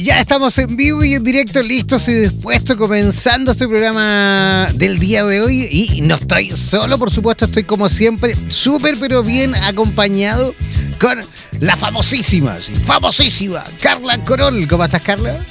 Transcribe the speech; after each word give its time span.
Ya 0.00 0.18
estamos 0.18 0.56
en 0.56 0.76
vivo 0.76 1.04
y 1.04 1.12
en 1.12 1.22
directo, 1.22 1.62
listos 1.62 2.08
y 2.08 2.14
dispuestos, 2.14 2.74
comenzando 2.74 3.52
este 3.52 3.68
programa 3.68 4.68
del 4.72 4.98
día 4.98 5.26
de 5.26 5.42
hoy. 5.42 5.68
Y 5.70 6.00
no 6.00 6.14
estoy 6.14 6.50
solo, 6.56 6.98
por 6.98 7.10
supuesto, 7.10 7.44
estoy 7.44 7.64
como 7.64 7.86
siempre, 7.90 8.34
súper 8.48 8.96
pero 8.98 9.22
bien 9.22 9.54
acompañado 9.54 10.54
con 10.98 11.20
la 11.60 11.76
famosísima, 11.76 12.56
famosísima 12.86 13.62
Carla 13.78 14.24
Corol. 14.24 14.66
¿Cómo 14.66 14.84
estás, 14.84 15.02
Carla? 15.02 15.44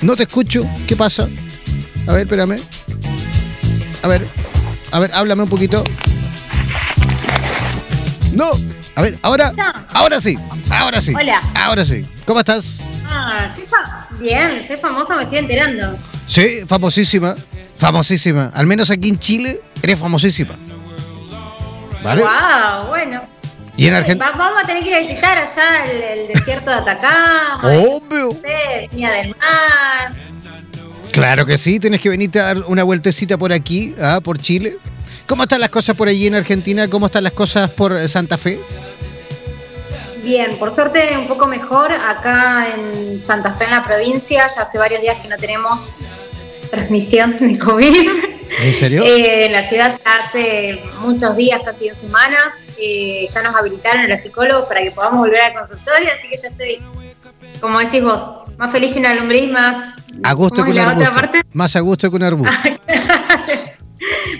No 0.00 0.16
te 0.16 0.24
escucho, 0.24 0.68
¿qué 0.88 0.96
pasa? 0.96 1.28
A 2.08 2.12
ver, 2.14 2.22
espérame. 2.22 2.56
A 4.02 4.08
ver, 4.08 4.28
a 4.90 4.98
ver, 4.98 5.12
háblame 5.14 5.44
un 5.44 5.48
poquito. 5.48 5.84
No, 8.32 8.50
a 8.96 9.02
ver, 9.02 9.16
ahora, 9.22 9.52
ahora 9.94 10.20
sí, 10.20 10.36
ahora 10.72 11.00
sí. 11.00 11.12
Hola. 11.14 11.40
Ahora 11.54 11.84
sí. 11.84 12.06
¿Cómo 12.24 12.40
estás? 12.40 12.80
Ah, 13.06 13.52
sí, 13.54 13.64
bien, 14.18 14.62
soy 14.66 14.76
famosa, 14.76 15.16
me 15.16 15.24
estoy 15.24 15.38
enterando. 15.38 15.98
Sí, 16.26 16.62
famosísima, 16.66 17.34
famosísima. 17.76 18.50
Al 18.54 18.66
menos 18.66 18.90
aquí 18.90 19.08
en 19.08 19.18
Chile 19.18 19.60
eres 19.82 19.98
famosísima. 19.98 20.56
¿Vale? 22.02 22.22
Wow, 22.22 22.88
bueno. 22.88 23.22
Y 23.76 23.86
en 23.86 23.94
Argentina. 23.94 24.32
Vamos 24.36 24.62
a 24.62 24.66
tener 24.66 24.82
que 24.82 24.90
ir 24.90 24.96
a 24.96 25.00
visitar 25.00 25.38
allá 25.38 25.84
el, 25.84 26.28
desierto 26.28 26.70
de 26.70 26.76
Atacama. 26.76 27.60
Obvio. 27.62 28.26
No 28.26 28.32
sé, 28.32 28.88
Viña 28.90 29.12
del 29.12 29.30
Mar. 29.36 30.12
Claro 31.12 31.44
que 31.44 31.58
sí, 31.58 31.78
tienes 31.78 32.00
que 32.00 32.08
venirte 32.08 32.40
a 32.40 32.44
dar 32.44 32.58
una 32.66 32.82
vueltecita 32.84 33.36
por 33.36 33.52
aquí, 33.52 33.94
¿ah? 34.00 34.20
por 34.22 34.38
Chile. 34.38 34.78
¿Cómo 35.26 35.42
están 35.42 35.60
las 35.60 35.70
cosas 35.70 35.94
por 35.94 36.08
allí 36.08 36.26
en 36.26 36.34
Argentina? 36.34 36.88
¿Cómo 36.88 37.06
están 37.06 37.24
las 37.24 37.32
cosas 37.32 37.70
por 37.70 38.08
Santa 38.08 38.38
Fe? 38.38 38.60
Bien, 40.22 40.56
por 40.56 40.72
suerte 40.74 41.16
un 41.18 41.26
poco 41.26 41.46
mejor. 41.46 41.92
Acá 41.92 42.68
en 42.74 43.18
Santa 43.18 43.54
Fe, 43.54 43.64
en 43.64 43.72
la 43.72 43.82
provincia, 43.82 44.46
ya 44.54 44.62
hace 44.62 44.78
varios 44.78 45.00
días 45.00 45.20
que 45.20 45.28
no 45.28 45.36
tenemos 45.36 46.00
transmisión 46.70 47.36
de 47.36 47.58
COVID. 47.58 48.08
¿En 48.60 48.72
serio? 48.72 49.02
Eh, 49.12 49.46
en 49.46 49.52
la 49.52 49.68
ciudad 49.68 49.92
ya 50.04 50.16
hace 50.24 50.82
muchos 51.00 51.36
días, 51.36 51.60
casi 51.64 51.88
dos 51.88 51.98
semanas, 51.98 52.54
eh, 52.78 53.26
ya 53.32 53.42
nos 53.42 53.54
habilitaron 53.56 54.02
a 54.02 54.08
los 54.08 54.20
psicólogos 54.20 54.66
para 54.66 54.82
que 54.82 54.90
podamos 54.90 55.20
volver 55.20 55.40
al 55.40 55.54
consultorio, 55.54 56.08
así 56.16 56.28
que 56.28 56.36
ya 56.36 56.48
estoy, 56.48 56.80
como 57.60 57.78
decís 57.78 58.02
vos, 58.02 58.22
más 58.58 58.70
feliz 58.70 58.92
que 58.92 58.98
una 58.98 59.14
lombriz, 59.14 59.50
más... 59.50 59.96
A 60.22 60.32
gusto 60.34 60.64
que 60.64 60.70
un 60.70 60.78
arbusto. 60.78 61.10
Más 61.54 61.76
a 61.76 61.80
gusto 61.80 62.10
que 62.10 62.16
un 62.16 62.22
arbusto. 62.22 62.52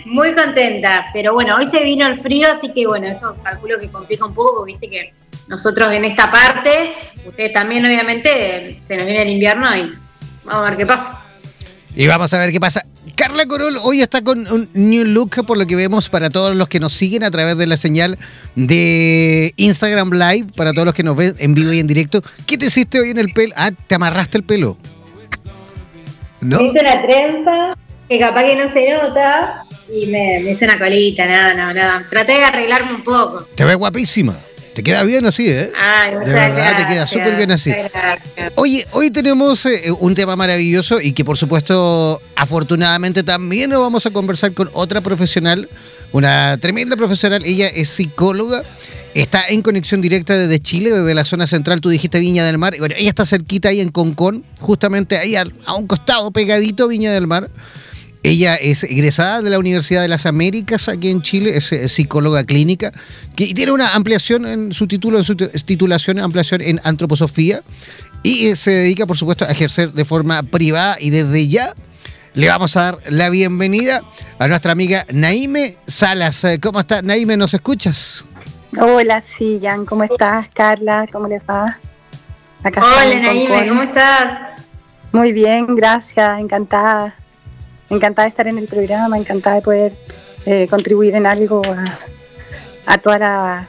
Muy 0.06 0.34
contenta, 0.34 1.06
pero 1.12 1.32
bueno, 1.32 1.56
hoy 1.56 1.66
se 1.66 1.82
vino 1.82 2.06
el 2.06 2.18
frío, 2.18 2.48
así 2.50 2.72
que 2.72 2.86
bueno, 2.86 3.06
eso 3.08 3.36
calculo 3.42 3.78
que 3.80 3.90
complica 3.90 4.26
un 4.26 4.34
poco, 4.34 4.56
porque 4.56 4.72
viste 4.72 4.90
que 4.90 5.14
nosotros 5.48 5.92
en 5.92 6.04
esta 6.04 6.30
parte, 6.30 6.94
ustedes 7.26 7.52
también 7.52 7.84
obviamente, 7.84 8.80
se 8.82 8.96
nos 8.96 9.06
viene 9.06 9.22
el 9.22 9.30
invierno 9.30 9.76
y 9.76 9.92
vamos 10.44 10.66
a 10.66 10.70
ver 10.70 10.76
qué 10.76 10.86
pasa. 10.86 11.20
Y 11.94 12.06
vamos 12.06 12.32
a 12.32 12.38
ver 12.38 12.52
qué 12.52 12.60
pasa. 12.60 12.86
Carla 13.16 13.46
Corol 13.46 13.76
hoy 13.82 14.00
está 14.00 14.22
con 14.22 14.50
un 14.50 14.70
new 14.72 15.04
look, 15.04 15.44
por 15.46 15.58
lo 15.58 15.66
que 15.66 15.76
vemos 15.76 16.08
para 16.08 16.30
todos 16.30 16.56
los 16.56 16.68
que 16.68 16.80
nos 16.80 16.92
siguen 16.92 17.24
a 17.24 17.30
través 17.30 17.58
de 17.58 17.66
la 17.66 17.76
señal 17.76 18.18
de 18.54 19.52
Instagram 19.56 20.10
Live, 20.12 20.46
para 20.56 20.72
todos 20.72 20.86
los 20.86 20.94
que 20.94 21.02
nos 21.02 21.16
ven 21.16 21.34
en 21.38 21.54
vivo 21.54 21.72
y 21.72 21.80
en 21.80 21.86
directo. 21.86 22.22
¿Qué 22.46 22.56
te 22.56 22.66
hiciste 22.66 23.00
hoy 23.00 23.10
en 23.10 23.18
el 23.18 23.32
pelo? 23.32 23.52
Ah, 23.56 23.70
te 23.86 23.94
amarraste 23.94 24.38
el 24.38 24.44
pelo. 24.44 24.78
¿No? 26.40 26.60
Hice 26.60 26.82
la 26.82 27.02
trenza, 27.02 27.76
que 28.08 28.18
capaz 28.18 28.44
que 28.44 28.56
no 28.56 28.68
se 28.68 28.90
nota, 28.90 29.64
y 29.92 30.06
me, 30.06 30.40
hice 30.50 30.64
una 30.64 30.78
colita, 30.78 31.26
nada, 31.26 31.54
nada, 31.54 31.74
nada. 31.74 32.06
Traté 32.08 32.32
de 32.32 32.44
arreglarme 32.44 32.94
un 32.94 33.04
poco. 33.04 33.46
Te 33.54 33.64
ves 33.64 33.76
guapísima. 33.76 34.38
Te 34.74 34.82
queda 34.82 35.02
bien 35.02 35.26
así, 35.26 35.48
¿eh? 35.48 35.70
Ay, 35.76 36.12
de 36.24 36.32
verdad, 36.32 36.76
te 36.76 36.86
queda 36.86 37.06
súper 37.06 37.36
bien 37.36 37.50
así. 37.50 37.72
Oye, 38.54 38.86
hoy 38.92 39.10
tenemos 39.10 39.66
eh, 39.66 39.90
un 40.00 40.14
tema 40.14 40.34
maravilloso 40.34 41.00
y 41.00 41.12
que 41.12 41.24
por 41.24 41.36
supuesto, 41.36 42.22
afortunadamente 42.36 43.22
también 43.22 43.70
nos 43.70 43.80
vamos 43.80 44.06
a 44.06 44.10
conversar 44.10 44.54
con 44.54 44.70
otra 44.72 45.02
profesional, 45.02 45.68
una 46.12 46.56
tremenda 46.56 46.96
profesional. 46.96 47.42
Ella 47.44 47.68
es 47.68 47.88
psicóloga, 47.88 48.62
está 49.14 49.46
en 49.48 49.60
conexión 49.60 50.00
directa 50.00 50.38
desde 50.38 50.58
Chile, 50.58 50.90
desde 50.90 51.14
la 51.14 51.26
zona 51.26 51.46
central, 51.46 51.82
tú 51.82 51.90
dijiste 51.90 52.18
Viña 52.18 52.46
del 52.46 52.56
Mar. 52.56 52.74
Y 52.74 52.78
bueno, 52.78 52.94
ella 52.96 53.10
está 53.10 53.26
cerquita 53.26 53.68
ahí 53.68 53.80
en 53.82 53.90
Concón, 53.90 54.44
justamente 54.58 55.18
ahí 55.18 55.36
a 55.36 55.44
un 55.76 55.86
costado, 55.86 56.30
pegadito 56.30 56.88
Viña 56.88 57.12
del 57.12 57.26
Mar. 57.26 57.50
Ella 58.24 58.54
es 58.54 58.84
egresada 58.84 59.42
de 59.42 59.50
la 59.50 59.58
Universidad 59.58 60.02
de 60.02 60.08
las 60.08 60.26
Américas 60.26 60.88
aquí 60.88 61.10
en 61.10 61.22
Chile, 61.22 61.56
es, 61.56 61.74
psicóloga 61.92 62.44
clínica, 62.44 62.92
que 63.34 63.52
tiene 63.52 63.72
una 63.72 63.94
ampliación 63.94 64.46
en 64.46 64.72
su 64.72 64.86
título, 64.86 65.18
en 65.18 65.24
su 65.24 65.34
titulación, 65.34 66.20
ampliación 66.20 66.60
en 66.60 66.80
antroposofía, 66.84 67.62
y 68.22 68.46
eh, 68.46 68.56
se 68.56 68.70
dedica, 68.70 69.06
por 69.06 69.16
supuesto, 69.16 69.44
a 69.44 69.48
ejercer 69.48 69.92
de 69.92 70.04
forma 70.04 70.44
privada 70.44 70.96
y 71.00 71.10
desde 71.10 71.48
ya 71.48 71.74
le 72.34 72.48
vamos 72.48 72.76
a 72.76 72.82
dar 72.82 72.98
la 73.08 73.28
bienvenida 73.28 74.02
a 74.38 74.46
nuestra 74.46 74.70
amiga 74.70 75.04
Naime 75.12 75.76
Salas. 75.86 76.44
Eh, 76.44 76.60
¿Cómo 76.60 76.78
está, 76.78 77.02
Naime? 77.02 77.36
¿Nos 77.36 77.54
escuchas? 77.54 78.24
Hola, 78.80 79.22
sí, 79.36 79.58
Jan, 79.60 79.84
¿cómo 79.84 80.04
estás? 80.04 80.48
Carla, 80.54 81.06
¿cómo 81.10 81.26
les 81.26 81.42
va? 81.42 81.76
Hola, 82.64 83.20
Naime, 83.20 83.68
¿cómo 83.68 83.82
estás? 83.82 84.38
Muy 85.10 85.32
bien, 85.32 85.74
gracias, 85.74 86.38
encantada 86.38 87.16
encantada 87.92 88.26
de 88.26 88.30
estar 88.30 88.46
en 88.48 88.58
el 88.58 88.66
programa, 88.66 89.16
encantada 89.16 89.56
de 89.56 89.62
poder 89.62 89.92
eh, 90.46 90.66
contribuir 90.68 91.14
en 91.14 91.26
algo 91.26 91.62
a, 92.86 92.98
toda 92.98 93.18
la, 93.18 93.68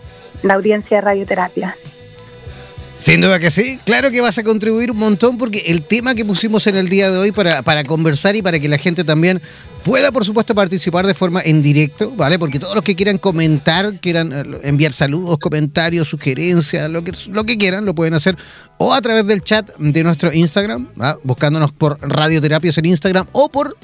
audiencia 0.50 0.98
de 0.98 1.02
radioterapia. 1.02 1.78
Sin 2.98 3.20
duda 3.20 3.38
que 3.38 3.52
sí, 3.52 3.80
claro 3.86 4.12
que 4.12 4.22
vas 4.22 4.38
a 4.38 4.44
contribuir 4.44 4.92
un 4.92 4.98
montón 4.98 5.38
porque 5.38 5.64
el 5.68 5.84
tema 5.84 6.16
que 6.16 6.24
pusimos 6.24 6.68
en 6.68 6.78
el 6.78 6.88
día 6.88 7.12
de 7.12 7.18
hoy 7.18 7.32
para, 7.32 7.62
para 7.62 7.84
conversar 7.84 8.36
y 8.36 8.42
para 8.42 8.60
que 8.60 8.70
la 8.70 8.78
gente 8.78 9.04
también 9.04 9.42
pueda, 9.84 10.12
por 10.12 10.24
supuesto, 10.24 10.56
participar 10.56 11.06
de 11.06 11.14
forma 11.14 11.42
en 11.44 11.62
directo, 11.62 12.12
¿vale? 12.12 12.40
Porque 12.40 12.60
todos 12.60 12.76
los 12.76 12.84
que 12.84 12.96
quieran 12.96 13.18
comentar, 13.18 14.00
quieran 14.00 14.32
eh, 14.32 14.60
enviar 14.64 14.94
saludos, 14.94 15.38
comentarios, 15.38 16.08
sugerencias, 16.08 16.90
lo 16.90 17.04
que, 17.04 17.12
lo 17.28 17.44
que 17.44 17.58
quieran, 17.58 17.84
lo 17.84 17.94
pueden 17.94 18.14
hacer 18.14 18.38
o 18.78 18.94
a 18.94 19.02
través 19.02 19.28
del 19.28 19.44
chat 19.44 19.70
de 19.78 20.04
nuestro 20.04 20.34
Instagram, 20.34 20.88
buscándonos 21.24 21.72
por 21.72 22.00
Radioterapias 22.02 22.78
en 22.78 22.86
Instagram 22.86 23.28
o 23.34 23.50
por 23.50 23.78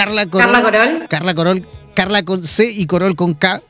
Carla 0.00 0.24
Corol. 0.24 0.50
Carla 0.50 0.62
Corol. 0.62 1.06
Carla 1.10 1.34
Corol. 1.34 1.68
Carla 1.94 2.22
con 2.22 2.42
C 2.42 2.70
y 2.70 2.86
Corol 2.86 3.16
con 3.16 3.34
K. 3.34 3.60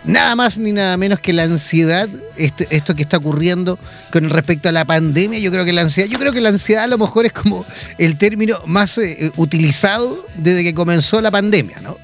nada 0.07 0.37
más 0.37 0.59
ni 0.59 0.73
nada 0.73 0.97
menos 0.97 1.21
que 1.21 1.33
la 1.33 1.43
ansiedad, 1.43 2.09
este, 2.37 2.67
esto 2.71 2.95
que 2.95 3.03
está 3.03 3.19
ocurriendo 3.19 3.79
con 4.11 4.31
respecto 4.31 4.69
a 4.69 4.73
la 4.73 4.85
pandemia. 4.85 5.39
Yo 5.39 5.51
creo 5.51 5.65
que 5.65 5.73
la 5.73 5.83
ansiedad, 5.83 6.09
yo 6.09 6.19
creo 6.19 6.33
que 6.33 6.41
la 6.41 6.51
ansiedad 6.51 6.85
a 6.85 6.87
lo 6.87 6.99
mejor 6.99 7.27
es 7.27 7.33
como 7.33 7.65
el 7.99 8.17
término 8.17 8.59
más 8.67 8.97
eh, 8.99 9.31
utilizado 9.37 10.25
desde 10.37 10.63
que 10.63 10.75
comenzó 10.75 11.21
la 11.21 11.31
pandemia, 11.31 11.81
¿no? 11.81 11.99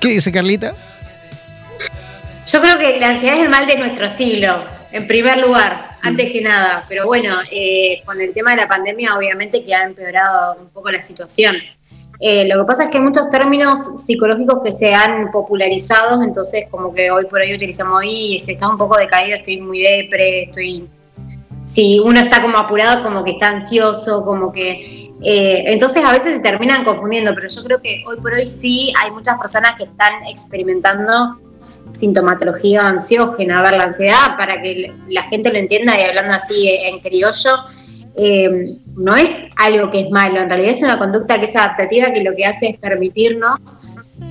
¿Qué 0.00 0.08
dice 0.08 0.32
Carlita? 0.32 0.74
Yo 2.50 2.60
creo 2.60 2.78
que 2.78 2.98
la 2.98 3.08
ansiedad 3.08 3.36
es 3.36 3.42
el 3.42 3.50
mal 3.50 3.66
de 3.66 3.76
nuestro 3.76 4.08
siglo, 4.08 4.64
en 4.90 5.06
primer 5.06 5.38
lugar, 5.38 5.98
antes 6.02 6.32
que 6.32 6.40
nada. 6.40 6.84
Pero 6.88 7.06
bueno, 7.06 7.38
eh, 7.50 8.02
con 8.04 8.20
el 8.20 8.32
tema 8.32 8.52
de 8.52 8.56
la 8.56 8.68
pandemia, 8.68 9.14
obviamente 9.16 9.62
que 9.62 9.74
ha 9.74 9.84
empeorado 9.84 10.56
un 10.60 10.70
poco 10.70 10.90
la 10.90 11.02
situación. 11.02 11.56
Eh, 12.22 12.46
lo 12.46 12.60
que 12.60 12.66
pasa 12.66 12.84
es 12.84 12.90
que 12.90 12.98
hay 12.98 13.04
muchos 13.04 13.30
términos 13.30 14.04
psicológicos 14.04 14.58
que 14.62 14.74
se 14.74 14.94
han 14.94 15.30
popularizado, 15.30 16.22
entonces 16.22 16.66
como 16.70 16.92
que 16.92 17.10
hoy 17.10 17.24
por 17.24 17.40
hoy 17.40 17.54
utilizamos 17.54 18.04
y 18.04 18.38
se 18.38 18.52
está 18.52 18.68
un 18.68 18.76
poco 18.76 18.98
decaído, 18.98 19.36
estoy 19.36 19.58
muy 19.60 19.80
depre, 19.80 20.42
estoy... 20.42 20.86
Si 21.64 21.98
uno 21.98 22.20
está 22.20 22.42
como 22.42 22.58
apurado, 22.58 23.02
como 23.02 23.24
que 23.24 23.32
está 23.32 23.48
ansioso, 23.48 24.22
como 24.24 24.52
que... 24.52 25.10
eh, 25.22 25.64
entonces 25.66 26.04
a 26.04 26.12
veces 26.12 26.34
se 26.36 26.40
terminan 26.40 26.84
confundiendo, 26.84 27.34
pero 27.34 27.48
yo 27.48 27.64
creo 27.64 27.80
que 27.80 28.04
hoy 28.06 28.16
por 28.18 28.34
hoy 28.34 28.46
sí 28.46 28.92
hay 29.00 29.10
muchas 29.12 29.38
personas 29.38 29.76
que 29.76 29.84
están 29.84 30.12
experimentando 30.28 31.38
sintomatología 31.94 32.86
ansiógena, 32.86 33.60
a 33.60 33.62
ver, 33.62 33.76
la 33.76 33.84
ansiedad, 33.84 34.36
para 34.36 34.60
que 34.60 34.92
la 35.08 35.22
gente 35.24 35.50
lo 35.50 35.58
entienda 35.58 35.98
y 35.98 36.04
hablando 36.04 36.34
así 36.34 36.68
en 36.68 37.00
criollo, 37.00 37.56
eh, 38.16 38.76
no 38.96 39.16
es 39.16 39.34
algo 39.56 39.88
que 39.88 40.00
es 40.00 40.10
malo, 40.10 40.40
en 40.40 40.48
realidad 40.48 40.72
es 40.72 40.82
una 40.82 40.98
conducta 40.98 41.38
que 41.38 41.46
es 41.46 41.56
adaptativa 41.56 42.12
que 42.12 42.22
lo 42.22 42.34
que 42.34 42.44
hace 42.44 42.70
es 42.70 42.76
permitirnos 42.78 43.58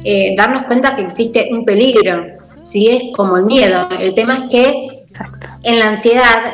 eh, 0.04 0.36
darnos 0.38 0.64
cuenta 0.64 0.96
que 0.96 1.04
existe 1.04 1.50
un 1.52 1.66
peligro, 1.66 2.28
¿sí? 2.64 2.88
es 2.88 3.04
como 3.16 3.38
el 3.38 3.46
miedo. 3.46 3.88
El 4.00 4.14
tema 4.14 4.36
es 4.36 4.44
que 4.50 5.06
en 5.64 5.80
la 5.80 5.90
ansiedad 5.90 6.54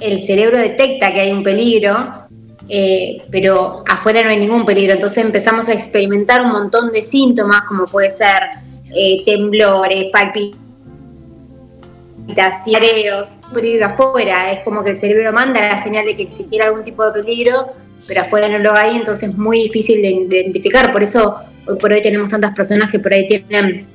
el 0.00 0.20
cerebro 0.20 0.58
detecta 0.58 1.12
que 1.14 1.20
hay 1.20 1.32
un 1.32 1.42
peligro, 1.42 2.26
eh, 2.68 3.22
pero 3.30 3.84
afuera 3.88 4.22
no 4.22 4.30
hay 4.30 4.38
ningún 4.38 4.66
peligro, 4.66 4.94
entonces 4.94 5.24
empezamos 5.24 5.68
a 5.68 5.72
experimentar 5.72 6.42
un 6.42 6.52
montón 6.52 6.92
de 6.92 7.02
síntomas 7.02 7.62
como 7.62 7.86
puede 7.86 8.10
ser 8.10 8.42
temblores, 9.24 10.10
palpitaciones, 10.12 10.65
peligro 13.54 13.86
afuera, 13.86 14.52
es 14.52 14.60
como 14.60 14.82
que 14.82 14.90
el 14.90 14.96
cerebro 14.96 15.32
manda 15.32 15.60
la 15.60 15.82
señal 15.82 16.04
de 16.04 16.16
que 16.16 16.22
existiera 16.22 16.66
algún 16.66 16.84
tipo 16.84 17.04
de 17.04 17.22
peligro, 17.22 17.72
pero 18.06 18.22
afuera 18.22 18.48
no 18.48 18.58
lo 18.58 18.74
hay, 18.74 18.96
entonces 18.96 19.30
es 19.30 19.38
muy 19.38 19.62
difícil 19.62 20.02
de 20.02 20.36
identificar, 20.36 20.92
por 20.92 21.02
eso 21.02 21.36
hoy 21.66 21.76
por 21.76 21.92
hoy 21.92 22.02
tenemos 22.02 22.28
tantas 22.28 22.54
personas 22.54 22.90
que 22.90 22.98
por 22.98 23.12
ahí 23.12 23.26
tienen 23.26 23.86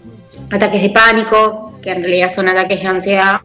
ataques 0.52 0.82
de 0.82 0.90
pánico, 0.90 1.80
que 1.82 1.92
en 1.92 2.02
realidad 2.02 2.32
son 2.34 2.48
ataques 2.48 2.82
de 2.82 2.88
ansiedad, 2.88 3.42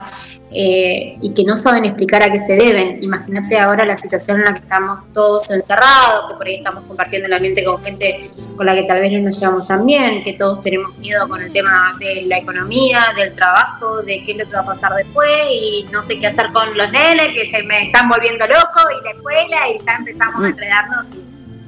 eh, 0.58 1.19
y 1.20 1.35
que 1.35 1.44
no 1.44 1.55
saben 1.55 1.85
explicar 1.85 2.23
a 2.23 2.32
qué 2.32 2.38
se 2.38 2.55
deben. 2.55 3.03
Imagínate 3.03 3.58
ahora 3.58 3.85
la 3.85 3.94
situación 3.94 4.38
en 4.38 4.47
la 4.47 4.53
que 4.55 4.61
estamos 4.61 5.00
todos 5.12 5.50
encerrados, 5.50 6.31
que 6.31 6.35
por 6.35 6.47
ahí 6.47 6.55
estamos 6.55 6.82
compartiendo 6.85 7.26
el 7.26 7.35
ambiente 7.35 7.62
con 7.62 7.82
gente 7.85 8.31
con 8.56 8.64
la 8.64 8.75
que 8.75 8.85
tal 8.85 9.00
vez 9.00 9.12
no 9.12 9.19
nos 9.19 9.38
llevamos 9.38 9.69
tan 9.69 9.85
bien, 9.85 10.25
que 10.25 10.32
todos 10.32 10.62
tenemos 10.62 10.97
miedo 10.97 11.29
con 11.29 11.43
el 11.43 11.53
tema 11.53 11.94
de 12.00 12.23
la 12.23 12.38
economía, 12.38 13.08
del 13.14 13.35
trabajo, 13.35 14.00
de 14.03 14.25
qué 14.25 14.32
es 14.32 14.38
lo 14.38 14.47
que 14.47 14.56
va 14.56 14.62
a 14.62 14.67
pasar 14.67 14.94
después, 14.94 15.29
y 15.50 15.87
no 15.93 16.03
sé 16.03 16.19
qué 16.19 16.29
hacer 16.29 16.50
con 16.53 16.75
los 16.75 16.91
nenes 16.91 17.29
que 17.35 17.50
se 17.50 17.62
me 17.64 17.82
están 17.82 18.09
volviendo 18.09 18.47
locos, 18.47 18.85
y 18.99 19.05
la 19.05 19.11
escuela, 19.11 19.69
y 19.69 19.79
ya 19.79 19.97
empezamos 19.97 20.43
a 20.43 20.49
enredarnos 20.49 21.12
y 21.12 21.23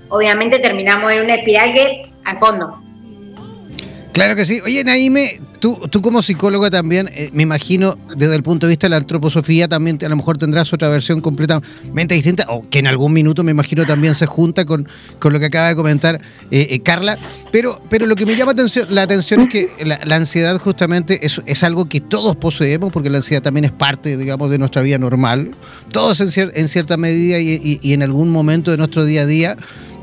obviamente 0.09 0.61
terminamos 0.61 1.13
en 1.13 1.25
una 1.25 1.35
espiral 1.35 1.75
que 1.75 2.11
al 2.25 2.39
fondo. 2.39 2.88
Claro 4.13 4.35
que 4.35 4.45
sí. 4.45 4.61
Oye, 4.65 4.83
Naime, 4.83 5.41
tú, 5.61 5.79
tú 5.91 6.03
como 6.03 6.23
psicóloga 6.23 6.71
también, 6.71 7.09
eh, 7.13 7.31
me 7.33 7.45
imagino, 7.45 7.97
desde 8.17 8.35
el 8.35 8.43
punto 8.43 8.67
de 8.67 8.73
vista 8.73 8.87
de 8.87 8.91
la 8.91 8.97
antroposofía, 8.97 9.69
también 9.69 9.97
a 10.05 10.09
lo 10.09 10.17
mejor 10.17 10.39
tendrás 10.39 10.73
otra 10.73 10.89
versión 10.89 11.21
completamente 11.21 12.15
distinta, 12.15 12.47
o 12.49 12.69
que 12.69 12.81
en 12.81 12.89
algún 12.89 13.13
minuto 13.13 13.45
me 13.45 13.53
imagino 13.53 13.87
también 13.87 14.17
se 14.17 14.27
junta 14.27 14.65
con, 14.65 14.89
con 15.21 15.33
lo 15.33 15.39
que 15.39 15.45
acaba 15.47 15.69
de 15.69 15.77
comentar 15.77 16.21
eh, 16.51 16.67
eh, 16.71 16.81
Carla. 16.81 17.17
Pero, 17.53 17.81
pero 17.91 18.07
lo 18.07 18.17
que 18.17 18.27
me 18.27 18.35
llama 18.35 18.53
atención, 18.53 18.87
la 18.91 19.03
atención 19.03 19.43
es 19.43 19.51
que 19.51 19.69
la, 19.85 20.01
ansiedad 20.17 20.59
justamente 20.59 21.25
es, 21.25 21.41
es 21.47 21.63
algo 21.63 21.89
que 21.89 22.01
todos 22.01 22.35
poseemos, 22.35 22.93
porque 22.93 23.11
la 23.11 23.19
ansiedad 23.19 23.43
también 23.43 23.67
es 23.67 23.73
parte, 23.73 24.17
digamos, 24.17 24.51
de 24.51 24.59
nuestra 24.59 24.83
vida 24.83 24.99
normal. 24.99 25.53
Todos 25.93 26.21
en, 26.21 26.29
cier- 26.29 26.67
cierta 26.67 26.97
medida 26.97 27.39
y 27.39 27.93
en 27.93 28.03
algún 28.03 28.31
momento 28.31 28.73
de 28.73 28.79
nuestro 28.79 29.05
día 29.05 29.23
a 29.23 29.27
día. 29.27 29.57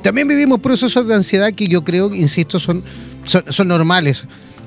También 0.05 0.27
vivimos 0.27 0.59
procesos 0.59 1.07
de 1.07 1.15
ansiedad 1.15 1.51
que 1.51 1.67
yo 1.67 1.83
creo, 1.83 2.13
insisto, 2.13 2.59
son, 2.59 2.79
son, 3.25 3.67
normales. 3.67 4.23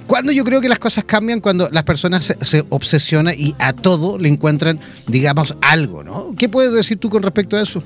Cuando 0.09 0.33
yo 0.33 0.43
creo 0.43 0.61
que 0.61 0.69
las 0.69 0.81
cosas 0.81 1.05
cambian, 1.05 1.39
cuando 1.41 1.69
las 1.71 1.85
personas 1.85 2.25
se, 2.25 2.45
se 2.45 2.65
obsesionan 2.71 3.37
y 3.39 3.55
a 3.61 3.73
todo 3.73 4.19
le 4.19 4.29
encuentran, 4.29 4.81
digamos, 5.07 5.57
algo, 5.61 6.03
¿no? 6.03 6.35
¿Qué 6.37 6.49
puedes 6.49 6.73
decir 6.73 6.99
tú 6.99 7.09
con 7.09 7.23
respecto 7.23 7.57
a 7.57 7.63
eso? 7.63 7.85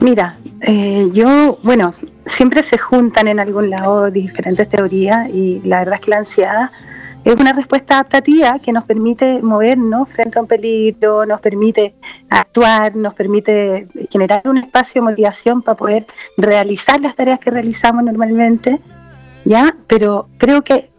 Mira, 0.00 0.36
eh, 0.60 1.08
yo, 1.14 1.60
bueno, 1.62 1.94
siempre 2.26 2.62
se 2.62 2.76
juntan 2.76 3.26
en 3.26 3.40
algún 3.40 3.70
lado 3.70 4.10
diferentes 4.10 4.68
teorías 4.68 5.30
y 5.30 5.62
la 5.64 5.78
verdad 5.78 5.94
es 5.94 6.00
que 6.02 6.10
la 6.10 6.18
ansiedad 6.18 6.70
es 7.24 7.34
una 7.36 7.52
respuesta 7.54 7.94
adaptativa 7.94 8.58
que 8.58 8.72
nos 8.72 8.84
permite 8.84 9.40
movernos 9.42 10.08
frente 10.10 10.38
a 10.38 10.42
un 10.42 10.48
peligro, 10.48 11.24
nos 11.24 11.40
permite 11.40 11.94
actuar, 12.28 12.94
nos 12.96 13.14
permite 13.14 13.88
generar 14.10 14.42
un 14.46 14.58
espacio 14.58 15.00
de 15.00 15.10
motivación 15.10 15.62
para 15.62 15.76
poder 15.76 16.06
realizar 16.36 17.00
las 17.00 17.14
tareas 17.14 17.40
que 17.40 17.50
realizamos 17.50 18.04
normalmente, 18.04 18.80
¿ya? 19.44 19.74
Pero 19.86 20.28
creo 20.38 20.62
que 20.62 20.90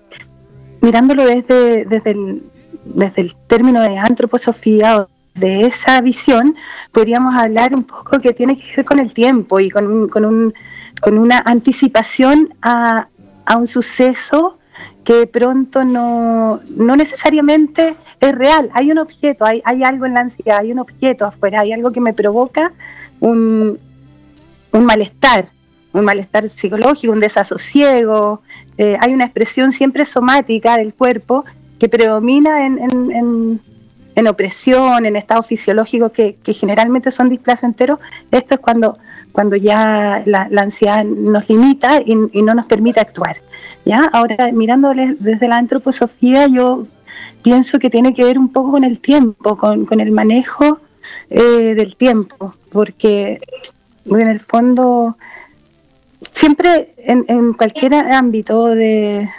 mirándolo 0.81 1.25
desde, 1.25 1.85
desde, 1.85 2.11
el, 2.11 2.43
desde 2.85 3.21
el 3.21 3.35
término 3.47 3.81
de 3.81 3.97
antroposofía 3.97 5.01
o 5.01 5.09
de 5.35 5.67
esa 5.67 5.99
visión, 6.01 6.55
podríamos 6.91 7.35
hablar 7.35 7.75
un 7.75 7.83
poco 7.83 8.19
que 8.19 8.33
tiene 8.33 8.57
que 8.57 8.63
ver 8.77 8.85
con 8.85 8.99
el 8.99 9.13
tiempo 9.13 9.59
y 9.59 9.69
con, 9.69 9.85
un- 9.85 10.07
con, 10.07 10.25
un, 10.25 10.53
con 11.01 11.17
una 11.17 11.39
anticipación 11.45 12.53
a, 12.61 13.07
a 13.45 13.57
un 13.57 13.67
suceso 13.67 14.57
que 15.05 15.13
de 15.13 15.27
pronto 15.27 15.85
no, 15.85 16.59
no 16.75 16.95
necesariamente 16.95 17.95
es 18.19 18.33
real. 18.35 18.69
Hay 18.73 18.91
un 18.91 18.97
objeto, 18.97 19.45
hay, 19.45 19.61
hay 19.63 19.83
algo 19.83 20.05
en 20.07 20.15
la 20.15 20.21
ansiedad, 20.21 20.57
hay 20.59 20.71
un 20.71 20.79
objeto 20.79 21.25
afuera, 21.25 21.61
hay 21.61 21.71
algo 21.73 21.91
que 21.91 22.01
me 22.01 22.11
provoca 22.13 22.73
un, 23.19 23.77
un 24.73 24.85
malestar, 24.85 25.45
un 25.93 26.03
malestar 26.05 26.49
psicológico, 26.49 27.13
un 27.13 27.19
desasosiego. 27.19 28.41
eh, 28.77 28.97
hay 28.99 29.13
una 29.13 29.25
expresión 29.25 29.71
siempre 29.71 30.05
somática 30.05 30.75
del 30.77 30.93
cuerpo 30.93 31.45
que 31.79 31.87
predomina 31.87 32.65
en, 32.65 32.79
en- 32.79 33.59
en- 34.15 34.27
opresión, 34.27 35.05
en 35.05 35.15
estados 35.17 35.45
fisiológicos 35.45 36.11
que, 36.11 36.37
que 36.43 36.53
generalmente 36.53 37.11
son 37.11 37.29
displacenteros. 37.29 37.99
Esto 38.31 38.55
es 38.55 38.59
cuando, 38.61 38.97
cuando 39.33 39.55
ya 39.57 40.23
la, 40.25 40.47
la 40.49 40.61
ansiedad 40.63 41.03
nos 41.03 41.47
limita 41.49 42.01
y 42.03 42.15
no 42.15 42.53
nos 42.55 42.65
permite 42.65 43.01
actuar. 43.01 43.35
¿Ya? 43.85 44.05
Ahora, 44.11 44.51
mirándole 44.51 45.15
desde 45.19 45.47
la 45.47 45.57
antroposofía, 45.57 46.47
yo 46.47 46.87
pienso 47.43 47.79
que 47.79 47.89
tiene 47.89 48.13
que 48.13 48.23
ver 48.23 48.37
un 48.39 48.49
poco 48.51 48.71
con 48.71 48.83
el 48.83 48.99
tiempo, 48.99 49.55
con, 49.57 49.99
el 49.99 50.11
manejo 50.11 50.79
eh, 51.29 51.75
del 51.75 51.95
tiempo, 51.95 52.55
porque 52.71 53.39
en 54.05 54.27
el 54.27 54.39
fondo 54.39 55.15
siempre 56.33 56.93
en, 56.97 57.25
en 57.27 57.53
cualquier 57.53 57.93
ámbito 57.93 58.67
de, 58.67 59.29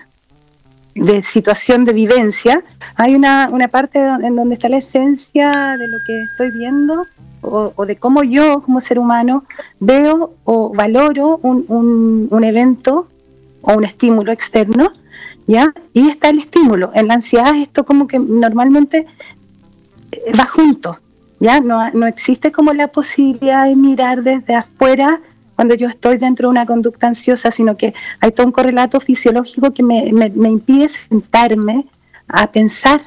situación 1.33 1.85
de 1.85 1.93
vivencia, 1.93 2.63
hay 2.95 3.15
una, 3.15 3.49
una 3.53 3.69
parte 3.69 3.99
en 3.99 4.35
donde 4.37 4.55
está 4.55 4.69
la 4.69 4.79
esencia 4.79 5.77
de 5.77 5.89
lo 5.89 5.99
que 6.07 6.23
estoy 6.23 6.51
viendo 6.53 7.05
o, 7.43 7.73
o 7.77 7.87
de 7.87 7.97
cómo 7.97 8.23
yo 8.23 8.63
como 8.63 8.81
ser 8.81 8.99
humano 8.99 9.45
veo 9.79 10.33
o 10.45 10.73
valoro 10.73 11.39
un- 11.43 12.29
un 12.31 12.45
evento 12.45 13.09
o 13.67 13.75
un 13.75 13.85
estímulo 13.85 14.33
externo, 14.33 14.93
¿ya? 15.47 15.73
Y 15.93 16.09
está 16.09 16.31
el 16.31 16.39
estímulo. 16.39 16.91
En 16.95 17.09
la 17.09 17.15
ansiedad 17.15 17.55
esto 17.57 17.85
como 17.85 18.07
que 18.07 18.19
normalmente 18.19 19.07
eh, 20.13 20.33
va 20.39 20.47
junto, 20.47 20.99
¿ya? 21.41 21.61
No, 21.61 21.91
no 21.91 22.07
existe 22.07 22.51
como 22.53 22.73
la 22.73 22.89
posibilidad 22.89 23.67
de 23.67 23.77
mirar 23.77 24.23
desde 24.23 24.55
afuera 24.55 25.21
cuando 25.55 25.75
yo 25.75 25.89
estoy 25.89 26.19
dentro 26.19 26.49
de 26.49 26.51
una 26.53 26.67
conducta 26.67 27.07
ansiosa, 27.09 27.51
sino 27.51 27.77
que 27.77 27.95
hay 28.21 28.31
todo 28.33 28.47
un 28.47 28.53
correlato 28.53 29.01
fisiológico 29.01 29.73
que 29.73 29.83
me, 29.83 30.13
me- 30.13 30.31
me 30.31 30.49
impide 30.51 30.91
sentarme 31.09 31.87
a 32.29 32.47
pensar 32.53 33.01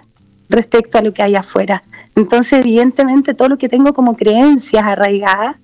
respecto 0.49 0.97
a 0.97 1.01
lo 1.01 1.13
que 1.13 1.21
hay 1.21 1.35
afuera. 1.35 1.83
Entonces, 2.15 2.59
evidentemente, 2.61 3.33
todo 3.35 3.49
lo 3.49 3.57
que 3.59 3.69
tengo 3.69 3.93
como 3.93 4.15
creencias 4.15 4.83
arraigadas 4.83 5.57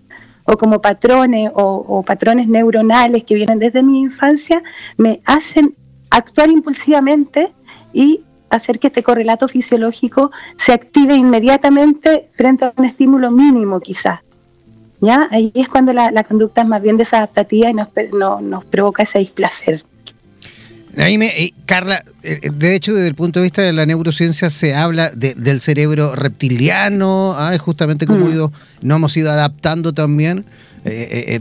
o 0.45 0.57
como 0.57 0.79
patrones 0.79 1.51
o, 1.53 2.03
patrones 2.03 2.47
neuronales 2.47 3.23
que 3.23 3.35
vienen 3.35 3.59
desde 3.59 3.83
mi 3.83 3.99
infancia, 4.01 4.61
me 4.97 5.21
hacen 5.25 5.75
actuar 6.11 6.49
impulsivamente 6.49 7.53
y 7.93 8.21
hacer 8.49 8.79
que 8.79 8.87
este 8.87 9.03
correlato 9.03 9.47
fisiológico 9.47 10.31
se 10.57 10.71
active 10.71 11.15
inmediatamente 11.15 12.29
frente 12.35 12.65
a 12.65 12.73
un 12.77 12.85
estímulo 12.85 13.31
mínimo 13.31 13.79
quizás. 13.79 14.19
¿Ya? 15.01 15.27
Ahí 15.29 15.51
es 15.53 15.67
cuando 15.67 15.91
la, 15.93 16.23
conducta 16.23 16.61
es 16.61 16.67
más 16.67 16.81
bien 16.81 16.97
desadaptativa 16.97 17.69
y 17.69 17.73
nos, 17.73 17.89
nos 18.41 18.65
provoca 18.65 19.03
ese 19.03 19.19
displacer. 19.19 19.83
Eh, 20.97 21.53
Carla, 21.65 22.03
eh, 22.23 22.39
eh, 22.41 22.49
de 22.53 22.75
hecho, 22.75 22.93
desde 22.93 23.07
el 23.07 23.15
punto 23.15 23.39
de 23.39 23.43
vista 23.43 23.61
de 23.61 23.73
la 23.73 23.85
neurociencia 23.85 24.49
se 24.49 24.75
habla 24.75 25.09
del 25.09 25.59
cerebro 25.59 26.15
reptiliano, 26.15 27.33
ah, 27.35 27.57
justamente 27.57 28.05
como 28.05 28.27
mm. 28.27 28.51
nos 28.81 28.95
hemos 28.97 29.17
ido 29.17 29.31
adaptando 29.31 29.93
también, 29.93 30.45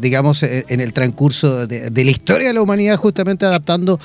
digamos, 0.01 0.43
en 0.43 0.81
el 0.81 0.95
transcurso 0.95 1.67
de, 1.67 1.91
de, 1.91 2.05
la 2.05 2.11
historia 2.11 2.49
de 2.49 2.55
la 2.55 2.63
humanidad, 2.63 2.97
justamente 2.97 3.45
adaptando 3.45 4.01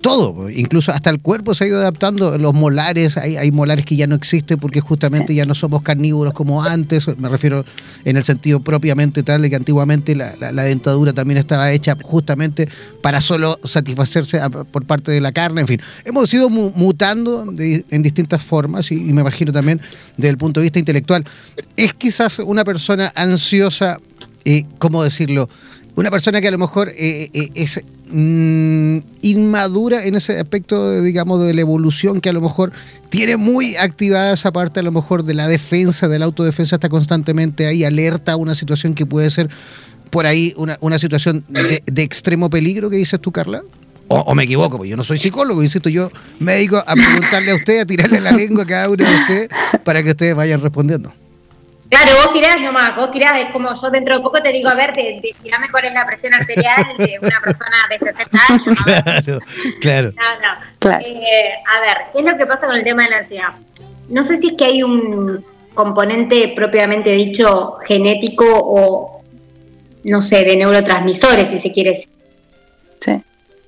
todo, 0.00 0.48
incluso 0.48 0.92
hasta 0.92 1.10
el 1.10 1.20
cuerpo 1.20 1.54
se 1.54 1.64
ha 1.64 1.66
ido 1.66 1.78
adaptando, 1.78 2.38
los 2.38 2.54
molares, 2.54 3.16
hay, 3.16 3.50
molares 3.50 3.84
que 3.84 3.96
ya 3.96 4.06
no 4.06 4.14
existen 4.14 4.58
porque 4.58 4.80
justamente 4.80 5.34
ya 5.34 5.44
no 5.44 5.54
somos 5.54 5.82
carnívoros 5.82 6.32
como 6.32 6.62
antes, 6.62 7.06
me 7.18 7.28
refiero 7.28 7.64
en 8.04 8.16
el 8.16 8.24
sentido 8.24 8.60
propiamente 8.60 9.22
tal 9.22 9.42
de 9.42 9.50
que 9.50 9.56
antiguamente 9.56 10.16
la, 10.16 10.62
dentadura 10.62 11.12
también 11.12 11.38
estaba 11.38 11.70
hecha 11.72 11.96
justamente 12.02 12.68
para 13.02 13.20
solo 13.20 13.58
satisfacerse 13.64 14.40
por 14.70 14.86
parte 14.86 15.12
de 15.12 15.20
la 15.20 15.32
carne, 15.32 15.62
en 15.62 15.66
fin, 15.66 15.80
hemos 16.04 16.32
ido 16.32 16.48
mutando 16.48 17.44
en 17.58 18.02
distintas 18.02 18.42
formas 18.42 18.90
y, 18.90 18.96
me 18.96 19.20
imagino 19.20 19.52
también 19.52 19.80
desde 20.16 20.30
el 20.30 20.38
punto 20.38 20.60
de 20.60 20.64
vista 20.64 20.78
intelectual. 20.78 21.24
Es 21.76 21.92
quizás 21.94 22.38
una 22.38 22.64
persona 22.64 23.12
ansiosa, 23.14 23.98
eh, 24.44 24.64
¿cómo 24.78 25.02
decirlo? 25.02 25.48
Una 26.00 26.10
persona 26.10 26.40
que 26.40 26.48
a 26.48 26.50
lo 26.50 26.58
mejor 26.58 26.88
eh, 26.88 27.30
eh, 27.32 27.50
es 27.54 27.82
Mm, 28.12 28.98
inmadura 29.22 30.04
en 30.04 30.16
ese 30.16 30.40
aspecto, 30.40 31.00
digamos, 31.00 31.46
de 31.46 31.54
la 31.54 31.60
evolución, 31.60 32.20
que 32.20 32.28
a 32.28 32.32
lo 32.32 32.40
mejor 32.40 32.72
tiene 33.08 33.36
muy 33.36 33.76
activada 33.76 34.32
esa 34.32 34.52
parte, 34.52 34.80
a 34.80 34.82
lo 34.82 34.90
mejor, 34.90 35.22
de 35.22 35.34
la 35.34 35.46
defensa, 35.46 36.08
de 36.08 36.18
la 36.18 36.24
autodefensa, 36.24 36.76
está 36.76 36.88
constantemente 36.88 37.66
ahí 37.66 37.84
alerta 37.84 38.32
a 38.32 38.36
una 38.36 38.56
situación 38.56 38.94
que 38.94 39.06
puede 39.06 39.30
ser 39.30 39.48
por 40.10 40.26
ahí 40.26 40.54
una, 40.56 40.76
una 40.80 40.98
situación 40.98 41.44
de, 41.48 42.02
extremo 42.02 42.50
peligro, 42.50 42.90
que 42.90 42.96
dices 42.96 43.20
tú, 43.20 43.30
Carla? 43.30 43.62
O, 44.08 44.34
me 44.34 44.42
equivoco, 44.42 44.76
porque 44.76 44.90
yo 44.90 44.96
no 44.96 45.04
soy 45.04 45.18
psicólogo, 45.18 45.62
insisto, 45.62 45.88
yo 45.88 46.10
me 46.40 46.54
dedico 46.54 46.78
a 46.78 46.94
preguntarle 46.94 47.52
a 47.52 47.54
usted, 47.54 47.78
a 47.78 47.86
tirarle 47.86 48.20
la 48.20 48.32
lengua 48.32 48.64
a 48.64 48.66
cada 48.66 48.90
uno 48.90 49.08
de 49.08 49.14
ustedes 49.20 49.48
para 49.84 50.02
que 50.02 50.10
ustedes 50.10 50.34
vayan 50.34 50.60
respondiendo. 50.60 51.12
Claro, 51.90 52.12
vos 52.22 52.32
tirás 52.32 52.60
nomás, 52.60 52.94
vos 52.94 53.10
tirás, 53.10 53.40
es 53.40 53.50
como 53.50 53.74
yo 53.74 53.90
dentro 53.90 54.16
de 54.16 54.22
poco 54.22 54.40
te 54.40 54.52
digo, 54.52 54.68
a 54.68 54.76
ver, 54.76 54.92
te, 54.92 55.20
tirame 55.42 55.68
cuál 55.72 55.86
es 55.86 55.92
la 55.92 56.06
presión 56.06 56.32
arterial 56.32 56.84
de 56.96 57.18
una 57.20 57.40
persona 57.40 57.76
de 57.90 57.98
60 57.98 58.38
años. 58.48 58.78
Claro, 58.84 59.38
claro. 59.80 60.12
No, 60.14 60.92
no. 60.92 61.00
Eh, 61.00 61.52
a 61.66 61.80
ver, 61.80 61.96
¿qué 62.12 62.20
es 62.20 62.24
lo 62.24 62.38
que 62.38 62.46
pasa 62.46 62.68
con 62.68 62.76
el 62.76 62.84
tema 62.84 63.02
de 63.02 63.10
la 63.10 63.18
ansiedad? 63.18 63.48
No 64.08 64.22
sé 64.22 64.36
si 64.36 64.50
es 64.50 64.52
que 64.56 64.66
hay 64.66 64.84
un 64.84 65.44
componente 65.74 66.52
propiamente 66.54 67.10
dicho 67.10 67.78
genético 67.84 68.44
o, 68.48 69.22
no 70.04 70.20
sé, 70.20 70.44
de 70.44 70.56
neurotransmisores, 70.56 71.50
si 71.50 71.58
se 71.58 71.72
quiere 71.72 71.90
decir. 71.90 72.08
Sí. 73.00 73.20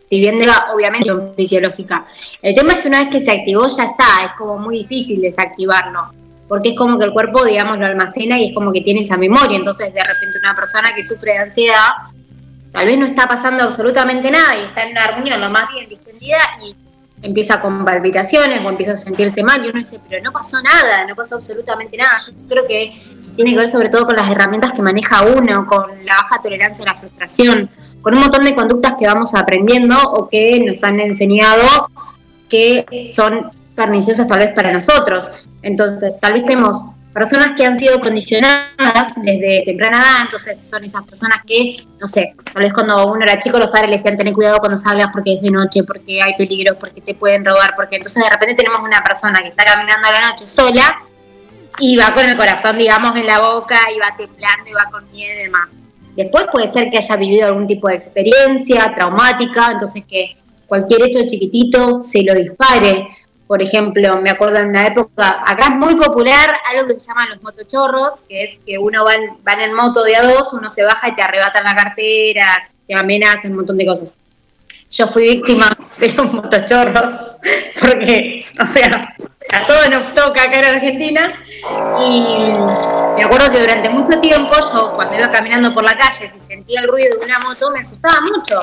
Si 0.08 0.20
bien 0.20 0.38
de 0.38 0.48
obviamente, 0.72 1.10
fisiológica. 1.36 2.06
El 2.40 2.54
tema 2.54 2.74
es 2.74 2.78
que 2.80 2.88
una 2.88 3.00
vez 3.00 3.10
que 3.10 3.20
se 3.20 3.32
activó 3.32 3.66
ya 3.66 3.82
está, 3.82 4.26
es 4.26 4.32
como 4.38 4.58
muy 4.58 4.78
difícil 4.78 5.20
desactivarlo 5.20 6.21
porque 6.52 6.68
es 6.68 6.76
como 6.76 6.98
que 6.98 7.06
el 7.06 7.12
cuerpo, 7.12 7.46
digamos, 7.46 7.78
lo 7.78 7.86
almacena 7.86 8.38
y 8.38 8.48
es 8.48 8.54
como 8.54 8.74
que 8.74 8.82
tiene 8.82 9.00
esa 9.00 9.16
memoria. 9.16 9.56
Entonces, 9.56 9.86
de 9.94 10.04
repente, 10.04 10.38
una 10.38 10.54
persona 10.54 10.94
que 10.94 11.02
sufre 11.02 11.32
de 11.32 11.38
ansiedad, 11.38 11.88
tal 12.70 12.84
vez 12.84 12.98
no 12.98 13.06
está 13.06 13.26
pasando 13.26 13.64
absolutamente 13.64 14.30
nada 14.30 14.58
y 14.58 14.64
está 14.64 14.82
en 14.82 14.90
una 14.90 15.06
reunión 15.06 15.40
lo 15.40 15.48
más 15.48 15.70
bien 15.72 15.88
distendida 15.88 16.36
y 16.62 16.76
empieza 17.22 17.58
con 17.58 17.86
palpitaciones 17.86 18.60
o 18.62 18.68
empieza 18.68 18.92
a 18.92 18.96
sentirse 18.96 19.42
mal 19.42 19.64
y 19.64 19.70
uno 19.70 19.78
dice, 19.78 19.98
pero 20.06 20.22
no 20.22 20.30
pasó 20.30 20.58
nada, 20.60 21.06
no 21.06 21.14
pasó 21.14 21.36
absolutamente 21.36 21.96
nada. 21.96 22.18
Yo 22.26 22.34
creo 22.46 22.66
que 22.66 23.00
tiene 23.34 23.52
que 23.52 23.56
ver 23.56 23.70
sobre 23.70 23.88
todo 23.88 24.04
con 24.04 24.16
las 24.16 24.30
herramientas 24.30 24.74
que 24.74 24.82
maneja 24.82 25.22
uno, 25.22 25.66
con 25.66 26.04
la 26.04 26.16
baja 26.16 26.42
tolerancia 26.42 26.84
a 26.84 26.88
la 26.88 26.94
frustración, 26.96 27.70
con 28.02 28.12
un 28.12 28.20
montón 28.20 28.44
de 28.44 28.54
conductas 28.54 28.96
que 28.98 29.06
vamos 29.06 29.34
aprendiendo 29.34 29.96
o 29.98 30.28
que 30.28 30.62
nos 30.62 30.84
han 30.84 31.00
enseñado 31.00 31.88
que 32.50 32.84
son 33.14 33.50
perniciosas 33.74 34.26
tal 34.26 34.40
vez 34.40 34.52
para 34.54 34.72
nosotros. 34.72 35.28
Entonces, 35.62 36.12
tal 36.20 36.34
vez 36.34 36.42
tenemos 36.44 36.86
personas 37.12 37.52
que 37.56 37.64
han 37.64 37.78
sido 37.78 38.00
condicionadas 38.00 39.12
desde 39.16 39.62
temprana 39.66 39.98
edad, 39.98 40.22
entonces 40.22 40.58
son 40.58 40.82
esas 40.82 41.02
personas 41.04 41.38
que, 41.46 41.84
no 42.00 42.08
sé, 42.08 42.34
tal 42.52 42.62
vez 42.62 42.72
cuando 42.72 43.06
uno 43.12 43.22
era 43.22 43.38
chico 43.38 43.58
los 43.58 43.68
padres 43.68 43.90
le 43.90 43.96
decían 43.96 44.16
tener 44.16 44.32
cuidado 44.32 44.58
cuando 44.58 44.78
salgas 44.78 45.08
porque 45.12 45.34
es 45.34 45.42
de 45.42 45.50
noche, 45.50 45.82
porque 45.84 46.22
hay 46.22 46.34
peligros, 46.36 46.78
porque 46.80 47.00
te 47.00 47.14
pueden 47.14 47.44
robar, 47.44 47.74
porque 47.76 47.96
entonces 47.96 48.22
de 48.22 48.30
repente 48.30 48.54
tenemos 48.54 48.80
una 48.80 49.02
persona 49.02 49.40
que 49.42 49.48
está 49.48 49.64
caminando 49.64 50.08
a 50.08 50.12
la 50.12 50.30
noche 50.30 50.48
sola 50.48 51.02
y 51.78 51.96
va 51.96 52.14
con 52.14 52.24
el 52.28 52.36
corazón, 52.36 52.78
digamos, 52.78 53.14
en 53.16 53.26
la 53.26 53.40
boca 53.40 53.78
y 53.94 53.98
va 53.98 54.16
temblando 54.16 54.70
y 54.70 54.72
va 54.72 54.90
con 54.90 55.10
miedo 55.10 55.38
y 55.38 55.42
demás. 55.44 55.70
Después 56.16 56.44
puede 56.50 56.68
ser 56.68 56.90
que 56.90 56.98
haya 56.98 57.16
vivido 57.16 57.46
algún 57.46 57.66
tipo 57.66 57.88
de 57.88 57.94
experiencia 57.94 58.92
traumática, 58.94 59.72
entonces 59.72 60.04
que 60.08 60.36
cualquier 60.66 61.04
hecho 61.04 61.20
chiquitito 61.26 62.00
se 62.00 62.22
lo 62.22 62.34
dispare 62.34 63.08
por 63.52 63.60
ejemplo, 63.60 64.18
me 64.18 64.30
acuerdo 64.30 64.56
en 64.56 64.68
una 64.68 64.86
época, 64.86 65.42
acá 65.46 65.64
es 65.64 65.74
muy 65.74 65.94
popular 65.94 66.56
algo 66.70 66.88
que 66.88 66.94
se 66.94 67.06
llama 67.06 67.26
los 67.26 67.42
motochorros, 67.42 68.22
que 68.26 68.44
es 68.44 68.58
que 68.64 68.78
uno 68.78 69.04
va 69.04 69.14
en, 69.14 69.36
va 69.46 69.52
en 69.62 69.74
moto 69.74 70.02
de 70.04 70.16
a 70.16 70.22
dos, 70.22 70.54
uno 70.54 70.70
se 70.70 70.82
baja 70.82 71.08
y 71.08 71.14
te 71.14 71.20
arrebatan 71.20 71.62
la 71.62 71.76
cartera, 71.76 72.70
te 72.86 72.94
amenazan, 72.94 73.50
un 73.50 73.58
montón 73.58 73.76
de 73.76 73.84
cosas. 73.84 74.16
Yo 74.90 75.06
fui 75.08 75.24
víctima 75.24 75.68
de 75.98 76.14
los 76.14 76.32
motochorros, 76.32 77.14
porque, 77.78 78.42
o 78.58 78.64
sea, 78.64 79.14
a 79.52 79.66
todos 79.66 79.90
nos 79.90 80.14
toca 80.14 80.44
acá 80.44 80.58
en 80.58 80.74
Argentina. 80.76 81.34
Y 82.00 82.36
me 83.16 83.22
acuerdo 83.22 83.52
que 83.52 83.60
durante 83.60 83.90
mucho 83.90 84.18
tiempo, 84.18 84.54
yo 84.72 84.92
cuando 84.94 85.18
iba 85.18 85.30
caminando 85.30 85.74
por 85.74 85.84
la 85.84 85.94
calle, 85.94 86.26
si 86.26 86.40
sentía 86.40 86.80
el 86.80 86.88
ruido 86.88 87.18
de 87.18 87.24
una 87.26 87.38
moto, 87.40 87.70
me 87.70 87.80
asustaba 87.80 88.22
mucho 88.22 88.62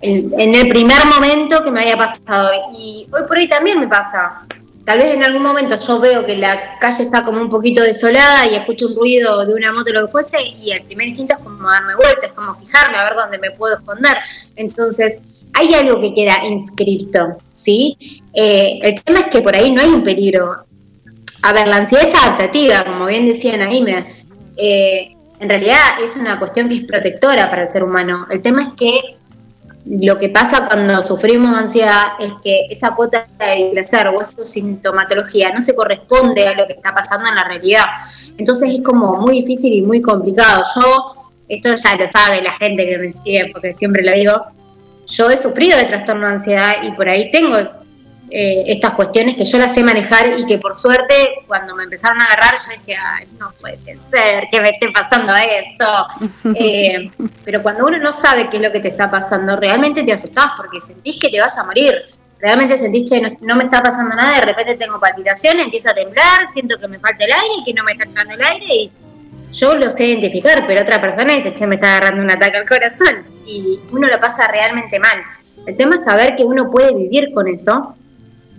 en, 0.00 0.54
el 0.54 0.68
primer 0.68 1.04
momento 1.06 1.62
que 1.62 1.70
me 1.70 1.82
había 1.82 1.96
pasado. 1.96 2.50
Y 2.76 3.06
hoy 3.12 3.22
por 3.26 3.36
hoy 3.36 3.48
también 3.48 3.78
me 3.80 3.88
pasa. 3.88 4.42
Tal 4.84 4.98
vez 4.98 5.14
en 5.14 5.22
algún 5.22 5.42
momento 5.42 5.76
yo 5.76 6.00
veo 6.00 6.24
que 6.24 6.36
la 6.36 6.78
calle 6.78 7.04
está 7.04 7.22
como 7.22 7.40
un 7.40 7.50
poquito 7.50 7.82
desolada 7.82 8.46
y 8.46 8.54
escucho 8.54 8.88
un 8.88 8.96
ruido 8.96 9.44
de 9.44 9.54
una 9.54 9.72
moto 9.72 9.90
o 9.90 9.94
lo 9.94 10.06
que 10.06 10.12
fuese 10.12 10.38
y 10.42 10.70
el 10.70 10.82
primer 10.82 11.08
instinto 11.08 11.34
es 11.34 11.40
como 11.40 11.68
darme 11.68 11.94
vuelta, 11.94 12.26
es 12.26 12.32
como 12.32 12.54
fijarme 12.54 12.96
a 12.96 13.04
ver 13.04 13.14
dónde 13.14 13.38
me 13.38 13.50
puedo 13.50 13.76
esconder. 13.76 14.16
Entonces, 14.56 15.18
hay 15.52 15.74
algo 15.74 16.00
que 16.00 16.14
queda 16.14 16.44
inscrito, 16.44 17.36
¿sí? 17.52 17.96
Eh, 18.32 18.78
el 18.82 19.02
tema 19.02 19.20
es 19.20 19.26
que 19.26 19.42
por 19.42 19.54
ahí 19.54 19.70
no 19.70 19.82
hay 19.82 19.88
un 19.88 20.02
peligro. 20.02 20.64
A 21.42 21.52
ver, 21.52 21.68
la 21.68 21.76
ansiedad 21.76 22.08
es 22.08 22.14
adaptativa, 22.14 22.84
como 22.84 23.06
bien 23.06 23.26
decía 23.26 23.56
Naime. 23.56 24.06
Eh, 24.56 25.14
en 25.38 25.48
realidad 25.48 26.02
es 26.02 26.16
una 26.16 26.38
cuestión 26.38 26.68
que 26.68 26.76
es 26.76 26.84
protectora 26.84 27.48
para 27.48 27.62
el 27.62 27.68
ser 27.68 27.82
humano. 27.82 28.26
El 28.30 28.42
tema 28.42 28.62
es 28.62 28.68
que 28.76 29.19
lo 29.90 30.18
que 30.18 30.28
pasa 30.28 30.68
cuando 30.68 31.04
sufrimos 31.04 31.52
ansiedad 31.52 32.12
es 32.20 32.32
que 32.44 32.66
esa 32.70 32.94
cuota 32.94 33.26
de 33.40 33.70
placer 33.72 34.06
o 34.06 34.20
esa 34.20 34.46
sintomatología 34.46 35.52
no 35.52 35.60
se 35.60 35.74
corresponde 35.74 36.46
a 36.46 36.54
lo 36.54 36.64
que 36.68 36.74
está 36.74 36.94
pasando 36.94 37.28
en 37.28 37.34
la 37.34 37.42
realidad. 37.42 37.86
Entonces 38.38 38.70
es 38.72 38.82
como 38.84 39.16
muy 39.16 39.40
difícil 39.42 39.72
y 39.72 39.82
muy 39.82 40.00
complicado. 40.00 40.62
Yo, 40.76 41.32
esto 41.48 41.74
ya 41.74 41.96
lo 41.96 42.06
sabe 42.06 42.40
la 42.40 42.52
gente 42.52 42.86
que 42.86 42.98
me 42.98 43.10
sigue, 43.10 43.50
porque 43.52 43.72
siempre 43.72 44.04
lo 44.04 44.12
digo, 44.12 44.40
yo 45.08 45.28
he 45.28 45.36
sufrido 45.36 45.76
de 45.76 45.86
trastorno 45.86 46.28
de 46.28 46.34
ansiedad 46.34 46.74
y 46.84 46.92
por 46.92 47.08
ahí 47.08 47.28
tengo 47.32 47.56
eh, 48.30 48.64
estas 48.66 48.94
cuestiones 48.94 49.36
que 49.36 49.44
yo 49.44 49.58
las 49.58 49.74
sé 49.74 49.82
manejar 49.82 50.38
y 50.38 50.46
que 50.46 50.58
por 50.58 50.76
suerte 50.76 51.14
cuando 51.46 51.74
me 51.74 51.84
empezaron 51.84 52.20
a 52.20 52.24
agarrar 52.24 52.54
yo 52.54 52.72
dije, 52.78 52.96
Ay, 52.96 53.26
no 53.38 53.50
puede 53.60 53.76
ser 53.76 53.98
que 54.50 54.60
me 54.60 54.70
esté 54.70 54.90
pasando 54.90 55.34
esto. 55.36 56.06
Eh, 56.62 57.10
pero 57.44 57.62
cuando 57.62 57.86
uno 57.86 57.98
no 57.98 58.12
sabe 58.12 58.48
qué 58.50 58.56
es 58.56 58.62
lo 58.62 58.72
que 58.72 58.80
te 58.80 58.88
está 58.88 59.10
pasando, 59.10 59.56
realmente 59.56 60.02
te 60.02 60.12
asustás 60.12 60.52
porque 60.56 60.80
sentís 60.80 61.18
que 61.18 61.28
te 61.28 61.40
vas 61.40 61.56
a 61.56 61.64
morir. 61.64 61.94
Realmente 62.38 62.76
sentís 62.76 63.10
que 63.10 63.36
no, 63.40 63.56
me 63.56 63.64
está 63.64 63.82
pasando 63.82 64.14
nada, 64.14 64.36
de 64.36 64.46
repente 64.46 64.74
tengo 64.74 64.98
palpitaciones, 64.98 65.64
empiezo 65.64 65.90
a 65.90 65.94
temblar, 65.94 66.48
siento 66.52 66.78
que 66.78 66.88
me 66.88 66.98
falta 66.98 67.24
el 67.24 67.32
aire 67.32 67.54
y 67.60 67.64
que 67.64 67.74
no 67.74 67.84
me 67.84 67.92
está 67.92 68.04
entrando 68.04 68.34
el 68.34 68.42
aire 68.42 68.66
y 68.66 68.92
yo 69.52 69.74
lo 69.74 69.90
sé 69.90 70.06
identificar, 70.06 70.64
pero 70.66 70.82
otra 70.82 71.00
persona 71.00 71.34
dice, 71.34 71.54
che, 71.54 71.66
me 71.66 71.76
está 71.76 71.96
agarrando 71.96 72.22
un 72.22 72.30
ataque 72.30 72.58
al 72.58 72.68
corazón 72.68 73.24
y 73.46 73.80
uno 73.90 74.08
lo 74.08 74.20
pasa 74.20 74.46
realmente 74.48 74.98
mal. 74.98 75.22
El 75.66 75.76
tema 75.76 75.96
es 75.96 76.04
saber 76.04 76.36
que 76.36 76.44
uno 76.44 76.70
puede 76.70 76.94
vivir 76.94 77.32
con 77.32 77.48
eso 77.48 77.96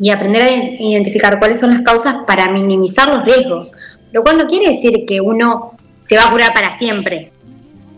y 0.02 0.10
aprender 0.10 0.42
a 0.42 0.52
identificar 0.52 1.38
cuáles 1.38 1.60
son 1.60 1.70
las 1.70 1.84
causas 1.84 2.16
para 2.26 2.52
minimizar 2.52 3.08
los 3.08 3.24
riesgos, 3.24 3.72
lo 4.12 4.24
cual 4.24 4.40
no 4.40 4.48
quiere 4.48 4.70
decir 4.70 5.06
que 5.06 5.22
uno 5.22 5.74
se 6.02 6.18
va 6.18 6.26
a 6.26 6.32
curar 6.32 6.56
para 6.56 6.74
siempre. 6.74 7.32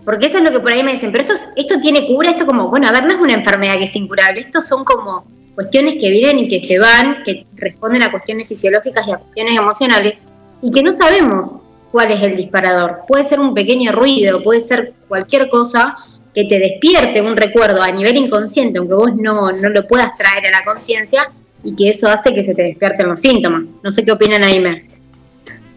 Porque 0.04 0.26
eso 0.26 0.38
es 0.38 0.44
lo 0.44 0.52
que 0.52 0.60
por 0.60 0.74
ahí 0.74 0.84
me 0.84 0.92
dicen, 0.92 1.14
pero 1.14 1.24
esto, 1.24 1.46
esto 1.56 1.80
tiene 1.80 2.06
cura, 2.06 2.32
esto 2.32 2.46
como, 2.46 2.68
bueno, 2.68 2.90
a 2.90 2.92
ver, 2.92 3.06
no 3.06 3.14
es 3.14 3.22
una 3.22 3.32
enfermedad 3.32 3.78
que 3.78 3.86
es 3.86 3.96
incurable, 3.96 4.42
estos 4.42 4.68
son 4.68 4.84
como 4.84 5.26
cuestiones 5.56 5.96
que 5.96 6.10
vienen 6.10 6.40
y 6.40 6.50
que 6.50 6.60
se 6.60 6.78
van, 6.78 7.24
que 7.24 7.46
responden 7.56 8.04
a 8.04 8.12
cuestiones 8.12 8.50
fisiológicas 8.50 9.08
y 9.08 9.12
a 9.12 9.18
cuestiones 9.20 9.58
emocionales, 9.58 10.24
y 10.62 10.72
que 10.72 10.84
no 10.84 10.92
sabemos 10.92 11.62
cuál 11.90 12.12
es 12.12 12.22
el 12.22 12.36
disparador. 12.36 13.04
Puede 13.08 13.24
ser 13.24 13.40
un 13.40 13.54
pequeño 13.54 13.94
ruido, 13.94 14.44
puede 14.44 14.60
ser 14.60 14.92
cualquier 15.08 15.50
cosa 15.50 15.96
que 16.36 16.44
te 16.44 16.60
despierte 16.60 17.22
un 17.22 17.38
recuerdo 17.38 17.82
a 17.82 17.92
nivel 17.92 18.18
inconsciente, 18.18 18.80
aunque 18.80 18.94
vos 18.94 19.16
no, 19.16 19.54
no 19.54 19.70
lo 19.70 19.88
puedas 19.88 20.18
traer 20.18 20.48
a 20.48 20.52
la 20.52 20.66
conciencia, 20.66 21.32
y 21.64 21.76
que 21.76 21.90
eso 21.90 22.08
hace 22.08 22.34
que 22.34 22.44
se 22.44 22.54
te 22.54 22.64
despierten 22.64 23.08
los 23.08 23.20
síntomas. 23.20 23.76
No 23.84 23.92
sé 23.92 24.04
qué 24.04 24.12
opinan 24.12 24.44
Aime. 24.44 24.90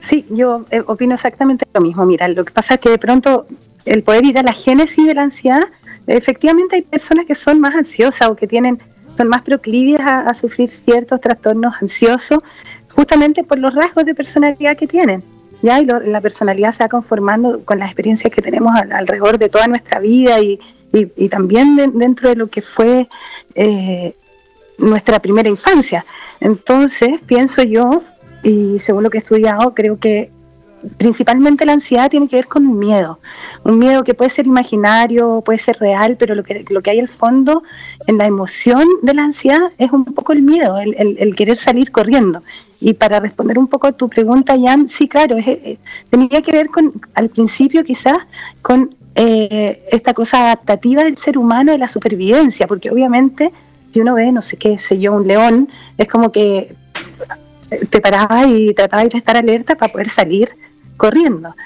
Sí, 0.08 0.24
yo 0.30 0.64
eh, 0.70 0.82
opino 0.86 1.14
exactamente 1.14 1.64
lo 1.74 1.80
mismo. 1.80 2.06
Mira, 2.06 2.28
lo 2.28 2.44
que 2.44 2.52
pasa 2.52 2.74
es 2.74 2.80
que 2.80 2.90
de 2.90 2.98
pronto 2.98 3.46
el 3.84 4.02
poder 4.02 4.24
ir 4.24 4.38
a 4.38 4.42
la 4.42 4.52
génesis 4.52 5.06
de 5.06 5.14
la 5.14 5.22
ansiedad, 5.22 5.64
efectivamente 6.06 6.76
hay 6.76 6.82
personas 6.82 7.26
que 7.26 7.34
son 7.34 7.60
más 7.60 7.74
ansiosas 7.74 8.28
o 8.28 8.36
que 8.36 8.46
tienen 8.46 8.80
son 9.16 9.28
más 9.28 9.42
proclives 9.42 10.00
a, 10.00 10.34
sufrir 10.34 10.68
ciertos 10.68 11.20
trastornos 11.22 11.74
ansiosos, 11.80 12.40
justamente 12.94 13.44
por 13.44 13.58
los 13.58 13.74
rasgos 13.74 14.04
de 14.04 14.14
personalidad 14.14 14.76
que 14.76 14.86
tienen. 14.86 15.22
¿ya? 15.62 15.80
Y 15.80 15.86
la 15.86 16.20
personalidad 16.20 16.74
se 16.74 16.84
va 16.84 16.88
conformando 16.88 17.64
con 17.64 17.78
las 17.78 17.88
experiencias 17.88 18.30
que 18.30 18.42
tenemos 18.42 18.74
alrededor 18.76 19.38
de 19.38 19.48
toda 19.48 19.68
nuestra 19.68 20.00
vida 20.00 20.38
y, 20.40 20.60
y, 20.92 21.28
también 21.28 21.76
dentro 21.94 22.28
de 22.28 22.36
lo 22.36 22.48
que 22.48 22.60
fue 22.60 23.08
eh, 23.54 24.14
nuestra 24.78 25.20
primera 25.20 25.48
infancia. 25.48 26.04
Entonces, 26.40 27.20
pienso 27.26 27.62
yo, 27.62 28.02
y 28.42 28.78
según 28.80 29.02
lo 29.02 29.10
que 29.10 29.18
he 29.18 29.20
estudiado, 29.20 29.74
creo 29.74 29.98
que 29.98 30.30
principalmente 30.96 31.64
la 31.64 31.72
ansiedad 31.72 32.10
tiene 32.10 32.28
que 32.28 32.36
ver 32.36 32.46
con 32.46 32.66
un 32.66 32.78
miedo, 32.78 33.18
un 33.64 33.78
miedo 33.78 34.04
que 34.04 34.14
puede 34.14 34.30
ser 34.30 34.46
imaginario, 34.46 35.42
puede 35.44 35.58
ser 35.58 35.76
real, 35.78 36.16
pero 36.18 36.34
lo 36.34 36.44
que, 36.44 36.64
lo 36.68 36.82
que 36.82 36.90
hay 36.90 37.00
al 37.00 37.08
fondo 37.08 37.62
en 38.06 38.18
la 38.18 38.26
emoción 38.26 38.86
de 39.02 39.14
la 39.14 39.24
ansiedad 39.24 39.72
es 39.78 39.90
un 39.90 40.04
poco 40.04 40.32
el 40.32 40.42
miedo, 40.42 40.78
el, 40.78 41.36
querer 41.36 41.56
salir 41.56 41.90
corriendo. 41.90 42.42
Y 42.80 42.94
para 42.94 43.20
responder 43.20 43.58
un 43.58 43.68
poco 43.68 43.86
a 43.86 43.92
tu 43.92 44.08
pregunta, 44.08 44.54
Jan, 44.60 44.88
sí, 44.88 45.08
claro, 45.08 45.36
es, 45.36 45.78
tenía 46.10 46.42
que 46.42 46.52
ver 46.52 46.68
con, 46.68 46.92
al 47.14 47.30
principio 47.30 47.82
quizás, 47.84 48.18
con 48.62 48.94
eh, 49.14 49.82
esta 49.90 50.12
cosa 50.12 50.44
adaptativa 50.44 51.02
del 51.02 51.16
ser 51.18 51.38
humano 51.38 51.72
de 51.72 51.78
la 51.78 51.88
supervivencia, 51.88 52.66
porque 52.66 52.90
obviamente 52.90 53.50
si 53.96 54.02
uno 54.02 54.14
ve, 54.14 54.30
no 54.30 54.42
sé 54.42 54.58
qué 54.58 54.78
sé 54.78 54.98
yo, 54.98 55.14
un 55.14 55.26
león, 55.26 55.70
es 55.96 56.06
como 56.06 56.30
que 56.30 56.76
te 57.88 57.98
parabas 58.02 58.46
y 58.48 58.74
tratabas 58.74 59.08
de 59.08 59.16
estar 59.16 59.38
alerta 59.38 59.74
para 59.74 59.90
poder 59.90 60.10
salir 60.10 60.50
corriendo. 60.98 61.56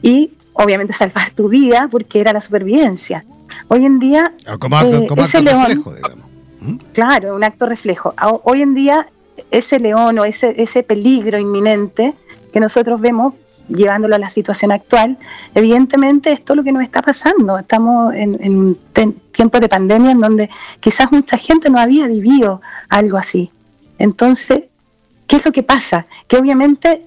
Y 0.00 0.32
obviamente 0.54 0.94
salvar 0.94 1.32
tu 1.32 1.50
vida 1.50 1.86
porque 1.90 2.18
era 2.18 2.32
la 2.32 2.40
supervivencia. 2.40 3.26
Hoy 3.68 3.84
en 3.84 3.98
día... 3.98 4.32
Como, 4.58 4.80
eh, 4.80 5.06
ese 5.18 5.42
león, 5.42 5.66
reflejo, 5.66 5.94
digamos. 5.94 6.26
¿Mm? 6.62 6.76
Claro, 6.94 7.36
un 7.36 7.44
acto 7.44 7.66
reflejo. 7.66 8.14
Hoy 8.44 8.62
en 8.62 8.72
día 8.72 9.06
ese 9.50 9.78
león 9.78 10.18
o 10.18 10.24
ese, 10.24 10.54
ese 10.62 10.82
peligro 10.82 11.38
inminente 11.38 12.14
que 12.54 12.60
nosotros 12.60 13.02
vemos 13.02 13.34
llevándolo 13.74 14.16
a 14.16 14.18
la 14.18 14.30
situación 14.30 14.72
actual, 14.72 15.18
evidentemente 15.54 16.32
esto 16.32 16.52
es 16.52 16.56
lo 16.58 16.64
que 16.64 16.72
nos 16.72 16.82
está 16.82 17.02
pasando. 17.02 17.58
Estamos 17.58 18.14
en, 18.14 18.38
en 18.42 18.56
un 18.56 18.78
tiempo 19.32 19.58
de 19.60 19.68
pandemia 19.68 20.10
en 20.12 20.20
donde 20.20 20.50
quizás 20.80 21.10
mucha 21.10 21.38
gente 21.38 21.70
no 21.70 21.78
había 21.78 22.06
vivido 22.06 22.60
algo 22.88 23.16
así. 23.16 23.50
Entonces, 23.98 24.64
¿qué 25.26 25.36
es 25.36 25.44
lo 25.44 25.52
que 25.52 25.62
pasa? 25.62 26.06
Que 26.26 26.36
obviamente 26.36 27.02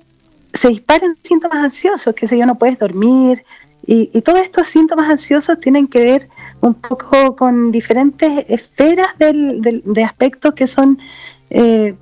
se 0.53 0.69
disparan 0.69 1.17
síntomas 1.23 1.57
ansiosos, 1.57 2.13
que 2.13 2.27
sé 2.27 2.37
yo, 2.37 2.45
no 2.45 2.57
puedes 2.57 2.77
dormir, 2.77 3.43
y, 3.85 4.21
todos 4.21 4.39
estos 4.39 4.67
síntomas 4.67 5.09
ansiosos 5.09 5.59
tienen 5.59 5.87
que 5.87 5.99
ver 5.99 6.29
un 6.61 6.73
poco 6.73 7.35
con 7.35 7.71
diferentes 7.71 8.45
esferas 8.47 9.07
de 9.19 10.03
aspectos 10.03 10.53
que 10.53 10.67
son 10.67 10.99
eh, 11.49 11.95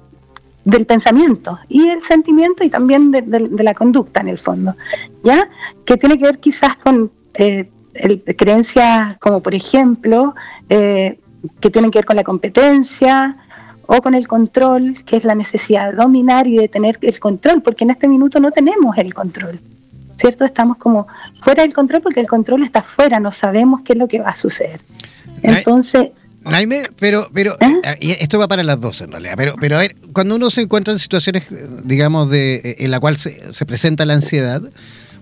del 0.64 0.86
pensamiento 0.86 1.60
y 1.68 1.88
el 1.88 2.04
sentimiento 2.04 2.64
y 2.64 2.70
también 2.70 3.12
de, 3.12 3.24
la 3.64 3.74
conducta 3.74 4.22
en 4.22 4.28
el 4.30 4.38
fondo, 4.38 4.76
¿ya? 5.24 5.50
Que 5.86 5.98
tiene 5.98 6.18
que 6.18 6.26
ver 6.26 6.40
quizás 6.40 6.76
con 6.78 7.12
eh, 7.34 7.70
creencias 8.38 9.18
como 9.18 9.42
por 9.42 9.56
ejemplo 9.56 10.36
eh, 10.70 11.20
que 11.60 11.70
tienen 11.70 11.90
que 11.90 12.00
ver 12.00 12.06
con 12.06 12.16
la 12.16 12.24
competencia, 12.24 13.38
o 13.94 14.02
con 14.02 14.14
el 14.14 14.26
control, 14.26 15.04
que 15.06 15.18
es 15.18 15.26
la 15.26 15.36
necesidad 15.36 15.92
de 15.92 15.98
dominar 15.98 16.48
y 16.48 16.56
de 16.56 16.70
tener 16.70 16.98
el 17.02 17.20
control, 17.20 17.62
porque 17.62 17.84
en 17.84 17.90
este 17.90 18.08
minuto 18.08 18.40
no 18.40 18.50
tenemos 18.50 18.98
el 18.98 19.14
control. 19.14 19.60
¿Cierto? 20.18 20.46
Estamos 20.46 20.78
como 20.78 21.08
fuera 21.42 21.64
del 21.64 21.74
control 21.74 22.02
porque 22.02 22.22
el 22.22 22.30
control 22.30 22.64
está 22.64 22.84
fuera, 22.84 23.20
no 23.20 23.34
sabemos 23.34 23.82
qué 23.82 23.92
es 23.92 24.00
lo 24.00 24.08
que 24.08 24.20
va 24.20 24.30
a 24.30 24.36
suceder. 24.36 24.80
Entonces, 25.42 26.12
Naime, 26.44 26.90
pero, 27.00 27.30
pero 27.34 27.56
¿Eh? 27.60 27.98
Eh, 28.00 28.18
esto 28.20 28.40
va 28.40 28.48
para 28.48 28.64
las 28.64 28.80
dos 28.82 29.02
en 29.02 29.12
realidad, 29.12 29.36
pero, 29.38 29.56
pero 29.60 29.76
a 29.76 29.80
ver, 29.80 29.96
cuando 30.12 30.36
uno 30.36 30.50
se 30.50 30.62
encuentra 30.62 30.92
en 30.92 31.00
situaciones, 31.00 31.44
digamos, 31.84 32.30
de, 32.30 32.78
en 32.80 32.92
la 32.92 33.00
cual 33.00 33.18
se, 33.18 33.66
presenta 33.66 34.06
la 34.06 34.14
ansiedad, 34.14 34.62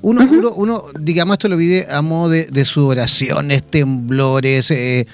uno, 0.02 0.26
uno, 0.56 0.84
digamos, 1.00 1.34
esto 1.34 1.50
lo 1.50 1.58
vive 1.58 1.88
a 1.90 2.02
modo 2.02 2.30
de, 2.30 2.46
de 2.46 2.64
sudoraciones, 2.64 3.64
temblores, 3.64 4.72
eh, 4.72 5.06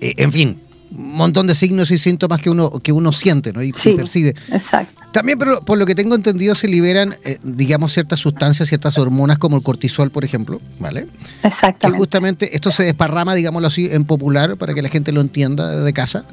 en 0.00 0.32
fin, 0.32 0.58
montón 0.96 1.46
de 1.46 1.54
signos 1.54 1.90
y 1.90 1.98
síntomas 1.98 2.40
que 2.40 2.50
uno, 2.50 2.70
que 2.80 2.92
uno 2.92 3.12
siente 3.12 3.52
¿no? 3.52 3.62
y, 3.62 3.72
percibe. 3.72 4.34
Exacto. 4.50 5.02
También, 5.12 5.38
pero 5.38 5.60
por 5.60 5.78
lo 5.78 5.86
que 5.86 5.94
tengo 5.94 6.14
entendido, 6.14 6.54
se 6.54 6.66
liberan, 6.66 7.16
eh, 7.24 7.38
digamos, 7.42 7.92
ciertas 7.92 8.18
sustancias, 8.20 8.68
ciertas 8.68 8.98
hormonas, 8.98 9.38
como 9.38 9.56
el 9.56 9.62
cortisol, 9.62 10.10
por 10.10 10.24
ejemplo, 10.24 10.60
¿vale? 10.80 11.06
Exactamente. 11.42 11.86
Que 11.86 11.92
justamente 11.92 12.56
esto 12.56 12.72
se 12.72 12.82
desparrama, 12.82 13.34
digámoslo 13.34 13.68
así, 13.68 13.88
en 13.90 14.04
popular, 14.04 14.56
para 14.56 14.74
que 14.74 14.82
la 14.82 14.88
gente 14.88 15.12
lo 15.12 15.20
entienda 15.20 15.84
de 15.84 15.92
casa. 15.92 16.24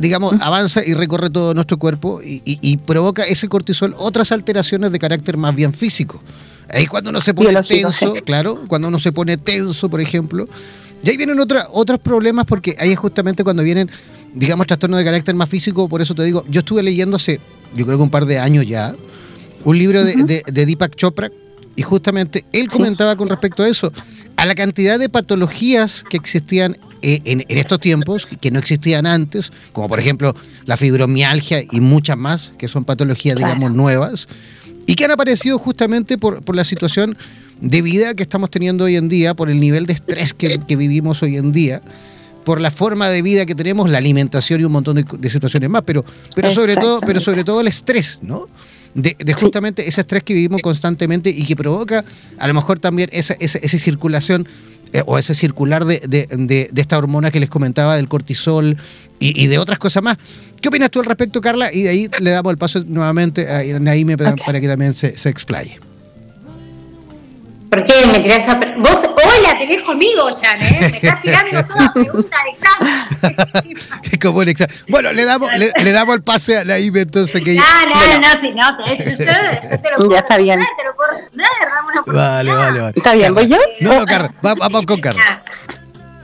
digamos, 0.00 0.34
avanza 0.40 0.84
y 0.84 0.94
recorre 0.94 1.30
todo 1.30 1.54
nuestro 1.54 1.78
cuerpo 1.78 2.20
y, 2.22 2.76
provoca 2.78 3.24
ese 3.24 3.48
cortisol 3.48 3.94
otras 3.98 4.32
alteraciones 4.32 4.92
de 4.92 4.98
carácter 4.98 5.36
más 5.36 5.54
bien 5.54 5.72
físico. 5.74 6.22
Ahí 6.70 6.86
cuando 6.86 7.10
uno 7.10 7.20
se 7.20 7.34
pone 7.34 7.54
tenso, 7.62 8.14
claro, 8.26 8.62
cuando 8.68 8.88
uno 8.88 8.98
se 8.98 9.10
pone 9.10 9.36
tenso, 9.38 9.88
por 9.88 10.00
ejemplo, 10.00 10.46
y 11.02 11.10
ahí 11.10 11.16
vienen 11.16 11.38
otros 11.40 12.00
problemas 12.00 12.44
porque 12.46 12.74
ahí 12.78 12.92
es 12.92 12.98
justamente 12.98 13.44
cuando 13.44 13.62
vienen, 13.62 13.90
digamos, 14.34 14.66
trastornos 14.66 14.98
de 14.98 15.04
carácter 15.04 15.34
más 15.34 15.48
físico. 15.48 15.88
Por 15.88 16.02
eso 16.02 16.14
te 16.14 16.24
digo, 16.24 16.44
yo 16.48 16.60
estuve 16.60 16.82
leyendo 16.82 17.16
hace, 17.16 17.40
yo 17.74 17.86
creo 17.86 17.98
que 17.98 18.02
un 18.02 18.10
par 18.10 18.26
de 18.26 18.38
años 18.38 18.66
ya, 18.66 18.94
un 19.64 19.78
libro 19.78 20.02
de, 20.04 20.42
Deepak 20.46 20.96
Chopra. 20.96 21.30
Y 21.76 21.82
justamente 21.82 22.44
él 22.52 22.66
comentaba 22.66 23.14
con 23.14 23.28
respecto 23.28 23.62
a 23.62 23.68
eso, 23.68 23.92
a 24.36 24.46
la 24.46 24.56
cantidad 24.56 24.98
de 24.98 25.08
patologías 25.08 26.02
que 26.10 26.16
existían 26.16 26.76
eh, 27.02 27.20
en, 27.24 27.44
estos 27.46 27.78
tiempos, 27.78 28.26
que 28.26 28.50
no 28.50 28.58
existían 28.58 29.06
antes, 29.06 29.52
como 29.72 29.88
por 29.88 30.00
ejemplo 30.00 30.34
la 30.66 30.76
fibromialgia 30.76 31.62
y 31.70 31.80
muchas 31.80 32.18
más, 32.18 32.52
que 32.58 32.66
son 32.66 32.84
patologías, 32.84 33.36
digamos, 33.36 33.70
nuevas, 33.70 34.26
y 34.86 34.96
que 34.96 35.04
han 35.04 35.12
aparecido 35.12 35.56
justamente 35.56 36.18
por, 36.18 36.42
por 36.42 36.56
la 36.56 36.64
situación 36.64 37.16
de 37.60 37.82
vida 37.82 38.14
que 38.14 38.22
estamos 38.22 38.50
teniendo 38.50 38.84
hoy 38.84 38.96
en 38.96 39.08
día, 39.08 39.34
por 39.34 39.50
el 39.50 39.60
nivel 39.60 39.86
de 39.86 39.94
estrés 39.94 40.34
que, 40.34 40.58
vivimos 40.76 41.22
hoy 41.22 41.36
en 41.36 41.52
día, 41.52 41.82
por 42.44 42.60
la 42.60 42.70
forma 42.70 43.08
de 43.08 43.22
vida 43.22 43.46
que 43.46 43.54
tenemos, 43.54 43.90
la 43.90 43.98
alimentación 43.98 44.60
y 44.60 44.64
un 44.64 44.72
montón 44.72 44.96
de, 44.96 45.30
situaciones 45.30 45.68
más, 45.68 45.82
pero, 45.84 46.04
pero, 46.34 46.50
sobre 46.50 46.76
todo, 46.76 47.00
pero 47.00 47.20
sobre 47.20 47.44
todo 47.44 47.60
el 47.60 47.68
estrés, 47.68 48.20
¿no? 48.22 48.48
De, 48.94 49.16
justamente 49.34 49.86
ese 49.86 50.00
estrés 50.00 50.22
que 50.22 50.34
vivimos 50.34 50.62
constantemente 50.62 51.30
y 51.30 51.44
que 51.44 51.54
provoca 51.54 52.04
a 52.38 52.48
lo 52.48 52.54
mejor 52.54 52.78
también 52.78 53.08
esa, 53.12 53.34
esa, 53.38 53.60
circulación 53.78 54.48
eh, 54.92 55.02
o 55.06 55.18
ese 55.18 55.34
circular 55.34 55.84
de, 55.84 56.00
de, 56.00 56.70
esta 56.74 56.96
hormona 56.96 57.30
que 57.30 57.38
les 57.38 57.50
comentaba, 57.50 57.96
del 57.96 58.08
cortisol 58.08 58.76
y, 59.20 59.46
de 59.46 59.58
otras 59.58 59.78
cosas 59.78 60.02
más. 60.02 60.16
¿Qué 60.60 60.68
opinas 60.68 60.90
tú 60.90 61.00
al 61.00 61.06
respecto, 61.06 61.40
Carla? 61.40 61.72
Y 61.72 61.82
de 61.82 61.88
ahí 61.90 62.10
le 62.20 62.30
damos 62.30 62.50
el 62.50 62.58
paso 62.58 62.82
nuevamente 62.86 63.48
a 63.50 63.62
Naime 63.78 64.16
para, 64.16 64.34
para 64.36 64.60
que 64.60 64.66
también 64.66 64.94
se, 64.94 65.16
se 65.16 65.28
explaye. 65.28 65.78
¿Por 67.68 67.84
qué 67.84 68.06
me 68.06 68.20
tirás 68.20 68.48
a... 68.48 68.54
Vos, 68.54 68.98
hola, 69.04 69.58
te 69.58 69.66
ves 69.66 69.82
conmigo, 69.82 70.28
Jan, 70.40 70.62
¿eh? 70.62 70.88
Me 70.90 70.96
estás 70.96 71.20
tirando 71.20 71.66
toda 71.66 71.92
pregunta 71.92 72.36
de 72.44 72.50
examen. 72.50 73.98
Como 74.22 74.38
un 74.38 74.48
examen. 74.48 74.74
Bueno, 74.88 75.12
le 75.12 75.24
damos, 75.24 75.50
le, 75.52 75.92
damos 75.92 76.16
el 76.16 76.22
pase 76.22 76.58
a 76.58 76.64
la 76.64 76.78
IBE 76.78 77.02
entonces 77.02 77.42
que... 77.42 77.54
No, 77.54 77.62
no, 77.62 78.20
no, 78.20 78.40
sí, 78.40 78.50
no, 78.54 78.76
te, 78.76 79.04
yo, 79.04 79.24
yo, 79.24 79.80
te 79.80 79.90
lo 79.90 79.96
puedo 79.96 80.10
Ya 80.12 80.18
está 80.18 80.38
bien. 80.38 80.60
te 80.76 80.84
lo 80.84 80.96
puedo 80.96 81.10
damos 81.10 81.92
una 82.06 82.18
Vale, 82.18 82.52
vale, 82.52 82.80
vale. 82.80 82.92
¿Está 82.96 83.14
bien? 83.14 83.34
¿Voy 83.34 83.48
yo? 83.48 83.58
No, 83.80 84.00
no, 84.00 84.06
Carla, 84.06 84.32
vamos 84.40 84.86
con 84.86 85.00
Carla. 85.00 85.42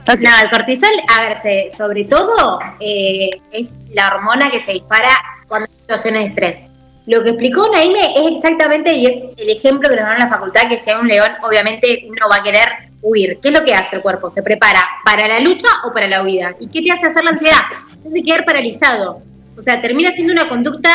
No, 0.07 0.13
el 0.13 0.49
cortisol, 0.51 0.89
a 1.15 1.21
ver, 1.21 1.41
se, 1.41 1.67
sobre 1.75 2.05
todo 2.05 2.59
eh, 2.79 3.29
es 3.51 3.73
la 3.91 4.07
hormona 4.07 4.51
que 4.51 4.61
se 4.61 4.73
dispara 4.73 5.09
cuando 5.47 5.67
hay 5.67 5.79
situaciones 5.79 6.21
de 6.21 6.27
estrés. 6.29 6.74
Lo 7.07 7.23
que 7.23 7.29
explicó 7.29 7.69
Naime 7.71 8.13
es 8.15 8.35
exactamente, 8.35 8.93
y 8.93 9.05
es 9.05 9.21
el 9.37 9.49
ejemplo 9.49 9.89
que 9.89 9.95
nos 9.95 10.05
dan 10.05 10.19
la 10.19 10.27
facultad, 10.27 10.67
que 10.67 10.77
sea 10.77 10.99
un 10.99 11.07
león, 11.07 11.31
obviamente 11.43 12.05
uno 12.09 12.27
va 12.29 12.37
a 12.37 12.43
querer 12.43 12.67
huir. 13.01 13.37
¿Qué 13.41 13.49
es 13.49 13.53
lo 13.53 13.63
que 13.63 13.75
hace 13.75 13.97
el 13.97 14.01
cuerpo? 14.01 14.31
Se 14.31 14.41
prepara 14.41 14.83
para 15.03 15.27
la 15.27 15.39
lucha 15.39 15.67
o 15.83 15.91
para 15.91 16.07
la 16.07 16.23
huida. 16.23 16.55
¿Y 16.59 16.67
qué 16.67 16.81
te 16.81 16.91
hace 16.91 17.05
hacer 17.05 17.23
la 17.23 17.31
ansiedad? 17.31 17.61
Hace 18.05 18.23
quedar 18.23 18.43
paralizado. 18.43 19.21
O 19.55 19.61
sea, 19.61 19.81
termina 19.81 20.11
siendo 20.11 20.33
una 20.33 20.49
conducta 20.49 20.89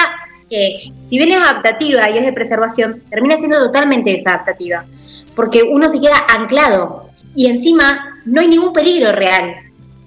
que, 0.49 0.93
si 1.09 1.17
bien 1.17 1.31
es 1.31 1.39
adaptativa 1.39 2.11
y 2.11 2.19
es 2.19 2.25
de 2.25 2.33
preservación, 2.33 3.03
termina 3.09 3.37
siendo 3.37 3.59
totalmente 3.59 4.11
desadaptativa. 4.11 4.85
Porque 5.37 5.63
uno 5.63 5.89
se 5.89 6.01
queda 6.01 6.27
anclado 6.29 7.11
y 7.37 7.47
encima 7.47 8.19
no 8.25 8.41
hay 8.41 8.49
ningún 8.49 8.73
peligro 8.73 9.13
real. 9.13 9.55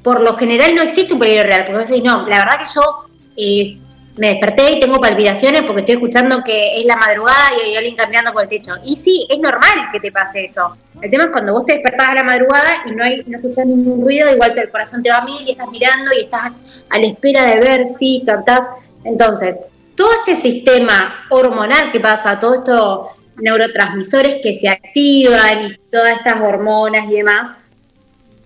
por 0.04 0.20
lo 0.20 0.36
general 0.36 0.76
no 0.76 0.82
existe 0.82 1.14
un 1.14 1.20
peligro 1.22 1.44
real, 1.44 1.64
porque 1.64 1.80
vos 1.80 1.88
decís, 1.88 2.04
no, 2.04 2.28
la 2.28 2.40
verdad 2.40 2.60
que 2.60 2.66
yo 2.76 3.06
eh, 3.38 3.80
me 4.16 4.28
desperté 4.30 4.74
y 4.74 4.80
tengo 4.80 5.00
palpitaciones 5.00 5.64
porque 5.64 5.82
estoy 5.82 5.96
escuchando 5.96 6.44
que 6.44 6.80
es 6.80 6.86
la 6.86 6.96
madrugada 6.96 7.50
y 7.58 7.70
hay 7.70 7.76
alguien 7.76 7.96
caminando 7.96 8.32
por 8.32 8.44
el 8.44 8.50
techo. 8.50 8.74
Y 8.86 8.96
sí, 8.96 9.26
es 9.30 9.40
normal 9.40 9.90
que 9.92 10.00
te 10.00 10.12
pase 10.12 10.44
eso. 10.44 10.78
El 11.02 11.10
tema 11.10 11.26
es 11.26 11.30
cuando 11.32 11.54
vos 11.54 11.66
te 11.66 11.74
despertás 11.74 12.10
a 12.10 12.16
la 12.16 12.24
madrugada 12.24 12.84
y 12.86 12.92
no, 12.92 13.04
hay, 13.04 13.24
no 13.26 13.38
escuchás 13.38 13.66
ningún 13.66 14.04
ruido, 14.04 14.32
igual 14.32 14.54
el 14.58 14.70
corazón 14.70 15.02
te 15.02 15.10
va 15.10 15.18
a 15.18 15.26
mil 15.26 15.48
y 15.48 15.52
estás 15.52 15.70
mirando 15.70 16.12
y 16.14 16.26
estás 16.26 16.54
a 16.90 17.00
la 17.00 17.08
espera 17.08 17.46
de 17.46 17.60
ver 17.60 17.88
si 17.88 18.24
captás. 18.26 18.70
Entonces, 19.04 19.60
todo 19.96 20.10
este 20.14 20.36
sistema 20.36 21.26
hormonal 21.30 21.92
que 21.92 22.00
pasa, 22.00 22.40
todos 22.40 22.58
estos 22.58 23.08
neurotransmisores 23.38 24.38
que 24.44 24.54
se 24.54 24.70
activan 24.70 25.66
y 25.66 25.78
todas 25.92 26.18
estas 26.18 26.40
hormonas 26.40 27.08
y 27.10 27.16
demás, 27.16 27.56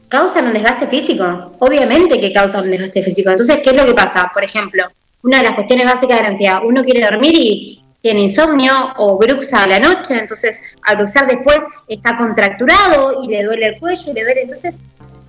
causan 0.07 0.47
un 0.47 0.53
desgaste 0.53 0.87
físico. 0.87 1.51
Obviamente 1.59 2.21
que 2.21 2.31
causan 2.31 2.63
un 2.63 2.71
desgaste 2.71 3.03
físico. 3.03 3.29
Entonces, 3.29 3.59
¿qué 3.61 3.71
es 3.71 3.75
lo 3.75 3.85
que 3.85 3.93
pasa? 3.93 4.31
Por 4.33 4.45
ejemplo, 4.45 4.87
una 5.23 5.37
de 5.37 5.43
las 5.43 5.55
cuestiones 5.55 5.85
básicas 5.85 6.17
de 6.17 6.23
la 6.23 6.29
ansiedad, 6.29 6.61
uno 6.63 6.83
quiere 6.83 7.01
dormir 7.01 7.33
y 7.35 7.83
tiene 8.01 8.21
insomnio 8.21 8.71
o 8.97 9.17
bruxa 9.17 9.63
a 9.63 9.67
la 9.67 9.79
noche, 9.79 10.17
entonces 10.17 10.61
al 10.83 10.97
bruxar 10.97 11.27
después 11.27 11.59
está 11.87 12.15
contracturado 12.15 13.23
y 13.23 13.27
le 13.27 13.43
duele 13.43 13.67
el 13.67 13.79
cuello 13.79 14.11
y 14.11 14.13
le 14.13 14.23
duele, 14.23 14.41
entonces 14.41 14.79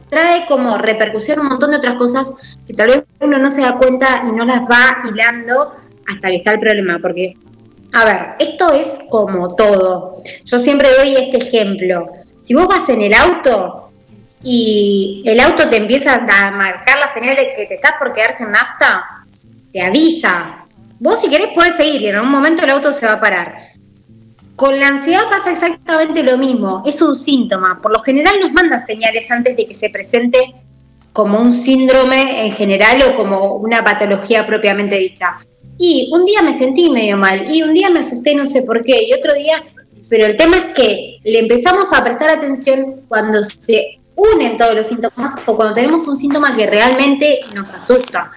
trae 0.08 0.46
como 0.46 0.78
repercusión 0.78 1.40
un 1.40 1.48
montón 1.48 1.70
de 1.70 1.78
otras 1.78 1.96
cosas 1.96 2.32
que 2.66 2.74
tal 2.74 2.88
vez 2.88 3.04
uno 3.20 3.38
no 3.38 3.50
se 3.50 3.62
da 3.62 3.76
cuenta 3.76 4.24
y 4.26 4.32
no 4.32 4.44
las 4.44 4.60
va 4.60 5.02
hilando 5.10 5.72
hasta 6.06 6.28
que 6.28 6.36
está 6.36 6.52
el 6.52 6.60
problema, 6.60 6.98
porque, 7.00 7.36
a 7.92 8.04
ver, 8.04 8.20
esto 8.38 8.72
es 8.72 8.94
como 9.10 9.54
todo. 9.54 10.22
Yo 10.44 10.58
siempre 10.58 10.88
doy 10.96 11.16
este 11.16 11.48
ejemplo. 11.48 12.08
Si 12.42 12.54
vos 12.54 12.66
vas 12.66 12.88
en 12.88 13.02
el 13.02 13.12
auto 13.12 13.90
y 14.42 15.22
el 15.26 15.40
auto 15.40 15.68
te 15.68 15.76
empieza 15.76 16.14
a 16.14 16.50
marcar 16.50 16.98
la 16.98 17.12
señal 17.12 17.36
de 17.36 17.52
que 17.54 17.66
te 17.66 17.74
estás 17.74 17.92
por 17.98 18.12
quedarse 18.12 18.44
en 18.44 18.52
nafta, 18.52 19.04
te 19.72 19.80
avisa. 19.80 20.66
Vos 21.00 21.20
si 21.20 21.28
querés 21.28 21.48
puedes 21.54 21.76
seguir 21.76 22.02
y 22.02 22.08
en 22.08 22.18
un 22.18 22.30
momento 22.30 22.64
el 22.64 22.70
auto 22.70 22.92
se 22.92 23.06
va 23.06 23.14
a 23.14 23.20
parar. 23.20 23.68
Con 24.56 24.80
la 24.80 24.88
ansiedad 24.88 25.30
pasa 25.30 25.52
exactamente 25.52 26.22
lo 26.24 26.36
mismo, 26.36 26.82
es 26.84 27.00
un 27.00 27.14
síntoma. 27.14 27.78
Por 27.80 27.92
lo 27.92 28.00
general 28.00 28.40
nos 28.40 28.52
manda 28.52 28.78
señales 28.78 29.30
antes 29.30 29.56
de 29.56 29.66
que 29.66 29.74
se 29.74 29.90
presente 29.90 30.54
como 31.12 31.40
un 31.40 31.52
síndrome 31.52 32.46
en 32.46 32.52
general 32.52 33.02
o 33.08 33.14
como 33.14 33.54
una 33.54 33.84
patología 33.84 34.46
propiamente 34.46 34.98
dicha. 34.98 35.38
Y 35.78 36.10
un 36.12 36.24
día 36.24 36.42
me 36.42 36.52
sentí 36.52 36.90
medio 36.90 37.16
mal, 37.16 37.48
y 37.48 37.62
un 37.62 37.72
día 37.72 37.88
me 37.88 38.00
asusté, 38.00 38.34
no 38.34 38.46
sé 38.46 38.62
por 38.62 38.82
qué, 38.82 39.04
y 39.04 39.12
otro 39.12 39.32
día, 39.34 39.62
pero 40.10 40.26
el 40.26 40.36
tema 40.36 40.56
es 40.56 40.64
que 40.74 41.18
le 41.22 41.38
empezamos 41.38 41.92
a 41.92 42.02
prestar 42.02 42.30
atención 42.30 43.02
cuando 43.06 43.44
se 43.44 44.00
unen 44.16 44.56
todos 44.56 44.74
los 44.74 44.88
síntomas 44.88 45.36
o 45.46 45.54
cuando 45.54 45.74
tenemos 45.74 46.08
un 46.08 46.16
síntoma 46.16 46.56
que 46.56 46.66
realmente 46.66 47.40
nos 47.54 47.72
asusta 47.72 48.32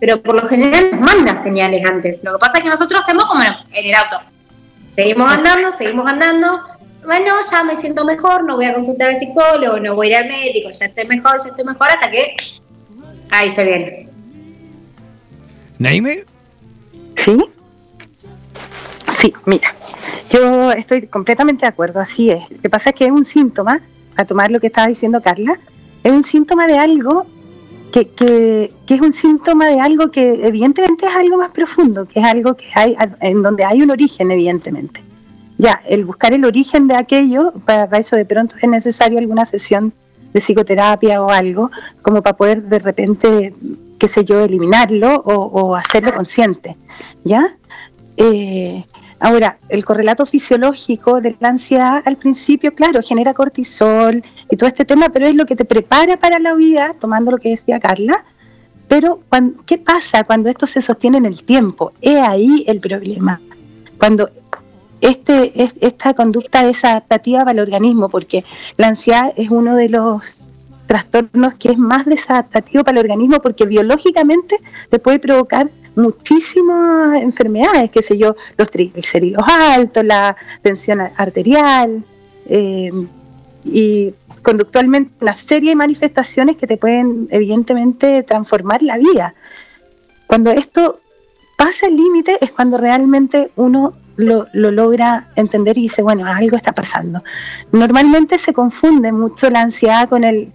pero 0.00 0.22
por 0.22 0.34
lo 0.34 0.48
general 0.48 0.90
nos 0.92 1.00
manda 1.00 1.36
señales 1.42 1.84
antes. 1.84 2.24
Lo 2.24 2.32
que 2.32 2.38
pasa 2.38 2.58
es 2.58 2.64
que 2.64 2.70
nosotros 2.70 3.02
hacemos 3.02 3.26
como 3.26 3.42
en 3.42 3.54
el 3.70 3.94
auto. 3.94 4.20
Seguimos 4.88 5.30
andando, 5.30 5.70
seguimos 5.70 6.08
andando. 6.08 6.62
Bueno, 7.04 7.34
ya 7.50 7.62
me 7.62 7.76
siento 7.76 8.04
mejor, 8.04 8.44
no 8.44 8.56
voy 8.56 8.64
a 8.64 8.74
consultar 8.74 9.10
al 9.10 9.18
psicólogo, 9.18 9.78
no 9.78 9.94
voy 9.94 10.08
a 10.08 10.10
ir 10.10 10.16
al 10.16 10.28
médico, 10.28 10.70
ya 10.70 10.86
estoy 10.86 11.06
mejor, 11.06 11.40
ya 11.42 11.50
estoy 11.50 11.64
mejor, 11.64 11.88
hasta 11.88 12.10
que 12.10 12.36
ahí 13.30 13.50
se 13.50 13.64
viene. 13.64 14.08
¿Naime? 15.78 16.24
Sí. 17.16 17.38
Sí, 19.18 19.34
mira, 19.46 19.74
yo 20.30 20.72
estoy 20.72 21.06
completamente 21.06 21.62
de 21.62 21.68
acuerdo, 21.68 22.00
así 22.00 22.30
es. 22.30 22.50
Lo 22.50 22.60
que 22.60 22.70
pasa 22.70 22.90
es 22.90 22.96
que 22.96 23.06
es 23.06 23.10
un 23.10 23.24
síntoma, 23.24 23.80
a 24.16 24.24
tomar 24.24 24.50
lo 24.50 24.60
que 24.60 24.66
estaba 24.66 24.88
diciendo 24.88 25.22
Carla, 25.22 25.58
es 26.02 26.12
un 26.12 26.24
síntoma 26.24 26.66
de 26.66 26.78
algo 26.78 27.26
que, 27.90 28.08
que, 28.86 28.94
es 28.94 29.00
un 29.00 29.12
síntoma 29.12 29.68
de 29.68 29.80
algo 29.80 30.10
que 30.10 30.46
evidentemente 30.46 31.06
es 31.06 31.14
algo 31.14 31.38
más 31.38 31.50
profundo, 31.50 32.06
que 32.06 32.20
es 32.20 32.26
algo 32.26 32.54
que 32.54 32.66
hay 32.74 32.96
en 33.20 33.42
donde 33.42 33.64
hay 33.64 33.82
un 33.82 33.90
origen, 33.90 34.30
evidentemente. 34.30 35.02
Ya, 35.58 35.82
el 35.86 36.04
buscar 36.04 36.32
el 36.32 36.44
origen 36.44 36.88
de 36.88 36.96
aquello, 36.96 37.52
para 37.64 37.98
eso 37.98 38.16
de 38.16 38.24
pronto 38.24 38.56
es 38.60 38.68
necesaria 38.68 39.18
alguna 39.18 39.44
sesión 39.44 39.92
de 40.32 40.40
psicoterapia 40.40 41.22
o 41.22 41.30
algo, 41.30 41.70
como 42.02 42.22
para 42.22 42.36
poder 42.36 42.62
de 42.62 42.78
repente, 42.78 43.54
qué 43.98 44.08
sé 44.08 44.24
yo, 44.24 44.44
eliminarlo 44.44 45.16
o, 45.16 45.34
o 45.34 45.74
hacerlo 45.74 46.14
consciente. 46.14 46.76
¿Ya? 47.24 47.56
Eh, 48.16 48.84
Ahora, 49.20 49.58
el 49.68 49.84
correlato 49.84 50.24
fisiológico 50.24 51.20
de 51.20 51.36
la 51.40 51.50
ansiedad 51.50 52.02
al 52.06 52.16
principio, 52.16 52.74
claro, 52.74 53.02
genera 53.02 53.34
cortisol 53.34 54.24
y 54.50 54.56
todo 54.56 54.66
este 54.66 54.86
tema, 54.86 55.10
pero 55.10 55.26
es 55.26 55.34
lo 55.34 55.44
que 55.44 55.56
te 55.56 55.66
prepara 55.66 56.16
para 56.16 56.38
la 56.38 56.54
vida, 56.54 56.94
tomando 56.98 57.30
lo 57.30 57.36
que 57.36 57.50
decía 57.50 57.78
Carla. 57.78 58.24
Pero, 58.88 59.20
¿qué 59.66 59.76
pasa 59.76 60.24
cuando 60.24 60.48
esto 60.48 60.66
se 60.66 60.80
sostiene 60.80 61.18
en 61.18 61.26
el 61.26 61.44
tiempo? 61.44 61.92
Es 62.00 62.18
ahí 62.18 62.64
el 62.66 62.80
problema. 62.80 63.40
Cuando 63.98 64.30
este, 65.02 65.52
esta 65.80 66.14
conducta 66.14 66.66
es 66.66 66.82
adaptativa 66.82 67.40
para 67.40 67.52
el 67.52 67.60
organismo, 67.60 68.08
porque 68.08 68.44
la 68.78 68.88
ansiedad 68.88 69.34
es 69.36 69.50
uno 69.50 69.76
de 69.76 69.90
los 69.90 70.40
trastornos 70.86 71.54
que 71.54 71.70
es 71.70 71.78
más 71.78 72.04
desadaptativo 72.06 72.82
para 72.82 72.98
el 72.98 73.04
organismo 73.04 73.38
porque 73.40 73.64
biológicamente 73.64 74.56
te 74.88 74.98
puede 74.98 75.20
provocar 75.20 75.70
muchísimas 76.00 77.22
enfermedades, 77.22 77.90
qué 77.90 78.02
sé 78.02 78.18
yo, 78.18 78.36
los 78.56 78.70
triglicéridos 78.70 79.44
altos, 79.46 80.04
la 80.04 80.36
tensión 80.62 81.00
arterial 81.00 82.02
eh, 82.46 82.90
y 83.64 84.14
conductualmente 84.42 85.12
una 85.20 85.34
serie 85.34 85.70
de 85.70 85.76
manifestaciones 85.76 86.56
que 86.56 86.66
te 86.66 86.76
pueden 86.76 87.28
evidentemente 87.30 88.22
transformar 88.22 88.82
la 88.82 88.96
vida. 88.96 89.34
Cuando 90.26 90.50
esto 90.50 91.00
pasa 91.56 91.86
el 91.86 91.96
límite 91.96 92.38
es 92.40 92.50
cuando 92.52 92.78
realmente 92.78 93.50
uno 93.56 93.94
lo, 94.16 94.46
lo, 94.52 94.70
logra 94.70 95.28
entender 95.36 95.78
y 95.78 95.82
dice, 95.82 96.02
bueno, 96.02 96.26
algo 96.26 96.56
está 96.56 96.72
pasando. 96.72 97.22
Normalmente 97.72 98.38
se 98.38 98.52
confunde 98.52 99.12
mucho 99.12 99.50
la 99.50 99.62
ansiedad 99.62 100.08
con 100.08 100.24
el 100.24 100.52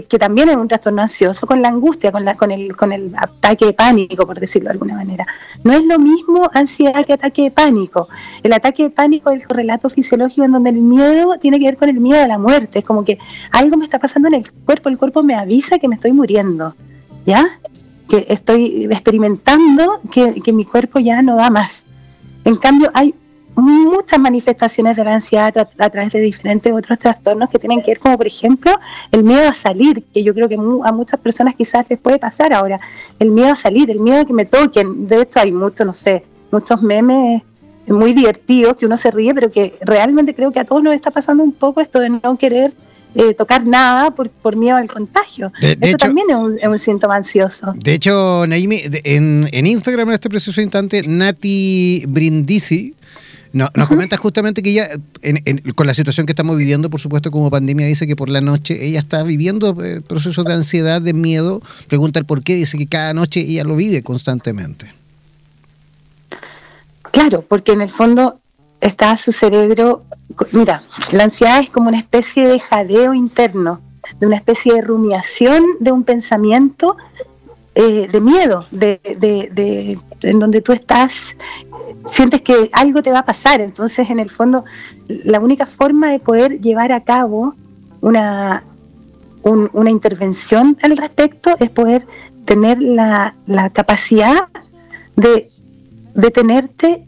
que, 0.00 0.18
también 0.18 0.48
es 0.48 0.56
un 0.56 0.68
trastorno 0.68 1.02
ansioso, 1.02 1.46
con 1.46 1.60
la 1.60 1.68
angustia, 1.68 2.10
con, 2.10 2.24
la, 2.24 2.34
con, 2.34 2.50
el, 2.50 2.74
con 2.74 2.92
el 2.92 3.12
ataque 3.14 3.66
de 3.66 3.72
pánico, 3.74 4.26
por 4.26 4.40
decirlo 4.40 4.68
de 4.68 4.72
alguna 4.72 4.94
manera. 4.94 5.26
No 5.64 5.74
es 5.74 5.84
lo 5.84 5.98
mismo 5.98 6.48
ansiedad 6.54 7.04
que 7.04 7.12
ataque 7.12 7.42
de 7.42 7.50
pánico. 7.50 8.08
El 8.42 8.54
ataque 8.54 8.84
de 8.84 8.90
pánico 8.90 9.30
es 9.30 9.42
el 9.42 9.46
correlato 9.46 9.90
fisiológico 9.90 10.44
en 10.44 10.52
donde 10.52 10.70
el 10.70 10.76
miedo 10.76 11.36
tiene 11.38 11.58
que 11.58 11.66
ver 11.66 11.76
con 11.76 11.90
el 11.90 12.00
miedo 12.00 12.22
a 12.22 12.26
la 12.26 12.38
muerte. 12.38 12.78
Es 12.78 12.84
como 12.86 13.04
que 13.04 13.18
algo 13.50 13.76
me 13.76 13.84
está 13.84 13.98
pasando 13.98 14.28
en 14.28 14.34
el 14.34 14.50
cuerpo, 14.50 14.88
el 14.88 14.96
cuerpo 14.96 15.22
me 15.22 15.34
avisa 15.34 15.78
que 15.78 15.88
me 15.88 15.96
estoy 15.96 16.12
muriendo, 16.12 16.74
¿ya? 17.26 17.60
Que 18.08 18.24
estoy 18.30 18.86
experimentando 18.90 20.00
que, 20.10 20.40
que 20.40 20.54
mi 20.54 20.64
cuerpo 20.64 21.00
ya 21.00 21.20
no 21.20 21.36
da 21.36 21.50
más. 21.50 21.84
En 22.46 22.56
cambio, 22.56 22.90
hay 22.94 23.14
muchas 23.62 24.18
manifestaciones 24.18 24.96
de 24.96 25.04
la 25.04 25.14
ansiedad 25.14 25.54
a, 25.56 25.90
través 25.90 26.12
de 26.12 26.20
diferentes 26.20 26.72
otros 26.72 26.98
trastornos 26.98 27.48
que 27.48 27.58
tienen 27.58 27.80
que 27.80 27.92
ver, 27.92 27.98
como 28.00 28.16
por 28.16 28.26
ejemplo 28.26 28.72
el 29.12 29.22
miedo 29.22 29.48
a 29.48 29.54
salir, 29.54 30.02
que 30.12 30.24
yo 30.24 30.34
creo 30.34 30.48
que 30.48 30.56
a 30.56 30.92
muchas 30.92 31.20
personas 31.20 31.54
quizás 31.54 31.86
les 31.88 31.98
puede 31.98 32.18
pasar 32.18 32.52
ahora, 32.52 32.80
el 33.20 33.30
miedo 33.30 33.52
a 33.52 33.56
salir, 33.56 33.88
el 33.90 34.00
miedo 34.00 34.22
a 34.22 34.24
que 34.24 34.32
me 34.32 34.46
toquen, 34.46 35.06
de 35.06 35.22
hecho 35.22 35.38
hay 35.38 35.52
muchos, 35.52 35.86
no 35.86 35.94
sé, 35.94 36.24
muchos 36.50 36.82
memes 36.82 37.42
muy 37.86 38.12
divertidos 38.12 38.76
que 38.76 38.86
uno 38.86 38.98
se 38.98 39.10
ríe, 39.10 39.32
pero 39.32 39.50
que 39.50 39.78
realmente 39.80 40.34
creo 40.34 40.50
que 40.50 40.60
a 40.60 40.64
todos 40.64 40.82
nos 40.82 40.94
está 40.94 41.10
pasando 41.10 41.44
un 41.44 41.52
poco 41.52 41.80
esto 41.80 42.00
de 42.00 42.10
no 42.10 42.36
querer 42.36 42.72
eh, 43.14 43.34
tocar 43.34 43.64
nada 43.64 44.10
por, 44.10 44.30
por, 44.30 44.56
miedo 44.56 44.76
al 44.76 44.90
contagio. 44.90 45.52
Eso 45.60 45.98
también 45.98 46.30
es 46.30 46.36
un, 46.36 46.58
es 46.58 46.66
un, 46.66 46.78
síntoma 46.78 47.16
ansioso. 47.16 47.74
De 47.76 47.94
hecho, 47.94 48.46
Naimi, 48.46 48.80
en, 49.04 49.48
en 49.52 49.66
Instagram 49.66 50.08
en 50.08 50.14
este 50.14 50.30
preciso 50.30 50.60
instante, 50.60 51.02
Nati 51.06 52.04
Brindisi 52.08 52.94
no, 53.52 53.68
nos 53.74 53.88
comenta 53.88 54.16
justamente 54.16 54.62
que 54.62 54.70
ella, 54.70 54.88
con 55.74 55.86
la 55.86 55.94
situación 55.94 56.26
que 56.26 56.32
estamos 56.32 56.56
viviendo, 56.56 56.88
por 56.88 57.00
supuesto, 57.00 57.30
como 57.30 57.50
pandemia, 57.50 57.86
dice 57.86 58.06
que 58.06 58.16
por 58.16 58.28
la 58.28 58.40
noche 58.40 58.84
ella 58.84 58.98
está 58.98 59.22
viviendo 59.22 59.76
eh, 59.82 60.00
procesos 60.00 60.44
de 60.44 60.54
ansiedad, 60.54 61.02
de 61.02 61.12
miedo. 61.12 61.60
Pregunta 61.88 62.18
el 62.18 62.24
por 62.24 62.42
qué, 62.42 62.54
dice 62.54 62.78
que 62.78 62.86
cada 62.86 63.12
noche 63.14 63.40
ella 63.40 63.64
lo 63.64 63.76
vive 63.76 64.02
constantemente. 64.02 64.92
Claro, 67.10 67.44
porque 67.46 67.72
en 67.72 67.82
el 67.82 67.90
fondo 67.90 68.40
está 68.80 69.16
su 69.16 69.32
cerebro. 69.32 70.04
Mira, 70.52 70.82
la 71.12 71.24
ansiedad 71.24 71.60
es 71.60 71.68
como 71.68 71.88
una 71.88 71.98
especie 71.98 72.48
de 72.48 72.58
jadeo 72.58 73.12
interno, 73.12 73.80
de 74.18 74.26
una 74.26 74.36
especie 74.36 74.74
de 74.74 74.80
rumiación 74.80 75.62
de 75.80 75.92
un 75.92 76.04
pensamiento 76.04 76.96
eh, 77.74 78.08
de 78.10 78.20
miedo, 78.20 78.66
de, 78.70 79.00
de, 79.02 79.98
en 80.22 80.38
donde 80.38 80.60
tú 80.60 80.72
estás, 80.72 81.12
sientes 82.12 82.42
que 82.42 82.68
algo 82.72 83.02
te 83.02 83.10
va 83.10 83.20
a 83.20 83.24
pasar. 83.24 83.60
Entonces, 83.60 84.10
en 84.10 84.20
el 84.20 84.30
fondo, 84.30 84.64
la 85.08 85.40
única 85.40 85.66
forma 85.66 86.10
de 86.10 86.18
poder 86.18 86.60
llevar 86.60 86.92
a 86.92 87.00
cabo 87.00 87.54
una, 88.00 88.64
una 89.42 89.90
intervención 89.90 90.76
al 90.82 90.96
respecto 90.96 91.56
es 91.60 91.70
poder 91.70 92.06
tener 92.44 92.82
la, 92.82 93.34
la 93.46 93.70
capacidad 93.70 94.48
de 95.16 95.48
detenerte 96.14 97.04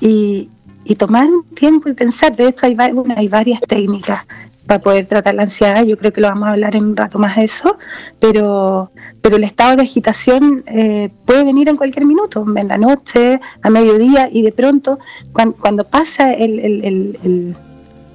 y, 0.00 0.48
y 0.88 0.94
tomar 0.94 1.26
un 1.28 1.44
tiempo 1.54 1.88
y 1.88 1.94
pensar. 1.94 2.34
De 2.36 2.48
esto 2.48 2.66
hay, 2.66 2.74
bueno, 2.74 3.14
hay 3.16 3.28
varias 3.28 3.60
técnicas 3.60 4.24
para 4.66 4.80
poder 4.80 5.06
tratar 5.06 5.34
la 5.34 5.42
ansiedad. 5.42 5.84
Yo 5.84 5.98
creo 5.98 6.12
que 6.12 6.20
lo 6.20 6.28
vamos 6.28 6.48
a 6.48 6.52
hablar 6.52 6.76
en 6.76 6.84
un 6.84 6.96
rato 6.96 7.18
más 7.18 7.36
de 7.36 7.44
eso, 7.44 7.76
pero, 8.20 8.92
pero 9.20 9.36
el 9.36 9.44
estado 9.44 9.76
de 9.76 9.82
agitación 9.82 10.62
eh, 10.66 11.10
puede 11.24 11.44
venir 11.44 11.68
en 11.68 11.76
cualquier 11.76 12.06
minuto, 12.06 12.44
en 12.56 12.68
la 12.68 12.78
noche, 12.78 13.40
a 13.62 13.70
mediodía, 13.70 14.28
y 14.32 14.42
de 14.42 14.52
pronto, 14.52 15.00
cuando, 15.32 15.84
pasa 15.84 16.32
el, 16.32 16.60
el, 16.60 16.84
el, 17.22 17.56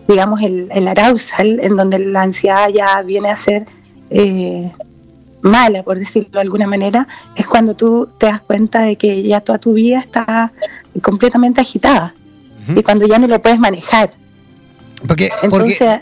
digamos, 0.07 0.41
el, 0.41 0.69
el 0.73 0.87
arousal, 0.87 1.59
en 1.61 1.75
donde 1.75 1.99
la 1.99 2.21
ansiedad 2.21 2.69
ya 2.69 3.01
viene 3.01 3.29
a 3.29 3.35
ser 3.35 3.65
eh, 4.09 4.71
mala, 5.41 5.83
por 5.83 5.99
decirlo 5.99 6.29
de 6.31 6.41
alguna 6.41 6.67
manera, 6.67 7.05
es 7.35 7.45
cuando 7.47 7.75
tú 7.75 8.07
te 8.17 8.27
das 8.27 8.41
cuenta 8.41 8.83
de 8.83 8.95
que 8.95 9.23
ya 9.23 9.41
toda 9.41 9.57
tu 9.57 9.73
vida 9.73 9.99
está 9.99 10.53
completamente 11.01 11.59
agitada 11.59 12.13
y 12.75 12.83
cuando 12.83 13.07
ya 13.07 13.19
no 13.19 13.27
lo 13.27 13.41
puedes 13.41 13.59
manejar. 13.59 14.11
Porque, 15.07 15.29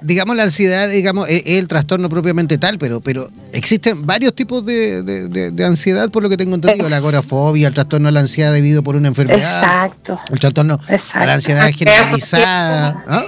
digamos, 0.02 0.36
la 0.36 0.44
ansiedad, 0.44 0.90
digamos, 0.90 1.28
es, 1.30 1.44
el 1.46 1.68
trastorno 1.68 2.10
propiamente 2.10 2.58
tal, 2.58 2.78
pero, 2.78 3.00
pero 3.00 3.30
existen 3.54 4.06
varios 4.06 4.34
tipos 4.34 4.66
de, 4.66 5.54
ansiedad, 5.66 6.10
por 6.10 6.24
lo 6.24 6.30
que 6.30 6.38
tengo 6.38 6.56
entendido. 6.56 6.90
La 6.90 6.98
agorafobia, 6.98 7.70
el 7.70 7.74
trastorno 7.74 8.08
de 8.08 8.12
la 8.14 8.20
ansiedad 8.22 8.52
debido 8.52 8.84
por 8.84 8.96
una 8.96 9.08
enfermedad. 9.08 9.64
Exacto. 9.64 10.20
El 10.32 10.40
trastorno 10.40 10.78
de 10.88 11.26
la 11.26 11.34
ansiedad 11.34 11.72
generalizada. 11.72 13.04
¿Ah? 13.08 13.26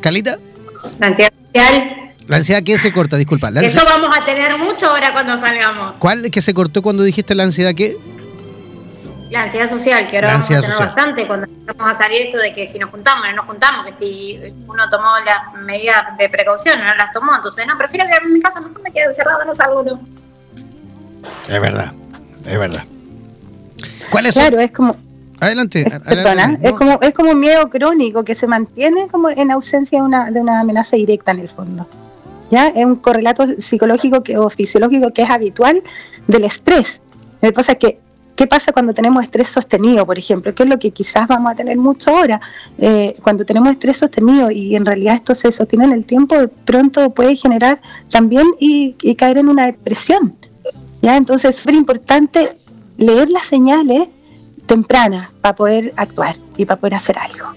¿Calita? 0.00 0.38
La 0.98 1.06
ansiedad 1.06 1.32
social. 1.52 2.12
La 2.26 2.36
ansiedad 2.38 2.62
que 2.62 2.78
se 2.80 2.92
corta, 2.92 3.16
disculpa. 3.16 3.50
Eso 3.62 3.80
vamos 3.84 4.10
a 4.16 4.24
tener 4.24 4.58
mucho 4.58 4.86
ahora 4.88 5.12
cuando 5.12 5.38
salgamos. 5.38 5.94
¿Cuál 5.96 6.24
es 6.24 6.30
que 6.32 6.40
se 6.40 6.52
cortó 6.52 6.82
cuando 6.82 7.04
dijiste 7.04 7.34
la 7.36 7.44
ansiedad 7.44 7.72
qué? 7.74 7.96
La 9.30 9.42
ansiedad 9.42 9.68
social, 9.68 10.06
que 10.06 10.16
ahora 10.16 10.28
vamos 10.28 10.50
a 10.50 10.60
tener 10.60 10.78
bastante 10.78 11.26
cuando 11.26 11.48
vamos 11.76 11.94
a 11.94 11.98
salir 11.98 12.22
esto 12.22 12.38
de 12.38 12.52
que 12.52 12.66
si 12.66 12.78
nos 12.78 12.90
juntamos, 12.90 13.26
no 13.26 13.36
nos 13.36 13.46
juntamos, 13.46 13.84
que 13.84 13.92
si 13.92 14.54
uno 14.66 14.88
tomó 14.88 15.08
las 15.24 15.62
medidas 15.64 16.16
de 16.16 16.28
precaución, 16.28 16.78
no 16.78 16.94
las 16.94 17.12
tomó, 17.12 17.34
entonces 17.34 17.66
no, 17.66 17.76
prefiero 17.76 18.06
quedarme 18.06 18.28
en 18.28 18.34
mi 18.34 18.40
casa, 18.40 18.60
mejor 18.60 18.80
me 18.82 18.92
quedo 18.92 19.10
encerrado, 19.10 19.44
no 19.44 19.54
salgo, 19.54 19.82
no. 19.82 20.00
Es 21.48 21.60
verdad, 21.60 21.92
es 22.46 22.58
verdad. 22.58 22.84
¿Cuál 24.10 24.26
es? 24.26 24.34
Claro, 24.34 24.60
es 24.60 24.70
como... 24.70 24.96
Adelante. 25.40 25.84
Perdona, 26.06 26.58
es, 26.62 26.72
como, 26.72 26.98
es 27.02 27.12
como 27.12 27.32
un 27.32 27.40
miedo 27.40 27.68
crónico 27.68 28.24
que 28.24 28.34
se 28.34 28.46
mantiene 28.46 29.08
como 29.08 29.28
en 29.28 29.50
ausencia 29.50 29.98
de 29.98 30.04
una, 30.04 30.30
de 30.30 30.40
una 30.40 30.60
amenaza 30.60 30.96
directa 30.96 31.32
en 31.32 31.40
el 31.40 31.50
fondo. 31.50 31.86
¿Ya? 32.50 32.68
Es 32.68 32.84
un 32.84 32.96
correlato 32.96 33.44
psicológico 33.60 34.22
que, 34.22 34.38
o 34.38 34.48
fisiológico 34.48 35.12
que 35.12 35.22
es 35.22 35.30
habitual 35.30 35.82
del 36.26 36.44
estrés. 36.44 37.00
Lo 37.42 37.48
que 37.48 37.52
pasa 37.52 37.72
es 37.72 37.78
que 37.78 38.00
¿Qué 38.36 38.46
pasa 38.46 38.70
cuando 38.70 38.92
tenemos 38.92 39.24
estrés 39.24 39.48
sostenido, 39.48 40.04
por 40.04 40.18
ejemplo? 40.18 40.54
¿Qué 40.54 40.64
es 40.64 40.68
lo 40.68 40.78
que 40.78 40.90
quizás 40.90 41.26
vamos 41.26 41.50
a 41.52 41.54
tener 41.54 41.78
mucho 41.78 42.10
ahora? 42.10 42.38
Eh, 42.76 43.14
cuando 43.22 43.46
tenemos 43.46 43.70
estrés 43.70 43.96
sostenido 43.96 44.50
y 44.50 44.76
en 44.76 44.84
realidad 44.84 45.14
esto 45.14 45.34
se 45.34 45.50
sostiene 45.52 45.86
en 45.86 45.92
el 45.92 46.04
tiempo, 46.04 46.36
pronto 46.66 47.08
puede 47.10 47.34
generar 47.34 47.80
también 48.10 48.46
y, 48.60 48.92
caer 49.14 49.38
en 49.38 49.48
una 49.48 49.64
depresión. 49.64 50.36
¿ya? 51.00 51.16
Entonces 51.16 51.50
es 51.50 51.56
súper 51.56 51.76
importante 51.76 52.50
leer 52.98 53.30
las 53.30 53.46
señales 53.46 54.08
tempranas 54.66 55.30
para 55.40 55.56
poder 55.56 55.94
actuar 55.96 56.36
y 56.58 56.66
para 56.66 56.78
poder 56.78 56.94
hacer 56.94 57.16
algo. 57.16 57.54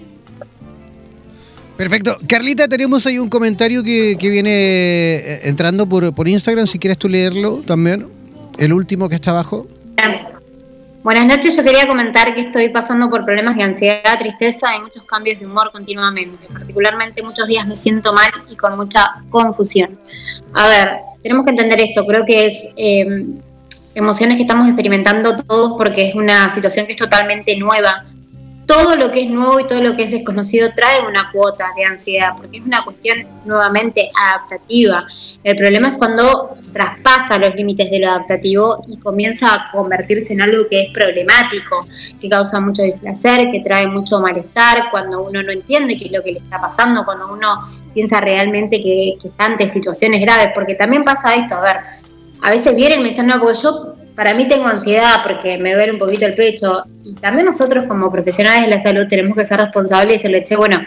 Perfecto. 1.76 2.16
Carlita, 2.26 2.68
tenemos 2.68 3.06
ahí 3.06 3.18
un 3.18 3.28
comentario 3.28 3.82
que, 3.82 4.16
viene 4.18 4.50
eh, 4.50 5.40
entrando 5.44 5.86
por, 5.86 6.14
por 6.14 6.26
Instagram, 6.26 6.66
si 6.66 6.78
quieres 6.78 6.96
tú 6.96 7.08
leerlo 7.08 7.62
también, 7.66 8.06
el 8.58 8.72
último 8.72 9.10
que 9.10 9.16
está 9.16 9.32
abajo. 9.32 9.66
Buenas 11.02 11.24
noches, 11.24 11.56
yo 11.56 11.64
quería 11.64 11.86
comentar 11.86 12.34
que 12.34 12.42
estoy 12.42 12.68
pasando 12.68 13.08
por 13.08 13.24
problemas 13.24 13.56
de 13.56 13.62
ansiedad, 13.62 14.18
tristeza 14.18 14.76
y 14.76 14.80
muchos 14.80 15.02
cambios 15.04 15.40
de 15.40 15.46
humor 15.46 15.72
continuamente. 15.72 16.46
Particularmente 16.52 17.22
muchos 17.22 17.48
días 17.48 17.66
me 17.66 17.74
siento 17.74 18.12
mal 18.12 18.30
y 18.50 18.54
con 18.54 18.76
mucha 18.76 19.22
confusión. 19.30 19.98
A 20.52 20.68
ver, 20.68 20.90
tenemos 21.22 21.46
que 21.46 21.52
entender 21.52 21.80
esto, 21.80 22.04
creo 22.04 22.26
que 22.26 22.44
es 22.44 22.54
eh, 22.76 23.24
emociones 23.94 24.36
que 24.36 24.42
estamos 24.42 24.66
experimentando 24.66 25.42
todos 25.42 25.72
porque 25.78 26.10
es 26.10 26.14
una 26.14 26.50
situación 26.50 26.84
que 26.84 26.92
es 26.92 26.98
totalmente 26.98 27.56
nueva 27.56 28.04
todo 28.70 28.94
lo 28.94 29.10
que 29.10 29.22
es 29.22 29.30
nuevo 29.30 29.58
y 29.58 29.66
todo 29.66 29.80
lo 29.80 29.96
que 29.96 30.04
es 30.04 30.12
desconocido 30.12 30.70
trae 30.76 31.04
una 31.04 31.32
cuota 31.32 31.66
de 31.76 31.84
ansiedad, 31.84 32.34
porque 32.36 32.58
es 32.58 32.64
una 32.64 32.84
cuestión 32.84 33.26
nuevamente 33.44 34.08
adaptativa. 34.14 35.08
El 35.42 35.56
problema 35.56 35.88
es 35.88 35.94
cuando 35.94 36.56
traspasa 36.72 37.36
los 37.36 37.52
límites 37.56 37.90
de 37.90 37.98
lo 37.98 38.10
adaptativo 38.10 38.84
y 38.86 38.96
comienza 38.98 39.52
a 39.52 39.70
convertirse 39.72 40.34
en 40.34 40.42
algo 40.42 40.68
que 40.68 40.82
es 40.82 40.92
problemático, 40.92 41.80
que 42.20 42.28
causa 42.28 42.60
mucho 42.60 42.82
displacer, 42.82 43.50
que 43.50 43.58
trae 43.58 43.88
mucho 43.88 44.20
malestar, 44.20 44.88
cuando 44.92 45.20
uno 45.20 45.42
no 45.42 45.50
entiende 45.50 45.98
qué 45.98 46.04
es 46.04 46.12
lo 46.12 46.22
que 46.22 46.30
le 46.30 46.38
está 46.38 46.60
pasando, 46.60 47.04
cuando 47.04 47.32
uno 47.32 47.68
piensa 47.92 48.20
realmente 48.20 48.80
que, 48.80 49.16
está 49.20 49.46
ante 49.46 49.66
situaciones 49.66 50.20
graves, 50.20 50.50
porque 50.54 50.76
también 50.76 51.02
pasa 51.02 51.34
esto, 51.34 51.56
a 51.56 51.60
ver, 51.60 51.76
a 52.40 52.50
veces 52.50 52.76
vienen 52.76 53.00
y 53.00 53.02
me 53.02 53.08
dicen, 53.08 53.26
no, 53.26 53.40
porque 53.40 53.58
yo 53.60 53.96
para 54.14 54.34
mí 54.34 54.46
tengo 54.46 54.66
ansiedad 54.66 55.22
porque 55.22 55.58
me 55.58 55.74
duele 55.74 55.92
un 55.92 55.98
poquito 55.98 56.26
el 56.26 56.34
pecho 56.34 56.84
y 57.02 57.14
también 57.14 57.46
nosotros 57.46 57.84
como 57.86 58.10
profesionales 58.10 58.62
de 58.62 58.68
la 58.68 58.78
salud 58.78 59.06
tenemos 59.08 59.36
que 59.36 59.44
ser 59.44 59.58
responsables 59.58 60.14
y 60.14 60.16
decirle, 60.16 60.44
che, 60.44 60.56
bueno, 60.56 60.80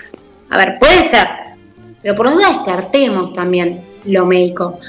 a 0.49 0.57
ver, 0.57 0.77
puede 0.79 1.03
ser, 1.05 1.27
pero 2.01 2.15
por 2.15 2.31
duda 2.31 2.49
descartemos 2.49 3.33
también 3.33 3.81
lo 4.05 4.25
médico. 4.25 4.79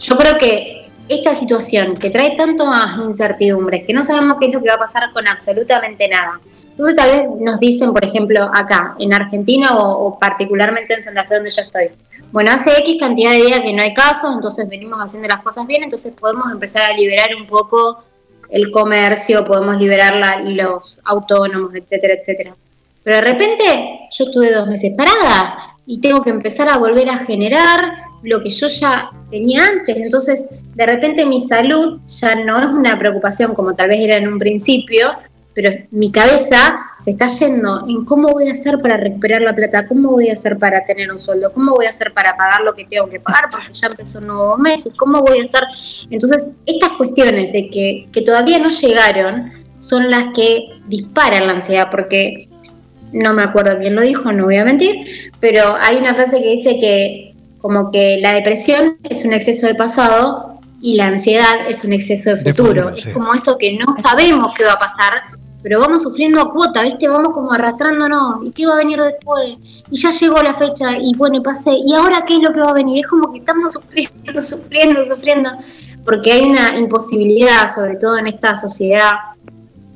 Yo 0.00 0.16
creo 0.16 0.38
que 0.38 0.88
esta 1.08 1.34
situación 1.34 1.96
que 1.96 2.10
trae 2.10 2.36
tantas 2.36 2.96
incertidumbres, 3.04 3.84
que 3.86 3.92
no 3.92 4.02
sabemos 4.02 4.38
qué 4.40 4.46
es 4.46 4.52
lo 4.52 4.62
que 4.62 4.68
va 4.68 4.76
a 4.76 4.78
pasar 4.78 5.10
con 5.12 5.26
absolutamente 5.28 6.08
nada. 6.08 6.40
Entonces 6.70 6.96
tal 6.96 7.10
vez 7.10 7.28
nos 7.40 7.60
dicen, 7.60 7.92
por 7.92 8.04
ejemplo, 8.04 8.50
acá, 8.52 8.94
en 8.98 9.12
Argentina 9.12 9.76
o 9.76 10.18
particularmente 10.18 10.94
en 10.94 11.02
Santa 11.02 11.24
Fe 11.24 11.34
donde 11.34 11.50
yo 11.50 11.60
estoy, 11.60 11.90
bueno, 12.32 12.50
hace 12.50 12.70
X 12.78 12.96
cantidad 12.98 13.32
de 13.32 13.42
días 13.42 13.60
que 13.60 13.72
no 13.72 13.82
hay 13.82 13.92
casos, 13.92 14.34
entonces 14.34 14.68
venimos 14.68 14.98
haciendo 14.98 15.28
las 15.28 15.42
cosas 15.42 15.66
bien, 15.66 15.84
entonces 15.84 16.12
podemos 16.18 16.50
empezar 16.50 16.82
a 16.82 16.92
liberar 16.94 17.28
un 17.38 17.46
poco 17.46 18.02
el 18.48 18.70
comercio, 18.70 19.44
podemos 19.44 19.76
liberar 19.76 20.42
los 20.44 21.00
autónomos, 21.04 21.74
etcétera, 21.74 22.14
etcétera. 22.14 22.56
Pero 23.02 23.16
de 23.16 23.22
repente 23.22 24.08
yo 24.10 24.24
estuve 24.24 24.52
dos 24.52 24.66
meses 24.66 24.92
parada 24.96 25.76
y 25.86 26.00
tengo 26.00 26.22
que 26.22 26.30
empezar 26.30 26.68
a 26.68 26.78
volver 26.78 27.08
a 27.10 27.18
generar 27.18 28.04
lo 28.22 28.42
que 28.42 28.50
yo 28.50 28.68
ya 28.68 29.10
tenía 29.30 29.66
antes. 29.66 29.96
Entonces, 29.96 30.62
de 30.74 30.86
repente 30.86 31.26
mi 31.26 31.40
salud 31.40 32.00
ya 32.06 32.34
no 32.36 32.58
es 32.60 32.66
una 32.66 32.98
preocupación 32.98 33.54
como 33.54 33.74
tal 33.74 33.88
vez 33.88 34.00
era 34.00 34.16
en 34.16 34.28
un 34.28 34.38
principio, 34.38 35.12
pero 35.54 35.70
mi 35.90 36.10
cabeza 36.10 36.86
se 36.98 37.12
está 37.12 37.28
yendo 37.28 37.84
en 37.88 38.04
cómo 38.04 38.28
voy 38.30 38.48
a 38.48 38.52
hacer 38.52 38.80
para 38.80 38.96
recuperar 38.96 39.42
la 39.42 39.54
plata, 39.54 39.86
cómo 39.86 40.10
voy 40.10 40.28
a 40.28 40.32
hacer 40.32 40.58
para 40.58 40.84
tener 40.84 41.10
un 41.12 41.18
sueldo, 41.18 41.52
cómo 41.52 41.72
voy 41.74 41.86
a 41.86 41.90
hacer 41.90 42.12
para 42.12 42.36
pagar 42.36 42.62
lo 42.62 42.74
que 42.74 42.84
tengo 42.84 43.08
que 43.08 43.20
pagar, 43.20 43.50
porque 43.50 43.72
ya 43.72 43.88
empezó 43.88 44.18
un 44.18 44.28
nuevo 44.28 44.56
mes, 44.58 44.88
cómo 44.96 45.20
voy 45.20 45.40
a 45.40 45.42
hacer. 45.42 45.62
Entonces, 46.10 46.50
estas 46.66 46.90
cuestiones 46.90 47.52
de 47.52 47.68
que, 47.70 48.08
que 48.12 48.22
todavía 48.22 48.58
no 48.58 48.70
llegaron 48.70 49.52
son 49.80 50.10
las 50.10 50.32
que 50.34 50.68
disparan 50.86 51.46
la 51.46 51.54
ansiedad, 51.54 51.88
porque 51.90 52.48
no 53.12 53.34
me 53.34 53.42
acuerdo 53.42 53.78
quién 53.78 53.94
lo 53.94 54.02
dijo, 54.02 54.32
no 54.32 54.44
voy 54.44 54.56
a 54.56 54.64
mentir, 54.64 55.32
pero 55.40 55.76
hay 55.78 55.96
una 55.96 56.14
frase 56.14 56.40
que 56.40 56.48
dice 56.48 56.78
que 56.78 57.34
como 57.58 57.90
que 57.90 58.18
la 58.20 58.32
depresión 58.32 58.96
es 59.08 59.24
un 59.24 59.32
exceso 59.32 59.66
de 59.66 59.74
pasado 59.74 60.60
y 60.80 60.96
la 60.96 61.06
ansiedad 61.06 61.68
es 61.68 61.84
un 61.84 61.92
exceso 61.92 62.34
de 62.34 62.52
futuro. 62.52 62.90
es 62.90 63.06
como 63.06 63.32
eso 63.32 63.56
que 63.56 63.78
no 63.78 63.96
sabemos 64.02 64.52
qué 64.56 64.64
va 64.64 64.72
a 64.72 64.78
pasar, 64.80 65.22
pero 65.62 65.80
vamos 65.80 66.02
sufriendo 66.02 66.40
a 66.40 66.52
cuota, 66.52 66.82
¿viste? 66.82 67.08
Vamos 67.08 67.32
como 67.32 67.52
arrastrándonos, 67.52 68.44
¿y 68.44 68.50
qué 68.50 68.66
va 68.66 68.74
a 68.74 68.78
venir 68.78 69.00
después? 69.00 69.56
Y 69.90 69.96
ya 69.96 70.10
llegó 70.10 70.42
la 70.42 70.54
fecha, 70.54 70.98
y 70.98 71.14
bueno, 71.14 71.36
y 71.36 71.40
pasé, 71.40 71.70
¿y 71.84 71.94
ahora 71.94 72.24
qué 72.26 72.36
es 72.36 72.42
lo 72.42 72.52
que 72.52 72.60
va 72.60 72.70
a 72.70 72.74
venir? 72.74 73.04
Es 73.04 73.10
como 73.10 73.32
que 73.32 73.38
estamos 73.38 73.72
sufriendo, 73.72 74.42
sufriendo, 74.42 75.04
sufriendo, 75.04 75.50
porque 76.04 76.32
hay 76.32 76.42
una 76.42 76.76
imposibilidad, 76.76 77.72
sobre 77.72 77.96
todo 77.96 78.18
en 78.18 78.26
esta 78.26 78.56
sociedad 78.56 79.12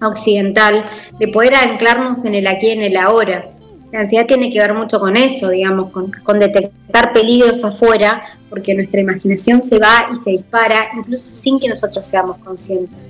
occidental, 0.01 0.85
de 1.19 1.29
poder 1.29 1.55
anclarnos 1.55 2.25
en 2.25 2.37
el 2.37 2.47
aquí, 2.47 2.71
en 2.71 2.83
el 2.83 2.97
ahora. 2.97 3.51
La 3.93 4.01
ansiedad 4.01 4.27
tiene 4.27 4.53
que 4.53 4.61
ver 4.61 4.75
mucho 4.75 5.01
con 5.01 5.17
eso, 5.17 5.49
digamos, 5.49 5.91
con 5.91 6.39
detectar 6.39 7.13
peligros 7.13 7.65
afuera, 7.65 8.23
porque 8.51 8.75
nuestra 8.75 9.01
imaginación 9.01 9.61
se 9.63 9.79
va 9.79 10.09
y 10.13 10.17
se 10.17 10.31
dispara, 10.31 10.89
incluso 10.97 11.31
sin 11.31 11.59
que 11.59 11.69
nosotros 11.69 12.07
seamos 12.07 12.37
conscientes. 12.39 13.06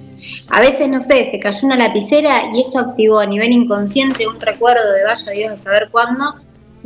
A 0.51 0.61
veces, 0.61 0.89
no 0.89 1.01
sé, 1.01 1.29
se 1.31 1.39
cayó 1.39 1.61
una 1.63 1.77
lapicera 1.77 2.51
y 2.53 2.61
eso 2.61 2.79
activó 2.79 3.19
a 3.19 3.27
nivel 3.27 3.53
inconsciente 3.53 4.27
un 4.27 4.41
recuerdo 4.41 4.93
de 4.93 5.05
vaya 5.05 5.33
Dios 5.33 5.53
a 5.53 5.57
saber 5.57 5.89
cuándo 5.91 6.37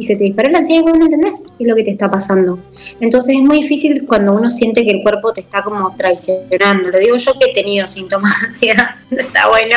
y 0.00 0.04
se 0.04 0.16
te 0.16 0.24
disparó 0.24 0.50
la 0.50 0.58
ansiedad 0.60 0.80
y 0.80 0.84
vos 0.84 0.98
no 0.98 1.04
entendés 1.04 1.42
qué 1.58 1.64
es 1.64 1.68
lo 1.68 1.76
que 1.76 1.82
te 1.82 1.90
está 1.90 2.10
pasando. 2.10 2.58
Entonces 3.00 3.36
es 3.36 3.42
muy 3.42 3.62
difícil 3.62 4.06
cuando 4.06 4.32
uno 4.32 4.50
siente 4.50 4.82
que 4.82 4.92
el 4.92 5.02
cuerpo 5.02 5.32
te 5.32 5.42
está 5.42 5.62
como 5.62 5.94
traicionando. 5.94 6.88
Lo 6.90 6.98
digo 6.98 7.16
yo 7.16 7.38
que 7.38 7.50
he 7.50 7.52
tenido 7.52 7.86
síntomas 7.86 8.40
de 8.40 8.46
ansiedad, 8.46 8.94
está 9.10 9.48
bueno. 9.48 9.76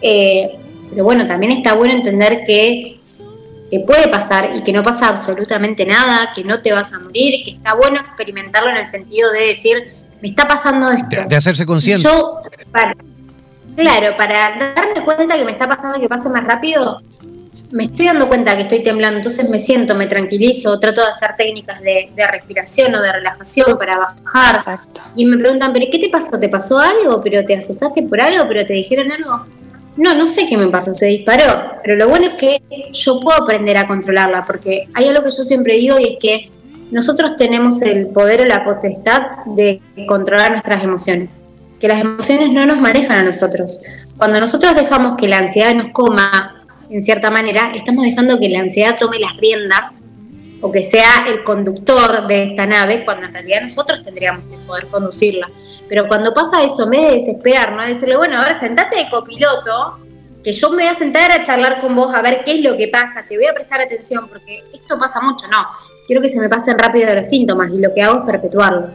Eh, 0.00 0.50
pero 0.90 1.04
bueno, 1.04 1.26
también 1.26 1.52
está 1.52 1.74
bueno 1.74 1.92
entender 1.92 2.42
que, 2.46 2.98
que 3.70 3.80
puede 3.80 4.08
pasar 4.08 4.56
y 4.56 4.62
que 4.62 4.72
no 4.72 4.82
pasa 4.82 5.08
absolutamente 5.08 5.84
nada, 5.84 6.32
que 6.34 6.42
no 6.42 6.62
te 6.62 6.72
vas 6.72 6.92
a 6.94 6.98
morir, 6.98 7.44
que 7.44 7.50
está 7.50 7.74
bueno 7.74 8.00
experimentarlo 8.00 8.70
en 8.70 8.78
el 8.78 8.86
sentido 8.86 9.30
de 9.30 9.48
decir, 9.48 9.94
me 10.20 10.28
está 10.28 10.46
pasando 10.46 10.90
esto. 10.90 11.24
De, 11.28 11.36
hacerse 11.36 11.66
consciente. 11.66 12.02
Yo, 12.02 12.40
claro, 13.76 14.16
para 14.16 14.74
darme 14.74 15.04
cuenta 15.04 15.36
que 15.36 15.44
me 15.44 15.52
está 15.52 15.68
pasando 15.68 15.98
que 15.98 16.08
pase 16.08 16.28
más 16.28 16.44
rápido, 16.44 17.00
me 17.70 17.84
estoy 17.84 18.06
dando 18.06 18.28
cuenta 18.28 18.56
que 18.56 18.62
estoy 18.62 18.82
temblando, 18.82 19.18
entonces 19.18 19.48
me 19.48 19.58
siento, 19.58 19.94
me 19.94 20.06
tranquilizo, 20.06 20.78
trato 20.80 21.02
de 21.02 21.08
hacer 21.08 21.36
técnicas 21.36 21.80
de, 21.80 22.10
respiración 22.30 22.94
o 22.94 23.00
de 23.00 23.12
relajación 23.12 23.78
para 23.78 23.98
bajar. 23.98 24.80
Y 25.14 25.24
me 25.24 25.38
preguntan, 25.38 25.72
¿pero 25.72 25.86
qué 25.90 25.98
te 25.98 26.08
pasó? 26.08 26.38
¿Te 26.38 26.48
pasó 26.48 26.78
algo? 26.78 27.20
¿Pero 27.22 27.44
te 27.44 27.56
asustaste 27.56 28.02
por 28.02 28.20
algo? 28.20 28.46
¿Pero 28.48 28.66
te 28.66 28.72
dijeron 28.74 29.12
algo? 29.12 29.46
No, 29.96 30.14
no 30.14 30.26
sé 30.26 30.48
qué 30.48 30.56
me 30.56 30.68
pasó, 30.68 30.94
se 30.94 31.06
disparó. 31.06 31.74
Pero 31.82 31.96
lo 31.96 32.08
bueno 32.08 32.26
es 32.26 32.34
que 32.34 32.62
yo 32.92 33.20
puedo 33.20 33.42
aprender 33.42 33.76
a 33.76 33.86
controlarla, 33.86 34.46
porque 34.46 34.88
hay 34.94 35.08
algo 35.08 35.22
que 35.22 35.30
yo 35.30 35.44
siempre 35.44 35.74
digo 35.74 35.98
y 35.98 36.14
es 36.14 36.16
que 36.20 36.50
nosotros 36.90 37.36
tenemos 37.36 37.80
el 37.82 38.08
poder 38.08 38.42
o 38.42 38.44
la 38.44 38.64
potestad 38.64 39.44
de 39.46 39.80
controlar 40.08 40.52
nuestras 40.52 40.82
emociones. 40.82 41.40
Que 41.78 41.88
las 41.88 42.00
emociones 42.00 42.52
no 42.52 42.66
nos 42.66 42.78
manejan 42.78 43.18
a 43.18 43.22
nosotros. 43.22 43.80
Cuando 44.16 44.40
nosotros 44.40 44.74
dejamos 44.74 45.16
que 45.16 45.28
la 45.28 45.38
ansiedad 45.38 45.74
nos 45.74 45.88
coma 45.92 46.56
en 46.90 47.00
cierta 47.00 47.30
manera, 47.30 47.70
estamos 47.74 48.04
dejando 48.04 48.38
que 48.38 48.48
la 48.48 48.60
ansiedad 48.60 48.98
tome 48.98 49.18
las 49.18 49.36
riendas 49.36 49.94
o 50.60 50.70
que 50.70 50.82
sea 50.82 51.26
el 51.28 51.42
conductor 51.44 52.26
de 52.26 52.44
esta 52.44 52.66
nave, 52.66 53.04
cuando 53.04 53.26
en 53.26 53.32
realidad 53.32 53.62
nosotros 53.62 54.02
tendríamos 54.02 54.44
que 54.44 54.56
poder 54.58 54.86
conducirla. 54.88 55.48
Pero 55.88 56.06
cuando 56.06 56.34
pasa 56.34 56.62
eso, 56.62 56.86
me 56.86 56.98
de 56.98 57.12
desesperar, 57.12 57.72
¿no? 57.72 57.82
decirle, 57.82 58.16
bueno, 58.16 58.38
a 58.38 58.44
ver, 58.44 58.60
sentate 58.60 58.96
de 58.96 59.08
copiloto, 59.08 59.98
que 60.42 60.52
yo 60.52 60.70
me 60.70 60.84
voy 60.84 60.86
a 60.86 60.94
sentar 60.94 61.32
a 61.32 61.42
charlar 61.42 61.80
con 61.80 61.94
vos, 61.94 62.14
a 62.14 62.22
ver 62.22 62.42
qué 62.44 62.54
es 62.54 62.60
lo 62.62 62.76
que 62.76 62.88
pasa, 62.88 63.24
te 63.28 63.36
voy 63.36 63.46
a 63.46 63.54
prestar 63.54 63.80
atención, 63.80 64.28
porque 64.28 64.62
esto 64.72 64.98
pasa 64.98 65.20
mucho, 65.20 65.46
no. 65.48 65.66
Quiero 66.10 66.22
que 66.22 66.28
se 66.28 66.40
me 66.40 66.48
pasen 66.48 66.76
rápido 66.76 67.14
los 67.14 67.28
síntomas 67.28 67.70
y 67.72 67.78
lo 67.78 67.94
que 67.94 68.02
hago 68.02 68.18
es 68.18 68.24
perpetuarlo. 68.24 68.88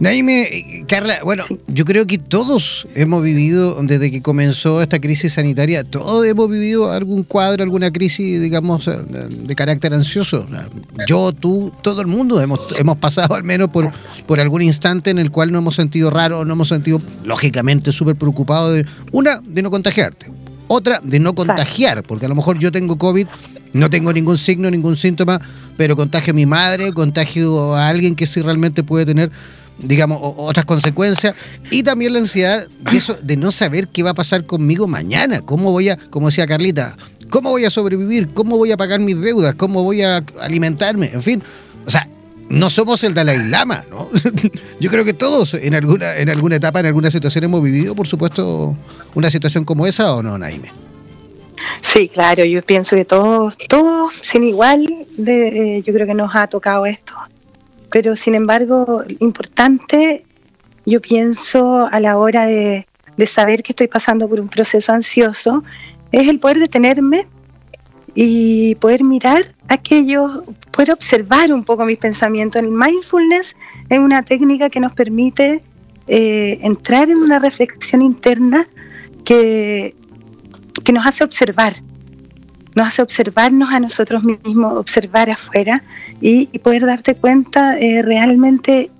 Naime, 0.00 0.42
eh, 0.42 0.84
Carla, 0.88 1.20
bueno, 1.22 1.44
yo 1.68 1.84
creo 1.84 2.04
que 2.04 2.18
todos 2.18 2.88
hemos 2.96 3.22
vivido, 3.22 3.80
desde 3.84 4.10
que 4.10 4.20
comenzó 4.20 4.82
esta 4.82 4.98
crisis 4.98 5.34
sanitaria, 5.34 5.84
todos 5.84 6.26
hemos 6.26 6.50
vivido 6.50 6.90
algún 6.90 7.22
cuadro, 7.22 7.62
alguna 7.62 7.92
crisis, 7.92 8.42
digamos, 8.42 8.88
eh, 8.88 8.96
de 9.30 9.54
carácter 9.54 9.94
ansioso. 9.94 10.48
Yo, 11.06 11.32
tú, 11.32 11.72
todo 11.80 12.00
el 12.00 12.08
mundo 12.08 12.40
hemos, 12.40 12.58
hemos 12.76 12.96
pasado 12.96 13.36
al 13.36 13.44
menos 13.44 13.70
por, 13.70 13.92
por 14.26 14.40
algún 14.40 14.62
instante 14.62 15.10
en 15.10 15.20
el 15.20 15.30
cual 15.30 15.52
nos 15.52 15.60
hemos 15.60 15.76
sentido 15.76 16.10
raro, 16.10 16.44
nos 16.44 16.56
hemos 16.56 16.68
sentido, 16.70 17.00
lógicamente, 17.24 17.92
súper 17.92 18.16
preocupados 18.16 18.74
de, 18.74 18.84
una, 19.12 19.40
de 19.44 19.62
no 19.62 19.70
contagiarte, 19.70 20.26
otra, 20.68 21.00
de 21.02 21.18
no 21.18 21.34
contagiar, 21.34 22.02
porque 22.02 22.26
a 22.26 22.28
lo 22.28 22.34
mejor 22.34 22.58
yo 22.58 22.70
tengo 22.70 22.96
COVID, 22.96 23.26
no 23.72 23.90
tengo 23.90 24.12
ningún 24.12 24.38
signo, 24.38 24.70
ningún 24.70 24.96
síntoma, 24.96 25.40
pero 25.76 25.96
contagio 25.96 26.32
a 26.32 26.34
mi 26.34 26.46
madre, 26.46 26.92
contagio 26.92 27.74
a 27.74 27.88
alguien 27.88 28.14
que 28.14 28.26
sí 28.26 28.40
realmente 28.40 28.82
puede 28.82 29.06
tener 29.06 29.30
digamos, 29.78 30.18
otras 30.20 30.64
consecuencias. 30.64 31.34
Y 31.70 31.82
también 31.82 32.12
la 32.12 32.18
ansiedad 32.20 32.66
de, 32.90 32.98
eso, 32.98 33.16
de 33.22 33.36
no 33.36 33.52
saber 33.52 33.88
qué 33.88 34.02
va 34.02 34.10
a 34.10 34.14
pasar 34.14 34.44
conmigo 34.44 34.86
mañana. 34.86 35.40
¿Cómo 35.42 35.70
voy 35.70 35.88
a, 35.90 35.96
como 35.96 36.26
decía 36.26 36.46
Carlita, 36.46 36.96
cómo 37.30 37.50
voy 37.50 37.64
a 37.64 37.70
sobrevivir? 37.70 38.28
¿Cómo 38.34 38.56
voy 38.56 38.72
a 38.72 38.76
pagar 38.76 39.00
mis 39.00 39.20
deudas? 39.20 39.54
¿Cómo 39.54 39.82
voy 39.82 40.02
a 40.02 40.24
alimentarme? 40.40 41.10
En 41.12 41.22
fin, 41.22 41.42
o 41.86 41.90
sea, 41.90 42.08
no 42.48 42.70
somos 42.70 43.04
el 43.04 43.14
Dalai 43.14 43.48
Lama, 43.48 43.84
¿no? 43.90 44.10
Yo 44.80 44.90
creo 44.90 45.04
que 45.04 45.14
todos 45.14 45.54
en 45.54 45.74
alguna, 45.74 46.16
en 46.16 46.30
alguna 46.30 46.56
etapa, 46.56 46.80
en 46.80 46.86
alguna 46.86 47.10
situación 47.10 47.44
hemos 47.44 47.62
vivido, 47.62 47.94
por 47.94 48.06
supuesto, 48.06 48.76
una 49.14 49.30
situación 49.30 49.64
como 49.64 49.86
esa, 49.86 50.14
¿o 50.14 50.22
no, 50.22 50.38
Naime? 50.38 50.72
Sí, 51.92 52.08
claro, 52.08 52.44
yo 52.44 52.62
pienso 52.62 52.96
que 52.96 53.04
todos, 53.04 53.56
todos, 53.68 54.12
sin 54.22 54.44
igual, 54.44 54.86
de, 55.16 55.78
eh, 55.78 55.82
yo 55.84 55.92
creo 55.92 56.06
que 56.06 56.14
nos 56.14 56.34
ha 56.34 56.46
tocado 56.46 56.86
esto 56.86 57.12
pero 57.90 58.16
sin 58.16 58.34
embargo, 58.34 59.02
importante, 59.20 60.24
yo 60.84 61.00
pienso 61.00 61.88
a 61.90 62.00
la 62.00 62.18
hora 62.18 62.46
de, 62.46 62.86
saber 63.26 63.62
que 63.62 63.72
estoy 63.72 63.88
pasando 63.88 64.28
por 64.28 64.40
un 64.40 64.48
proceso 64.48 64.92
ansioso, 64.92 65.64
es 66.12 66.28
el 66.28 66.38
poder 66.38 66.58
detenerme 66.60 67.26
y 68.14 68.74
poder 68.76 69.04
mirar 69.04 69.54
aquello, 69.68 70.44
poder 70.72 70.92
observar 70.92 71.52
un 71.52 71.64
poco 71.64 71.84
mis 71.84 71.98
pensamientos. 71.98 72.62
El 72.62 72.70
mindfulness 72.70 73.54
es 73.88 73.98
una 73.98 74.22
técnica 74.22 74.70
que 74.70 74.80
nos 74.80 74.92
permite 74.92 75.62
eh, 76.06 76.58
entrar 76.62 77.10
en 77.10 77.18
una 77.18 77.38
reflexión 77.38 78.02
interna 78.02 78.66
que, 79.24 79.94
que 80.84 80.92
nos 80.92 81.06
hace 81.06 81.24
observar, 81.24 81.82
nos 82.74 82.88
hace 82.88 83.02
observarnos 83.02 83.68
a 83.70 83.80
nosotros 83.80 84.24
mismos, 84.24 84.72
observar 84.74 85.30
afuera 85.30 85.82
y, 86.20 86.46
poder 86.58 86.86
darte 86.86 87.14
cuenta 87.14 87.78
eh, 87.78 88.02
realmente, 88.02 88.90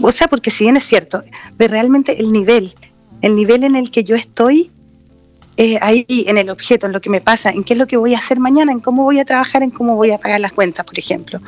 o 0.00 0.12
sea, 0.12 0.28
porque 0.28 0.50
si 0.50 0.64
bien 0.64 0.76
es 0.76 0.84
cierto, 0.86 1.22
de 1.58 1.68
realmente 1.68 2.18
el 2.18 2.32
nivel, 2.32 2.74
el 3.20 3.36
nivel 3.36 3.64
en 3.64 3.76
el 3.76 3.90
que 3.90 4.04
yo 4.04 4.16
estoy 4.16 4.70
eh, 5.56 5.78
ahí 5.80 6.06
en 6.08 6.38
el 6.38 6.50
objeto, 6.50 6.86
en 6.86 6.92
lo 6.92 7.00
que 7.00 7.10
me 7.10 7.20
pasa, 7.20 7.50
en 7.50 7.64
qué 7.64 7.74
es 7.74 7.78
lo 7.78 7.86
que 7.86 7.96
voy 7.96 8.14
a 8.14 8.18
hacer 8.18 8.38
mañana, 8.38 8.72
en 8.72 8.80
cómo 8.80 9.04
voy 9.04 9.20
a 9.20 9.24
trabajar, 9.24 9.62
en 9.62 9.70
cómo 9.70 9.96
voy 9.96 10.10
a 10.10 10.18
pagar 10.18 10.40
las 10.40 10.52
cuentas, 10.52 10.84
por 10.84 10.98
ejemplo, 10.98 11.40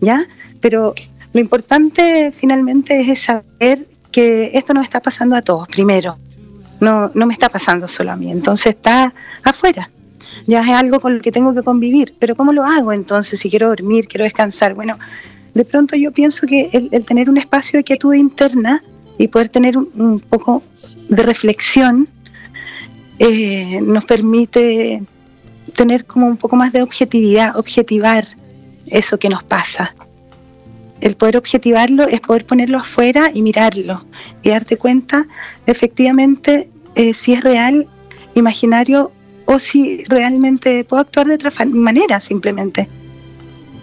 ¿ya? 0.00 0.26
Pero 0.60 0.94
lo 1.32 1.40
importante 1.40 2.32
finalmente 2.38 3.00
es 3.00 3.22
saber 3.22 3.86
que 4.10 4.50
esto 4.54 4.74
nos 4.74 4.84
está 4.84 5.00
pasando 5.00 5.36
a 5.36 5.42
todos, 5.42 5.68
primero, 5.68 6.18
no, 6.80 7.10
no 7.14 7.26
me 7.26 7.32
está 7.32 7.48
pasando 7.48 7.88
solo 7.88 8.12
a 8.12 8.16
mí, 8.16 8.30
entonces 8.30 8.74
está 8.74 9.14
afuera, 9.44 9.90
ya 10.46 10.60
es 10.60 10.68
algo 10.68 11.00
con 11.00 11.16
lo 11.16 11.22
que 11.22 11.32
tengo 11.32 11.54
que 11.54 11.62
convivir. 11.62 12.14
Pero 12.18 12.34
¿cómo 12.34 12.52
lo 12.52 12.64
hago 12.64 12.92
entonces 12.92 13.40
si 13.40 13.50
quiero 13.50 13.68
dormir, 13.68 14.08
quiero 14.08 14.24
descansar? 14.24 14.74
Bueno, 14.74 14.98
de 15.54 15.64
pronto 15.64 15.96
yo 15.96 16.12
pienso 16.12 16.46
que 16.46 16.70
el, 16.72 17.04
tener 17.04 17.28
un 17.28 17.38
espacio 17.38 17.78
de 17.78 17.84
quietud 17.84 18.14
interna 18.14 18.82
y 19.18 19.28
poder 19.28 19.48
tener 19.48 19.76
un, 19.76 20.20
poco 20.20 20.62
de 21.08 21.22
reflexión 21.22 22.08
eh, 23.24 23.80
nos 23.80 24.04
permite 24.04 25.00
tener 25.76 26.06
como 26.06 26.26
un 26.26 26.36
poco 26.36 26.56
más 26.56 26.72
de 26.72 26.82
objetividad, 26.82 27.56
objetivar 27.56 28.26
eso 28.88 29.16
que 29.16 29.28
nos 29.28 29.44
pasa. 29.44 29.94
El 31.00 31.14
poder 31.14 31.36
objetivarlo 31.36 32.08
es 32.08 32.20
poder 32.20 32.44
ponerlo 32.44 32.78
afuera 32.78 33.30
y 33.32 33.42
mirarlo 33.42 34.04
y 34.42 34.50
darte 34.50 34.76
cuenta 34.76 35.28
efectivamente 35.66 36.68
eh, 36.96 37.14
si 37.14 37.34
es 37.34 37.44
real, 37.44 37.86
imaginario 38.34 39.12
o 39.44 39.60
si 39.60 40.02
realmente 40.08 40.82
puedo 40.82 41.02
actuar 41.02 41.28
de 41.28 41.34
otra 41.34 41.52
manera 41.66 42.20
simplemente. 42.20 42.88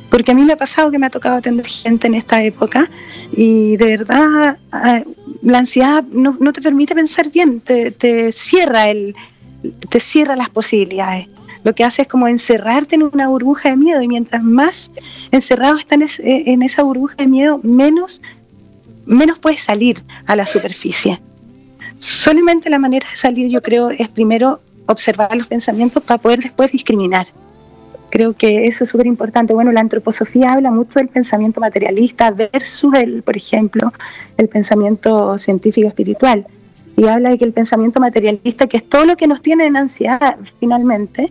Porque 0.09 0.31
a 0.31 0.35
mí 0.35 0.43
me 0.43 0.53
ha 0.53 0.57
pasado 0.57 0.91
que 0.91 0.97
me 0.97 1.05
ha 1.05 1.09
tocado 1.09 1.37
atender 1.37 1.67
gente 1.67 2.07
en 2.07 2.15
esta 2.15 2.43
época 2.43 2.89
y 3.35 3.77
de 3.77 3.85
verdad 3.97 4.57
ah, 4.71 5.01
la 5.41 5.59
ansiedad 5.59 6.03
no, 6.03 6.35
te 6.51 6.61
permite 6.61 6.95
pensar 6.95 7.29
bien, 7.29 7.61
te, 7.61 8.31
cierra 8.33 8.89
el, 8.89 9.15
te 9.89 9.99
cierra 9.99 10.35
las 10.35 10.49
posibilidades. 10.49 11.27
Lo 11.63 11.75
que 11.75 11.83
hace 11.83 12.03
es 12.03 12.07
como 12.07 12.27
encerrarte 12.27 12.95
en 12.95 13.03
una 13.03 13.27
burbuja 13.27 13.69
de 13.69 13.77
miedo 13.77 14.01
y 14.01 14.07
mientras 14.07 14.43
más 14.43 14.89
encerrados 15.31 15.81
están 15.81 16.03
en 16.19 16.61
esa 16.63 16.83
burbuja 16.83 17.15
de 17.17 17.27
miedo, 17.27 17.59
menos, 17.63 18.21
menos 19.05 19.37
puedes 19.39 19.61
salir 19.61 20.01
a 20.25 20.35
la 20.35 20.47
superficie. 20.47 21.19
Solamente 21.99 22.69
la 22.69 22.79
manera 22.79 23.07
de 23.11 23.17
salir, 23.17 23.49
yo 23.49 23.61
creo, 23.61 23.89
es 23.89 24.07
primero 24.07 24.61
observar 24.85 25.35
los 25.35 25.47
pensamientos 25.47 26.01
para 26.01 26.17
poder 26.17 26.39
después 26.39 26.71
discriminar. 26.71 27.27
Creo 28.09 28.33
que 28.33 28.67
eso 28.67 28.83
es 28.83 28.89
súper 28.89 29.07
importante. 29.07 29.53
Bueno, 29.53 29.71
la 29.71 29.81
antroposofía 29.81 30.53
habla 30.53 30.71
mucho 30.71 30.99
del 30.99 31.09
pensamiento 31.09 31.61
materialista 31.61 32.31
versus, 32.31 32.93
el, 32.95 33.21
por 33.21 33.37
ejemplo, 33.37 33.93
el 34.37 34.47
pensamiento 34.47 35.37
científico 35.37 35.87
espiritual. 35.87 36.45
Y 36.97 37.05
habla 37.05 37.29
de 37.29 37.37
que 37.37 37.45
el 37.45 37.53
pensamiento 37.53 37.99
materialista, 37.99 38.67
que 38.67 38.77
es 38.77 38.89
todo 38.89 39.05
lo 39.05 39.15
que 39.15 39.27
nos 39.27 39.41
tiene 39.41 39.65
en 39.65 39.77
ansiedad 39.77 40.37
finalmente, 40.59 41.29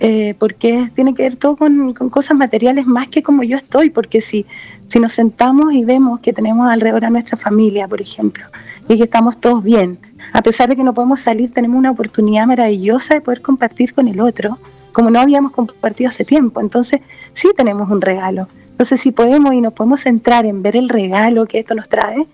eh, 0.00 0.34
porque 0.38 0.90
tiene 0.94 1.14
que 1.14 1.22
ver 1.22 1.36
todo 1.36 1.56
con, 1.56 1.94
cosas 1.94 2.36
materiales 2.36 2.84
más 2.84 3.08
que 3.08 3.22
como 3.22 3.44
yo 3.44 3.56
estoy, 3.56 3.90
porque 3.90 4.20
si, 4.20 4.44
si 4.88 4.98
nos 4.98 5.12
sentamos 5.12 5.72
y 5.72 5.84
vemos 5.84 6.20
que 6.20 6.32
tenemos 6.32 6.68
alrededor 6.68 7.04
a 7.04 7.10
nuestra 7.10 7.38
familia, 7.38 7.86
por 7.86 8.00
ejemplo, 8.00 8.44
y 8.88 8.96
que 8.96 9.04
estamos 9.04 9.40
todos 9.40 9.62
bien, 9.62 9.98
a 10.32 10.42
pesar 10.42 10.68
de 10.68 10.76
que 10.76 10.82
no 10.82 10.92
podemos 10.92 11.20
salir, 11.20 11.52
tenemos 11.54 11.78
una 11.78 11.92
oportunidad 11.92 12.46
maravillosa 12.46 13.14
de 13.14 13.20
poder 13.20 13.40
compartir 13.40 13.94
con 13.94 14.08
el 14.08 14.20
otro, 14.20 14.58
como 14.94 15.10
no 15.10 15.20
habíamos 15.20 15.52
compartido 15.52 16.08
hace 16.08 16.24
tiempo. 16.24 16.60
Entonces, 16.60 17.00
sí 17.34 17.50
tenemos 17.54 17.90
un 17.90 18.00
regalo. 18.00 18.48
Entonces, 18.70 19.00
si 19.02 19.10
podemos 19.10 19.52
y 19.52 19.60
nos 19.60 19.74
podemos 19.74 20.00
centrar 20.00 20.46
en 20.46 20.62
ver 20.62 20.76
el 20.76 20.88
regalo 20.88 21.46
que 21.46 21.58
esto 21.58 21.74
nos 21.74 21.88
trae, 21.88 22.26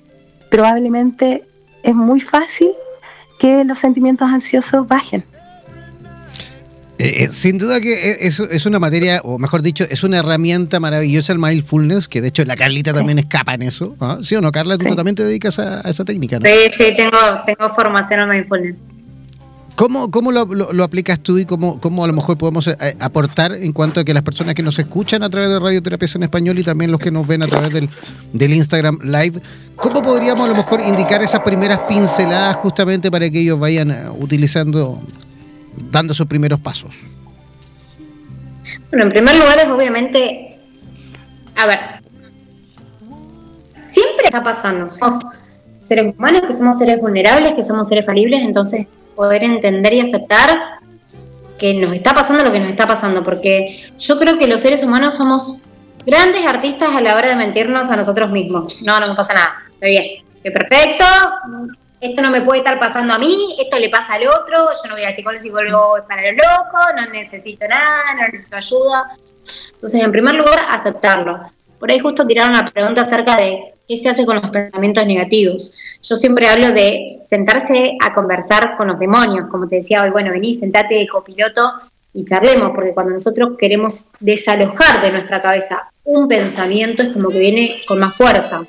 probablemente 0.51 1.43
es 1.83 1.95
muy 1.95 2.21
fácil 2.21 2.71
que 3.39 3.65
los 3.65 3.79
sentimientos 3.79 4.29
ansiosos 4.31 4.87
bajen. 4.87 5.25
Eh, 6.99 7.25
eh, 7.25 7.29
sin 7.29 7.57
duda 7.57 7.81
que 7.81 7.95
e, 7.95 8.27
es, 8.27 8.41
es, 8.41 8.67
una 8.67 8.79
materia, 8.79 9.23
o 9.25 9.39
mejor 9.39 9.63
dicho, 9.63 9.85
es 9.89 10.05
una 10.05 10.19
herramienta 10.19 10.81
maravillosa 10.81 11.33
el 11.33 11.39
mindfulness, 11.39 12.09
que 12.09 12.21
de 12.21 12.29
hecho 12.29 12.45
la 12.45 12.57
Carlita 12.57 12.93
también 12.93 13.19
escapa 13.19 13.55
en 13.55 13.63
eso. 13.63 13.97
¿ah? 14.01 14.19
¿Sí 14.23 14.37
o 14.37 14.43
no, 14.43 14.53
Carla? 14.53 14.77
Tú 14.77 14.95
también 14.95 15.15
te 15.15 15.23
dedicas 15.23 15.59
a, 15.59 15.81
esa 15.89 16.05
técnica, 16.05 16.39
¿no? 16.39 16.47
Sí, 16.47 16.71
sí, 16.77 16.95
tengo, 16.95 17.17
tengo 17.47 17.75
formación 17.75 18.21
en 18.21 18.29
mindfulness. 18.29 18.77
¿Cómo, 19.77 20.11
cómo 20.11 20.31
lo, 20.31 20.85
aplicas 20.85 21.21
tú 21.21 21.39
y 21.39 21.47
cómo, 21.47 21.81
cómo 21.81 22.05
a 22.05 22.07
lo 22.07 22.13
mejor 22.13 22.37
podemos 22.37 22.67
eh, 22.69 22.77
aportar 23.01 23.53
en 23.53 23.73
cuanto 23.73 24.01
a 24.01 24.05
que 24.05 24.13
las 24.13 24.23
personas 24.23 24.55
que 24.55 24.63
nos 24.63 24.79
escuchan 24.79 25.23
a 25.23 25.31
través 25.31 25.49
de 25.49 25.59
Radioterapias 25.59 26.15
en 26.17 26.25
Español 26.25 26.59
y 26.59 26.65
también 26.65 26.91
los 26.91 27.01
que 27.01 27.11
nos 27.11 27.27
ven 27.27 27.43
a 27.43 27.49
través 27.49 27.73
del, 27.73 27.89
del 28.33 28.53
Instagram 28.53 28.99
Live, 29.03 29.41
cómo 29.77 30.03
podríamos 30.03 30.45
a 30.45 30.49
lo 30.49 30.55
mejor 30.55 30.81
indicar 30.81 31.23
esas 31.23 31.41
primeras 31.41 31.81
pinceladas 31.89 32.57
justamente 32.57 33.11
para 33.11 33.31
que 33.31 33.41
ellos 33.41 33.59
vayan 33.59 34.13
utilizando 34.19 35.01
dando 35.91 36.15
sus 36.15 36.27
primeros 36.27 36.61
pasos? 36.61 37.03
Bueno, 38.91 39.05
en 39.05 39.11
primer 39.11 39.37
lugar 39.37 39.59
es 39.59 39.67
obviamente, 39.67 40.59
a 41.57 41.67
ver, 41.67 41.79
siempre 43.83 44.25
está 44.25 44.43
pasando, 44.43 44.89
somos 44.89 45.21
seres 45.79 46.15
humanos, 46.17 46.43
que 46.47 46.53
somos 46.53 46.79
seres 46.79 47.01
vulnerables, 47.01 47.55
que 47.55 47.63
somos 47.63 47.89
seres 47.89 48.05
falibles, 48.05 48.43
entonces 48.43 48.87
poder 49.21 49.45
entender 49.45 49.93
y 49.93 50.01
aceptar 50.01 50.49
que 51.59 51.75
nos 51.75 51.95
está 51.95 52.15
pasando 52.15 52.43
lo 52.43 52.51
que 52.51 52.59
nos 52.59 52.71
está 52.71 52.87
pasando, 52.87 53.23
porque 53.23 53.93
yo 53.99 54.19
creo 54.19 54.39
que 54.39 54.47
los 54.47 54.63
seres 54.63 54.83
humanos 54.83 55.15
somos 55.15 55.61
grandes 56.07 56.47
artistas 56.47 56.89
a 56.97 57.03
la 57.03 57.15
hora 57.15 57.29
de 57.29 57.37
mentirnos 57.37 57.91
a 57.91 57.97
nosotros 57.97 58.31
mismos. 58.31 58.81
No, 58.81 58.99
no 58.99 59.09
me 59.09 59.15
pasa 59.15 59.35
nada, 59.35 59.57
estoy 59.73 59.91
bien, 59.91 60.05
estoy 60.37 60.53
perfecto, 60.53 61.05
esto 62.01 62.23
no 62.23 62.31
me 62.31 62.41
puede 62.41 62.61
estar 62.61 62.81
pasando 62.81 63.13
a 63.13 63.19
mí, 63.19 63.57
esto 63.61 63.79
le 63.79 63.91
pasa 63.91 64.15
al 64.15 64.27
otro, 64.27 64.71
yo 64.83 64.89
no 64.89 64.95
voy 64.95 65.05
a 65.05 65.15
psicólogo 65.15 65.43
si 65.43 65.51
vuelvo 65.51 65.99
para 66.09 66.23
lo 66.23 66.39
loco, 66.39 66.79
no 66.97 67.05
necesito 67.13 67.69
nada, 67.69 68.15
no 68.17 68.23
necesito 68.23 68.57
ayuda. 68.57 69.17
Entonces, 69.75 70.03
en 70.03 70.13
primer 70.13 70.35
lugar, 70.37 70.61
aceptarlo. 70.71 71.53
Por 71.81 71.91
ahí 71.91 71.99
justo 71.99 72.27
tiraron 72.27 72.51
una 72.51 72.71
pregunta 72.71 73.01
acerca 73.01 73.37
de 73.37 73.73
qué 73.89 73.97
se 73.97 74.11
hace 74.11 74.27
con 74.27 74.37
los 74.37 74.51
pensamientos 74.51 75.07
negativos. 75.07 75.75
Yo 76.03 76.15
siempre 76.15 76.47
hablo 76.47 76.73
de 76.73 77.17
sentarse 77.27 77.97
a 78.05 78.13
conversar 78.13 78.77
con 78.77 78.89
los 78.89 78.99
demonios, 78.99 79.49
como 79.51 79.67
te 79.67 79.77
decía 79.77 80.03
hoy, 80.03 80.11
bueno, 80.11 80.31
vení, 80.31 80.55
sentate 80.55 80.95
de 80.97 81.09
copiloto 81.09 81.73
y 82.13 82.25
charlemos, 82.27 82.73
porque 82.75 82.93
cuando 82.93 83.15
nosotros 83.15 83.53
queremos 83.59 84.11
desalojar 84.21 85.01
de 85.01 85.11
nuestra 85.11 85.41
cabeza 85.41 85.91
un 86.05 86.29
pensamiento 86.29 87.03
es 87.03 87.11
como 87.11 87.29
que 87.29 87.39
viene 87.39 87.81
con 87.87 87.99
más 87.99 88.17
fuerza. 88.17 88.63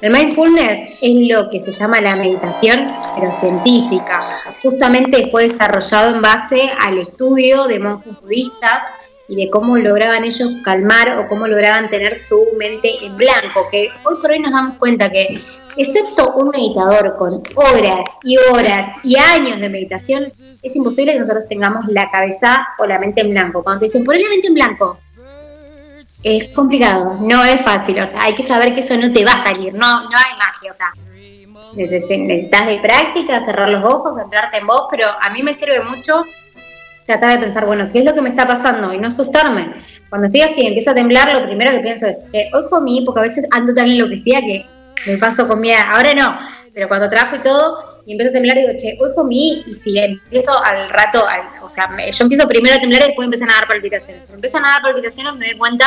El 0.00 0.12
mindfulness 0.12 0.96
es 1.00 1.28
lo 1.28 1.50
que 1.50 1.58
se 1.58 1.70
llama 1.70 2.00
la 2.00 2.14
meditación, 2.14 2.88
pero 3.18 3.32
científica. 3.32 4.40
Justamente 4.62 5.28
fue 5.30 5.48
desarrollado 5.48 6.14
en 6.14 6.22
base 6.22 6.70
al 6.80 6.98
estudio 6.98 7.66
de 7.66 7.80
monjes 7.80 8.14
budistas 8.22 8.82
y 9.28 9.36
de 9.36 9.50
cómo 9.50 9.76
lograban 9.76 10.24
ellos 10.24 10.50
calmar 10.62 11.18
o 11.18 11.28
cómo 11.28 11.46
lograban 11.46 11.88
tener 11.88 12.16
su 12.16 12.48
mente 12.58 13.04
en 13.04 13.16
blanco, 13.16 13.68
que 13.70 13.88
hoy 14.04 14.16
por 14.20 14.30
hoy 14.30 14.38
nos 14.38 14.52
damos 14.52 14.78
cuenta 14.78 15.10
que 15.10 15.42
excepto 15.76 16.32
un 16.34 16.50
meditador 16.50 17.16
con 17.16 17.42
horas 17.54 18.06
y 18.22 18.36
horas 18.36 18.88
y 19.02 19.16
años 19.16 19.60
de 19.60 19.68
meditación, 19.68 20.24
es 20.24 20.76
imposible 20.76 21.12
que 21.12 21.18
nosotros 21.18 21.44
tengamos 21.48 21.86
la 21.88 22.10
cabeza 22.10 22.68
o 22.78 22.86
la 22.86 22.98
mente 22.98 23.22
en 23.22 23.30
blanco. 23.30 23.62
Cuando 23.62 23.80
te 23.80 23.86
dicen, 23.86 24.04
poner 24.04 24.20
la 24.22 24.28
mente 24.28 24.48
en 24.48 24.54
blanco, 24.54 24.98
es 26.22 26.54
complicado, 26.54 27.18
no 27.20 27.44
es 27.44 27.60
fácil, 27.62 28.00
o 28.00 28.06
sea, 28.06 28.22
hay 28.22 28.34
que 28.34 28.42
saber 28.42 28.72
que 28.72 28.80
eso 28.80 28.96
no 28.96 29.12
te 29.12 29.24
va 29.24 29.32
a 29.32 29.42
salir, 29.42 29.74
no, 29.74 30.08
no 30.08 30.16
hay 30.16 30.38
magia, 30.38 30.70
o 30.70 30.74
sea, 30.74 30.92
necesitas 31.74 32.66
de 32.66 32.78
práctica, 32.80 33.44
cerrar 33.44 33.68
los 33.68 33.84
ojos, 33.84 34.16
centrarte 34.16 34.58
en 34.58 34.66
vos, 34.66 34.84
pero 34.90 35.08
a 35.08 35.30
mí 35.30 35.42
me 35.42 35.52
sirve 35.52 35.80
mucho 35.80 36.24
tratar 37.06 37.32
de 37.32 37.44
pensar, 37.44 37.66
bueno, 37.66 37.90
¿qué 37.92 38.00
es 38.00 38.04
lo 38.04 38.14
que 38.14 38.22
me 38.22 38.30
está 38.30 38.46
pasando? 38.46 38.92
Y 38.92 38.98
no 38.98 39.08
asustarme. 39.08 39.74
Cuando 40.08 40.26
estoy 40.26 40.42
así, 40.42 40.66
empiezo 40.66 40.90
a 40.90 40.94
temblar, 40.94 41.32
lo 41.32 41.46
primero 41.46 41.70
que 41.72 41.80
pienso 41.80 42.06
es 42.06 42.20
que 42.30 42.50
hoy 42.52 42.64
comí, 42.70 43.02
porque 43.04 43.20
a 43.20 43.22
veces 43.24 43.44
ando 43.50 43.74
tan 43.74 43.86
enloquecida 43.86 44.40
que 44.40 44.66
me 45.06 45.18
paso 45.18 45.46
comida, 45.46 45.90
ahora 45.90 46.14
no, 46.14 46.38
pero 46.72 46.88
cuando 46.88 47.08
trabajo 47.08 47.36
y 47.36 47.40
todo, 47.40 48.02
y 48.06 48.12
empiezo 48.12 48.30
a 48.30 48.34
temblar 48.34 48.58
y 48.58 48.60
digo, 48.62 48.72
che, 48.76 48.98
hoy 49.00 49.10
comí, 49.14 49.64
y 49.66 49.74
si 49.74 49.98
empiezo 49.98 50.62
al 50.62 50.88
rato, 50.90 51.24
o 51.62 51.68
sea, 51.68 51.88
yo 52.10 52.24
empiezo 52.24 52.48
primero 52.48 52.76
a 52.76 52.80
temblar 52.80 53.02
y 53.02 53.06
después 53.06 53.24
empezar 53.24 53.48
a 53.50 53.54
dar 53.54 53.68
palpitaciones. 53.68 54.26
Si 54.26 54.34
empiezan 54.34 54.64
a 54.64 54.72
dar 54.72 54.82
palpitaciones 54.82 55.34
me 55.34 55.46
doy 55.46 55.58
cuenta 55.58 55.86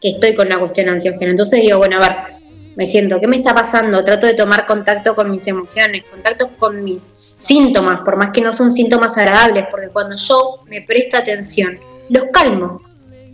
que 0.00 0.10
estoy 0.10 0.34
con 0.34 0.48
la 0.48 0.58
cuestión 0.58 0.88
ansiógena. 0.88 1.30
Entonces 1.30 1.60
digo, 1.60 1.78
bueno, 1.78 1.98
a 1.98 2.00
ver, 2.00 2.39
me 2.80 2.86
siento, 2.86 3.20
¿qué 3.20 3.26
me 3.26 3.36
está 3.36 3.54
pasando? 3.54 4.02
Trato 4.02 4.26
de 4.26 4.32
tomar 4.32 4.64
contacto 4.64 5.14
con 5.14 5.30
mis 5.30 5.46
emociones, 5.46 6.02
contacto 6.10 6.52
con 6.56 6.82
mis 6.82 7.12
síntomas, 7.18 8.00
por 8.06 8.16
más 8.16 8.30
que 8.30 8.40
no 8.40 8.54
son 8.54 8.70
síntomas 8.70 9.18
agradables, 9.18 9.66
porque 9.70 9.88
cuando 9.88 10.16
yo 10.16 10.62
me 10.66 10.80
presto 10.80 11.18
atención, 11.18 11.78
los 12.08 12.24
calmo. 12.32 12.80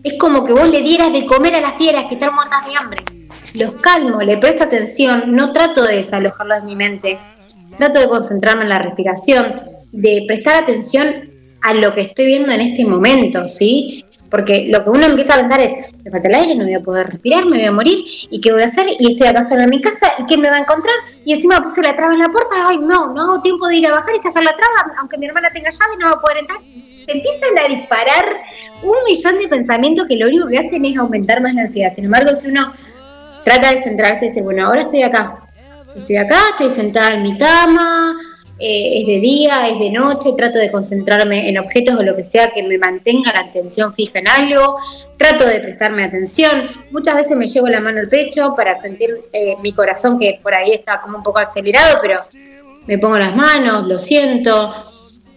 Es 0.03 0.15
como 0.15 0.45
que 0.45 0.53
vos 0.53 0.69
le 0.69 0.81
dieras 0.81 1.13
de 1.13 1.27
comer 1.27 1.55
a 1.55 1.61
las 1.61 1.77
fieras 1.77 2.07
que 2.07 2.15
están 2.15 2.35
muertas 2.35 2.67
de 2.67 2.75
hambre. 2.75 3.05
Los 3.55 3.75
calmo, 3.75 4.21
le 4.21 4.37
presto 4.37 4.65
atención, 4.65 5.33
no 5.33 5.53
trato 5.53 5.85
de 5.85 5.99
desalojarlo 5.99 6.57
de 6.57 6.63
mi 6.63 6.75
mente, 6.75 7.17
trato 7.79 8.01
de 8.01 8.09
concentrarme 8.09 8.65
en 8.65 8.71
la 8.71 8.81
respiración, 8.81 9.61
de 9.93 10.25
prestar 10.27 10.65
atención 10.65 11.31
a 11.63 11.73
lo 11.73 11.95
que 11.95 12.01
estoy 12.01 12.27
viendo 12.27 12.51
en 12.51 12.63
este 12.63 12.85
momento, 12.85 13.47
¿sí? 13.47 14.05
Porque 14.37 14.67
lo 14.69 14.85
que 14.85 14.91
uno 14.91 15.07
empieza 15.07 15.33
a 15.33 15.39
pensar 15.39 15.61
es, 15.61 15.73
me 16.05 16.11
falta 16.11 16.29
el 16.29 16.35
aire, 16.35 16.55
no 16.55 16.65
voy 16.65 16.75
a 16.75 16.81
poder 16.81 17.07
respirar, 17.07 17.47
me 17.47 17.57
voy 17.57 17.65
a 17.65 17.73
morir, 17.73 18.05
¿y 18.29 18.39
qué 18.39 18.53
voy 18.53 18.61
a 18.61 18.67
hacer? 18.67 18.87
Y 18.99 19.13
estoy 19.13 19.29
acá 19.29 19.43
sola 19.43 19.65
en 19.65 19.71
mi 19.71 19.81
casa, 19.81 20.13
¿y 20.19 20.25
quién 20.25 20.43
me 20.43 20.51
va 20.51 20.57
a 20.57 20.59
encontrar? 20.59 20.95
Y 21.25 21.33
encima 21.33 21.63
puse 21.63 21.81
la 21.81 21.97
traba 21.97 22.13
en 22.13 22.19
la 22.19 22.29
puerta, 22.29 22.55
ay 22.69 22.77
no, 22.77 23.15
no 23.15 23.23
hago 23.23 23.41
tiempo 23.41 23.67
de 23.67 23.77
ir 23.77 23.87
a 23.87 23.93
bajar 23.93 24.15
y 24.15 24.19
sacar 24.19 24.45
la 24.45 24.55
traba, 24.55 24.95
aunque 24.99 25.17
mi 25.17 25.25
hermana 25.25 25.49
tenga 25.55 25.71
llave 25.71 25.93
no 25.99 26.11
va 26.11 26.13
a 26.17 26.21
poder 26.21 26.37
entrar. 26.37 26.59
Se 26.61 27.13
empiezan 27.13 27.59
a 27.65 27.69
disparar 27.69 28.27
un 28.83 28.97
millón 29.09 29.39
de 29.39 29.49
pensamientos 29.49 30.07
que 30.07 30.17
lo 30.17 30.27
único 30.27 30.49
que 30.49 30.59
hacen 30.59 30.85
es 30.85 30.99
aumentar 30.99 31.41
más 31.41 31.55
la 31.55 31.63
ansiedad. 31.63 31.95
Sin 31.95 32.05
embargo, 32.05 32.35
si 32.35 32.49
uno 32.49 32.75
trata 33.43 33.71
de 33.71 33.83
centrarse 33.85 34.27
y 34.27 34.29
decir, 34.29 34.43
bueno, 34.43 34.67
ahora 34.67 34.83
estoy 34.83 35.03
acá, 35.03 35.39
estoy 35.97 36.17
acá, 36.19 36.41
estoy 36.51 36.69
sentada 36.69 37.15
en 37.15 37.23
mi 37.23 37.39
cama, 37.39 38.19
eh, 38.59 39.01
es 39.01 39.07
de 39.07 39.21
día, 39.21 39.69
es 39.69 39.79
de 39.79 39.91
noche, 39.91 40.31
trato 40.37 40.59
de 40.59 40.71
concentrarme 40.71 41.49
en 41.49 41.59
objetos 41.59 41.97
o 41.97 42.03
lo 42.03 42.17
que 42.17 42.23
sea 42.23 42.51
que 42.51 42.63
me 42.63 42.79
mantenga 42.79 43.33
la 43.33 43.41
atención 43.41 43.93
fija 43.95 44.19
en 44.19 44.29
algo, 44.29 44.79
trato 45.19 45.47
de 45.47 45.61
prestarme 45.61 46.05
atención, 46.05 46.69
muchas 46.91 47.17
veces 47.17 47.37
me 47.37 47.47
llevo 47.47 47.69
la 47.69 47.81
mano 47.81 48.01
al 48.01 48.09
pecho 48.09 48.55
para 48.57 48.75
sentir 48.75 49.11
eh, 49.33 49.57
mi 49.63 49.73
corazón 49.73 50.19
que 50.19 50.41
por 50.43 50.55
ahí 50.55 50.73
está 50.73 51.03
como 51.03 51.19
un 51.19 51.23
poco 51.23 51.39
acelerado, 51.39 51.99
pero 52.01 52.21
me 52.87 52.97
pongo 52.97 53.19
las 53.19 53.37
manos, 53.37 53.87
lo 53.87 53.99
siento, 53.99 54.73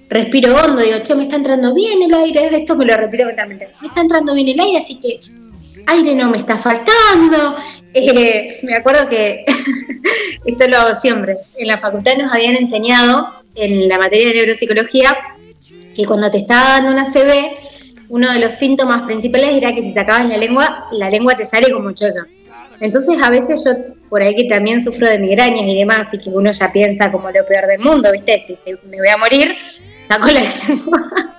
respiro 0.08 0.56
hondo, 0.56 0.82
digo, 0.82 1.00
che, 1.00 1.14
me 1.14 1.24
está 1.24 1.36
entrando 1.36 1.74
bien 1.74 2.02
el 2.02 2.14
aire, 2.14 2.50
esto 2.56 2.76
me 2.78 2.86
lo 2.86 2.96
repito 2.96 3.26
mentalmente, 3.26 3.70
me 3.82 3.88
está 3.88 4.00
entrando 4.00 4.34
bien 4.34 4.48
el 4.48 4.60
aire, 4.62 4.78
así 4.78 4.96
que 4.96 5.20
aire 5.88 6.16
no 6.16 6.30
me 6.30 6.38
está 6.38 6.58
faltando. 6.58 7.56
Eh, 7.94 8.60
me 8.64 8.76
acuerdo 8.76 9.10
que 9.10 9.46
esto 10.46 10.68
lo 10.68 10.78
hago 10.78 11.00
siempre. 11.00 11.36
En 11.58 11.68
la 11.68 11.78
facultad 11.78 12.16
nos 12.18 12.34
habían 12.34 12.56
enseñado, 12.56 13.44
en 13.56 13.88
la 13.88 13.98
materia 13.98 14.28
de 14.28 14.36
neuropsicología, 14.36 15.18
que 15.96 16.06
cuando 16.06 16.30
te 16.32 16.40
estaba 16.40 16.70
dando 16.70 16.92
una 16.92 17.12
CB, 17.12 18.10
uno 18.10 18.32
de 18.32 18.40
los 18.40 18.54
síntomas 18.54 19.04
principales 19.04 19.56
era 19.56 19.74
que 19.74 19.82
si 19.82 19.92
sacabas 19.92 20.28
la 20.28 20.38
lengua, 20.38 20.88
la 20.92 21.10
lengua 21.10 21.36
te 21.36 21.46
sale 21.46 21.72
como 21.72 21.92
chueca. 21.92 22.28
Entonces 22.80 23.22
a 23.22 23.30
veces 23.30 23.64
yo, 23.66 23.72
por 24.10 24.22
ahí 24.22 24.36
que 24.36 24.46
también 24.46 24.84
sufro 24.84 25.08
de 25.08 25.20
migrañas 25.20 25.68
y 25.68 25.78
demás, 25.78 26.14
y 26.14 26.20
que 26.20 26.30
uno 26.30 26.52
ya 26.52 26.72
piensa 26.72 27.12
como 27.12 27.30
lo 27.30 27.46
peor 27.46 27.68
del 27.68 27.80
mundo, 27.80 28.12
¿viste? 28.12 28.60
Me 28.86 28.98
voy 28.98 29.10
a 29.10 29.18
morir, 29.18 29.56
saco 30.04 30.28
la 30.28 30.42
lengua 30.68 31.39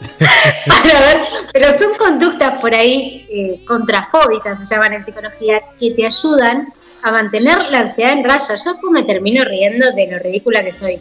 Pero 1.52 1.78
son 1.78 1.94
conductas 1.96 2.60
por 2.60 2.74
ahí 2.74 3.26
eh, 3.30 3.64
contrafóbicas, 3.66 4.60
se 4.60 4.74
llaman 4.74 4.94
en 4.94 5.04
psicología, 5.04 5.60
que 5.78 5.90
te 5.90 6.06
ayudan 6.06 6.64
a 7.02 7.12
mantener 7.12 7.66
la 7.70 7.80
ansiedad 7.80 8.12
en 8.12 8.24
raya. 8.24 8.54
Yo 8.54 8.72
después 8.72 8.92
me 8.92 9.02
termino 9.02 9.44
riendo 9.44 9.92
de 9.92 10.06
lo 10.10 10.18
ridícula 10.18 10.64
que 10.64 10.72
soy, 10.72 10.98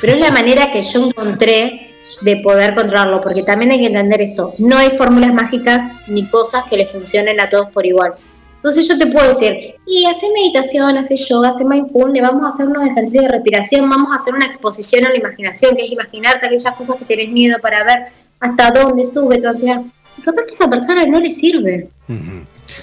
pero 0.00 0.14
es 0.14 0.20
la 0.20 0.30
manera 0.30 0.72
que 0.72 0.82
yo 0.82 1.06
encontré 1.06 1.92
de 2.20 2.36
poder 2.38 2.74
controlarlo, 2.74 3.20
porque 3.20 3.42
también 3.42 3.72
hay 3.72 3.80
que 3.80 3.86
entender 3.86 4.22
esto, 4.22 4.54
no 4.58 4.78
hay 4.78 4.90
fórmulas 4.90 5.34
mágicas 5.34 5.82
ni 6.06 6.28
cosas 6.28 6.64
que 6.64 6.76
le 6.76 6.86
funcionen 6.86 7.40
a 7.40 7.48
todos 7.48 7.70
por 7.70 7.84
igual. 7.84 8.14
Entonces 8.56 8.88
yo 8.88 8.98
te 8.98 9.06
puedo 9.06 9.28
decir, 9.28 9.76
y 9.86 10.06
hace 10.06 10.26
meditación, 10.30 10.96
hace 10.96 11.16
yoga, 11.16 11.50
hace 11.50 11.64
mindfulness, 11.64 12.22
vamos 12.22 12.44
a 12.44 12.48
hacer 12.48 12.66
unos 12.66 12.88
ejercicios 12.88 13.24
de 13.24 13.30
respiración, 13.30 13.88
vamos 13.88 14.12
a 14.12 14.16
hacer 14.16 14.34
una 14.34 14.46
exposición 14.46 15.04
a 15.04 15.10
la 15.10 15.16
imaginación, 15.16 15.76
que 15.76 15.84
es 15.84 15.92
imaginarte 15.92 16.46
aquellas 16.46 16.74
cosas 16.74 16.96
que 16.96 17.04
tienes 17.04 17.28
miedo 17.28 17.58
para 17.60 17.84
ver 17.84 18.06
hasta 18.40 18.70
dónde 18.70 19.04
sube 19.04 19.46
ansiedad. 19.46 19.82
Y 20.18 20.22
capaz 20.22 20.44
que 20.46 20.54
esa 20.54 20.68
persona 20.68 21.04
no 21.06 21.20
le 21.20 21.30
sirve. 21.30 21.88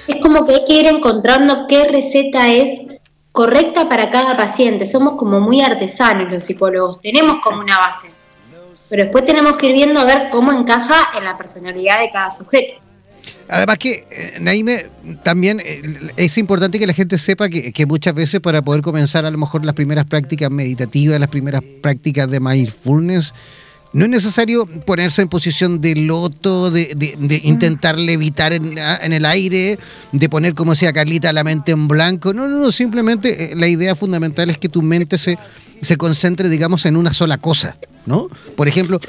Es 0.08 0.16
como 0.22 0.45
que 0.45 0.56
hay 0.56 0.66
que 0.66 0.80
ir 0.82 0.88
encontrando 0.88 1.66
qué 1.68 1.88
receta 1.88 2.51
es 2.51 2.70
correcta 3.32 3.89
para 3.89 4.10
cada 4.10 4.38
paciente. 4.38 4.86
Somos 4.86 5.14
como 5.18 5.39
muy 5.39 5.62
artesanos 5.62 6.32
los 6.32 6.45
psicólogos, 6.45 7.01
tenemos 7.01 7.41
como 7.43 7.60
una 7.62 7.78
base. 7.78 8.08
Pero 8.89 9.04
después 9.04 9.26
tenemos 9.26 9.54
que 9.54 9.68
ir 9.68 9.74
viendo 9.74 9.99
a 9.99 10.06
ver 10.06 10.30
cómo 10.32 10.51
encaja 10.51 11.18
en 11.18 11.24
la 11.24 11.38
personalidad 11.38 11.99
de 11.99 12.12
cada 12.12 12.30
sujeto. 12.30 12.76
Además 13.49 13.78
que, 13.78 14.06
eh, 14.10 14.38
Naime, 14.39 14.86
también 15.24 15.60
eh, 15.60 15.82
es 16.18 16.38
importante 16.38 16.80
que 16.80 16.88
la 16.88 16.93
gente 16.93 17.18
sepa 17.18 17.49
que, 17.49 17.72
que, 17.72 17.86
muchas 17.86 18.14
veces 18.14 18.39
para 18.39 18.62
poder 18.62 18.82
comenzar 18.82 19.26
a 19.26 19.32
lo 19.32 19.38
mejor 19.38 19.66
las 19.66 19.76
primeras 19.76 20.06
prácticas 20.06 20.49
meditativas, 20.49 21.20
las 21.20 21.30
primeras 21.30 21.64
prácticas 21.82 22.30
de 22.30 22.39
mindfulness, 22.39 23.34
no 23.94 24.06
es 24.06 24.12
necesario 24.12 24.66
ponerse 24.66 25.22
en 25.22 25.30
posición 25.30 25.80
de 25.80 25.96
loto, 25.96 26.72
de, 26.72 27.16
mm. 27.18 27.48
intentar 27.48 27.98
levitar 27.98 28.52
en, 28.52 28.78
el 28.78 29.26
aire, 29.26 29.78
de 30.12 30.30
poner, 30.30 30.56
como 30.56 30.72
decía 30.72 30.91
Carlita, 30.91 31.32
la 31.32 31.44
mente 31.44 31.72
en 31.72 31.88
blanco. 31.88 32.34
No, 32.34 32.48
no, 32.48 32.58
no, 32.58 32.72
simplemente 32.72 33.54
eh, 33.54 33.56
la 33.56 33.68
idea 33.68 33.96
fundamental 33.96 34.50
es 34.50 34.58
que 34.58 34.68
tu 34.68 34.82
mente 34.82 35.20
se, 35.20 35.38
se 35.82 35.96
concentre, 35.96 36.50
digamos, 36.50 36.88
en 36.88 36.98
una 36.98 37.14
sola 37.14 37.38
cosa, 37.38 37.78
¿no? 38.08 38.30
Por 38.58 38.68
ejemplo, 38.68 39.00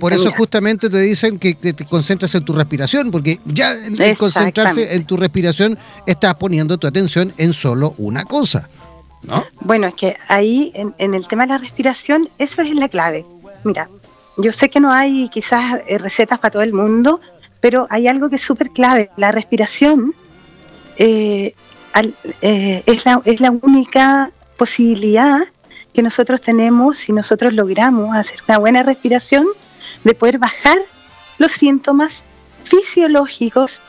por 0.00 0.12
eso, 0.12 0.32
justamente 0.32 0.90
te 0.90 1.00
dicen 1.00 1.38
que 1.38 1.54
te, 1.54 1.72
concentres 1.84 2.34
en 2.34 2.44
tu 2.44 2.52
respiración, 2.52 3.12
porque 3.12 3.38
ya 3.44 3.72
en 3.72 4.16
concentrarse 4.16 4.96
en 4.96 5.04
tu 5.04 5.16
respiración 5.16 5.78
estás 6.06 6.34
poniendo 6.34 6.76
tu 6.76 6.88
atención 6.88 7.32
en 7.38 7.52
solo 7.52 7.94
una 7.98 8.24
cosa, 8.24 8.68
¿no? 9.22 9.44
Bueno, 9.60 9.86
es 9.86 9.94
que 9.94 10.16
ahí, 10.26 10.72
en, 10.74 10.92
en 10.98 11.14
el 11.14 11.28
tema 11.28 11.44
de 11.44 11.50
la 11.50 11.58
respiración, 11.58 12.28
eso 12.38 12.62
es 12.62 12.74
la 12.74 12.88
clave. 12.88 13.24
Mira, 13.64 13.88
yo 14.38 14.52
sé 14.52 14.70
que 14.70 14.80
no 14.80 14.92
hay 14.92 15.28
quizás 15.28 15.80
eh, 15.86 15.98
recetas 15.98 16.38
para 16.38 16.52
todo 16.52 16.62
el 16.62 16.72
mundo, 16.72 17.20
pero 17.60 17.88
hay 17.90 18.06
algo 18.06 18.30
que 18.30 18.36
es 18.36 18.42
súper 18.42 18.70
clave. 18.70 19.10
La 19.16 19.32
respiración 19.32 20.14
eh, 20.96 21.54
eh, 22.40 22.82
es, 22.86 23.04
la, 23.04 23.20
es 23.24 23.40
la 23.40 23.50
única 23.50 24.30
posibilidad 24.56 25.40
que 25.92 26.02
nosotros 26.02 26.40
tenemos 26.40 26.98
si 26.98 27.12
nosotros 27.12 27.52
logramos 27.52 28.16
hacer 28.16 28.38
una 28.48 28.58
buena 28.58 28.82
respiración 28.84 29.44
de 30.04 30.14
poder 30.14 30.38
bajar 30.38 30.78
los 31.38 31.50
síntomas 31.52 32.12
fisiológicos 32.64 33.80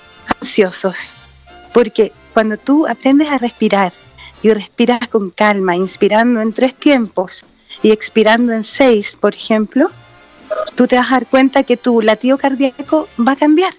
ansiosos. 0.42 0.96
Porque 1.74 2.12
cuando 2.34 2.58
tú 2.58 2.88
aprendes 2.88 3.30
a 3.30 3.38
respirar 3.38 3.94
y 4.42 4.50
respiras 4.52 5.08
con 5.10 5.30
calma, 5.30 5.76
inspirando 5.76 6.42
en 6.42 6.54
tres 6.54 6.74
tiempos 6.74 7.44
y 7.84 7.92
expirando 7.92 8.54
en 8.54 8.64
seis, 8.64 9.16
por 9.20 9.36
ejemplo, 9.36 9.92
tú 10.76 10.88
te 10.88 10.96
vas 10.96 11.08
a 11.08 11.16
dar 11.16 11.28
cuenta 11.28 11.64
que 11.64 11.78
tu 11.78 12.02
latido 12.02 12.38
cardíaco 12.38 13.08
va 13.20 13.34
a 13.34 13.36
cambiar. 13.36 13.74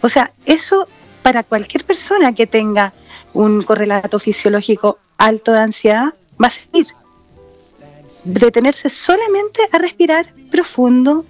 O 0.00 0.08
sea, 0.08 0.32
eso 0.46 0.88
para 1.22 1.42
cualquier 1.42 1.84
persona 1.84 2.34
que 2.34 2.46
tenga 2.46 2.92
un 3.32 3.62
correlato 3.62 4.18
fisiológico 4.18 4.98
alto 5.16 5.52
de 5.52 5.60
ansiedad 5.60 6.14
va 6.42 6.48
a 6.48 6.50
servir. 6.50 6.88
Detenerse 8.24 8.90
solamente 8.90 9.60
a 9.72 9.78
respirar 9.78 10.32
profundo 10.50 11.24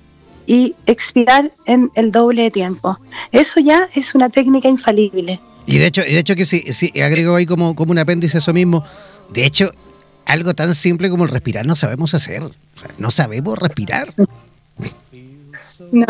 y 0.47 0.75
expirar 0.87 1.51
en 1.67 1.91
el 1.95 2.11
doble 2.11 2.43
de 2.43 2.51
tiempo. 2.51 2.99
Eso 3.31 3.61
ya 3.61 3.89
es 3.95 4.15
una 4.15 4.29
técnica 4.29 4.69
infalible. 4.69 5.41
Y 5.67 5.79
de 5.79 5.87
hecho, 5.87 6.03
de 6.03 6.19
hecho 6.19 6.35
que 6.35 6.45
si, 6.45 6.61
si 6.73 7.01
agrego 7.01 7.37
ahí 7.37 7.47
como, 7.47 7.77
como 7.77 7.93
un 7.93 7.99
apéndice 7.99 8.39
eso 8.39 8.53
mismo, 8.53 8.83
de 9.31 9.47
hecho, 9.47 9.71
algo 10.27 10.55
tan 10.55 10.75
simple 10.75 11.09
como 11.09 11.25
el 11.25 11.31
respirar 11.31 11.67
no 11.67 11.77
sabemos 11.77 12.15
hacer. 12.15 12.43
no 12.99 13.11
sabemos 13.11 13.59
respirar. 13.59 14.13
No, 15.93 16.07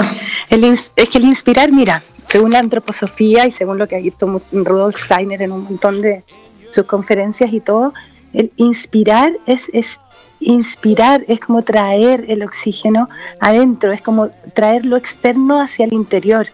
es 0.48 1.08
que 1.10 1.18
el 1.18 1.24
inspirar, 1.24 1.72
mira, 1.72 2.04
según 2.28 2.52
la 2.52 2.60
antroposofía 2.60 3.46
y 3.46 3.52
según 3.52 3.78
lo 3.78 3.88
que 3.88 3.96
ha 3.96 3.98
visto 3.98 4.40
Rudolf 4.52 4.96
Steiner 5.04 5.42
en 5.42 5.52
un 5.52 5.64
montón 5.64 6.00
de 6.00 6.24
sus 6.70 6.84
conferencias 6.84 7.52
y 7.52 7.60
todo, 7.60 7.92
el 8.32 8.52
inspirar 8.56 9.32
es, 9.46 9.68
es 9.72 9.98
inspirar, 10.38 11.24
es 11.26 11.40
como 11.40 11.62
traer 11.62 12.24
el 12.28 12.42
oxígeno 12.42 13.08
adentro, 13.40 13.92
es 13.92 14.00
como 14.00 14.30
traer 14.54 14.86
lo 14.86 14.96
externo 14.96 15.60
hacia 15.60 15.84
el 15.84 15.92
interior. 15.92 16.46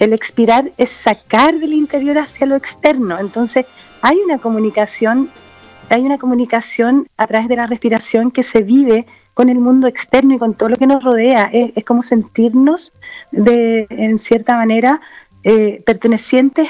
El 0.00 0.12
expirar 0.12 0.72
es 0.76 0.90
sacar 0.90 1.54
del 1.60 1.72
interior 1.72 2.18
hacia 2.18 2.46
lo 2.46 2.56
externo. 2.56 3.18
Entonces, 3.18 3.66
hay 4.02 4.16
una 4.18 4.38
comunicación, 4.38 5.30
hay 5.90 6.02
una 6.02 6.18
comunicación 6.18 7.06
a 7.16 7.26
través 7.28 7.48
de 7.48 7.56
la 7.56 7.66
respiración 7.66 8.32
que 8.32 8.42
se 8.42 8.62
vive 8.62 9.06
con 9.38 9.50
el 9.50 9.60
mundo 9.60 9.86
externo 9.86 10.34
y 10.34 10.38
con 10.40 10.54
todo 10.54 10.68
lo 10.68 10.76
que 10.76 10.88
nos 10.88 11.00
rodea. 11.00 11.48
Es, 11.52 11.84
como 11.84 12.02
sentirnos 12.02 12.90
de, 13.30 13.86
en 13.88 14.18
cierta 14.18 14.56
manera, 14.56 15.00
eh, 15.44 15.80
pertenecientes 15.86 16.68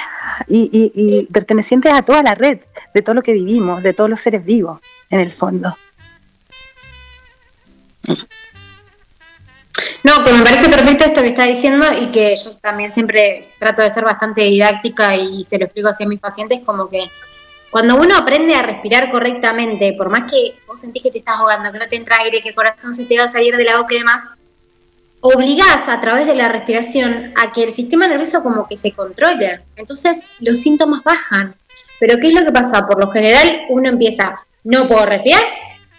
y, 0.48 1.26
pertenecientes 1.32 1.90
a 1.90 2.02
toda 2.02 2.22
la 2.22 2.34
red, 2.34 2.58
de 2.92 3.00
todo 3.00 3.14
lo 3.14 3.22
que 3.22 3.32
vivimos, 3.32 3.82
de 3.82 3.94
todos 3.94 4.10
los 4.10 4.20
seres 4.20 4.44
vivos, 4.44 4.80
en 5.08 5.20
el 5.20 5.32
fondo. 5.32 5.74
No, 10.04 10.22
que 10.22 10.32
me 10.34 10.42
parece 10.42 10.68
perfecto 10.68 11.04
esto 11.06 11.22
que 11.22 11.28
está 11.28 11.44
diciendo 11.44 11.86
y 11.98 12.12
que 12.12 12.36
yo 12.36 12.54
también 12.58 12.92
siempre 12.92 13.40
trato 13.58 13.80
de 13.80 13.88
ser 13.88 14.04
bastante 14.04 14.42
didáctica 14.42 15.16
y 15.16 15.42
se 15.42 15.56
lo 15.56 15.64
explico 15.64 15.88
así 15.88 16.04
a 16.04 16.06
mis 16.06 16.20
pacientes, 16.20 16.60
como 16.66 16.90
que 16.90 17.08
cuando 17.70 17.96
uno 17.96 18.16
aprende 18.16 18.54
a 18.54 18.62
respirar 18.62 19.10
correctamente, 19.10 19.92
por 19.92 20.08
más 20.08 20.30
que 20.30 20.58
vos 20.66 20.80
sentís 20.80 21.02
que 21.02 21.10
te 21.10 21.18
estás 21.18 21.36
ahogando, 21.36 21.70
que 21.70 21.78
no 21.78 21.88
te 21.88 21.96
entra 21.96 22.16
aire, 22.20 22.42
que 22.42 22.48
el 22.50 22.54
corazón 22.54 22.94
se 22.94 23.04
te 23.04 23.18
va 23.18 23.24
a 23.24 23.28
salir 23.28 23.56
de 23.56 23.64
la 23.64 23.78
boca 23.78 23.94
y 23.94 23.98
demás, 23.98 24.24
obligás 25.20 25.86
a 25.86 26.00
través 26.00 26.26
de 26.26 26.34
la 26.34 26.48
respiración 26.48 27.32
a 27.36 27.52
que 27.52 27.64
el 27.64 27.72
sistema 27.72 28.06
nervioso 28.06 28.42
como 28.42 28.66
que 28.66 28.76
se 28.76 28.92
controle. 28.92 29.60
Entonces 29.76 30.26
los 30.40 30.60
síntomas 30.60 31.02
bajan. 31.02 31.54
Pero 32.00 32.18
¿qué 32.18 32.28
es 32.28 32.34
lo 32.34 32.44
que 32.44 32.52
pasa? 32.52 32.86
Por 32.86 33.00
lo 33.00 33.10
general 33.10 33.62
uno 33.68 33.88
empieza, 33.88 34.36
no 34.64 34.86
puedo 34.86 35.04
respirar, 35.04 35.42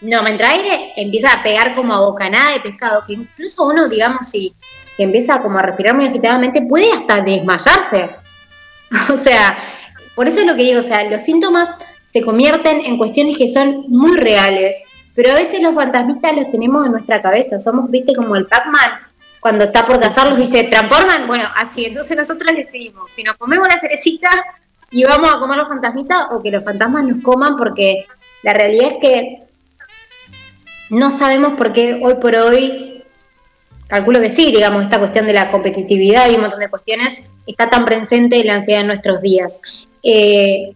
no 0.01 0.23
me 0.23 0.29
entra 0.31 0.51
aire, 0.51 0.93
empieza 0.95 1.33
a 1.33 1.43
pegar 1.43 1.75
como 1.75 1.93
a 1.93 1.99
bocanada 1.99 2.53
de 2.53 2.61
pescado, 2.61 3.03
que 3.05 3.13
incluso 3.13 3.67
uno, 3.67 3.89
digamos, 3.89 4.27
si, 4.27 4.55
si 4.93 5.03
empieza 5.03 5.41
como 5.41 5.59
a 5.59 5.63
respirar 5.63 5.95
muy 5.95 6.07
agitadamente, 6.07 6.61
puede 6.61 6.91
hasta 6.93 7.21
desmayarse. 7.21 8.09
o 9.13 9.17
sea, 9.17 9.57
por 10.19 10.27
eso 10.27 10.41
es 10.41 10.45
lo 10.45 10.57
que 10.57 10.63
digo, 10.63 10.81
o 10.81 10.83
sea, 10.83 11.09
los 11.09 11.21
síntomas 11.21 11.69
se 12.05 12.21
convierten 12.21 12.81
en 12.81 12.97
cuestiones 12.97 13.37
que 13.37 13.47
son 13.47 13.85
muy 13.87 14.17
reales, 14.17 14.75
pero 15.15 15.31
a 15.31 15.35
veces 15.35 15.61
los 15.61 15.73
fantasmitas 15.73 16.35
los 16.35 16.49
tenemos 16.49 16.85
en 16.85 16.91
nuestra 16.91 17.21
cabeza, 17.21 17.57
somos, 17.57 17.89
viste, 17.89 18.13
como 18.13 18.35
el 18.35 18.45
Pac-Man, 18.45 18.99
cuando 19.39 19.63
está 19.63 19.85
por 19.85 19.97
cazarlos 19.97 20.37
y 20.39 20.45
se 20.45 20.65
transforman, 20.65 21.25
bueno, 21.25 21.47
así, 21.55 21.85
entonces 21.85 22.17
nosotros 22.17 22.53
decidimos 22.53 23.09
si 23.13 23.23
nos 23.23 23.37
comemos 23.37 23.69
la 23.69 23.79
cerecita 23.79 24.29
y 24.91 25.05
vamos 25.05 25.33
a 25.33 25.39
comer 25.39 25.57
los 25.57 25.69
fantasmitas 25.69 26.27
o 26.31 26.43
que 26.43 26.51
los 26.51 26.65
fantasmas 26.65 27.05
nos 27.05 27.23
coman 27.23 27.55
porque 27.55 28.05
la 28.43 28.53
realidad 28.53 28.91
es 28.91 28.97
que 28.99 29.43
no 30.89 31.17
sabemos 31.17 31.53
por 31.53 31.71
qué 31.71 31.97
hoy 32.03 32.15
por 32.15 32.35
hoy, 32.35 33.05
calculo 33.87 34.19
que 34.19 34.31
sí, 34.31 34.51
digamos, 34.51 34.83
esta 34.83 34.99
cuestión 34.99 35.27
de 35.27 35.31
la 35.31 35.49
competitividad 35.49 36.29
y 36.29 36.35
un 36.35 36.41
montón 36.41 36.59
de 36.59 36.69
cuestiones 36.69 37.23
está 37.47 37.69
tan 37.69 37.85
presente 37.85 38.43
la 38.43 38.55
ansiedad 38.55 38.81
en 38.81 38.87
nuestros 38.87 39.21
días. 39.21 39.61
Eh, 40.03 40.73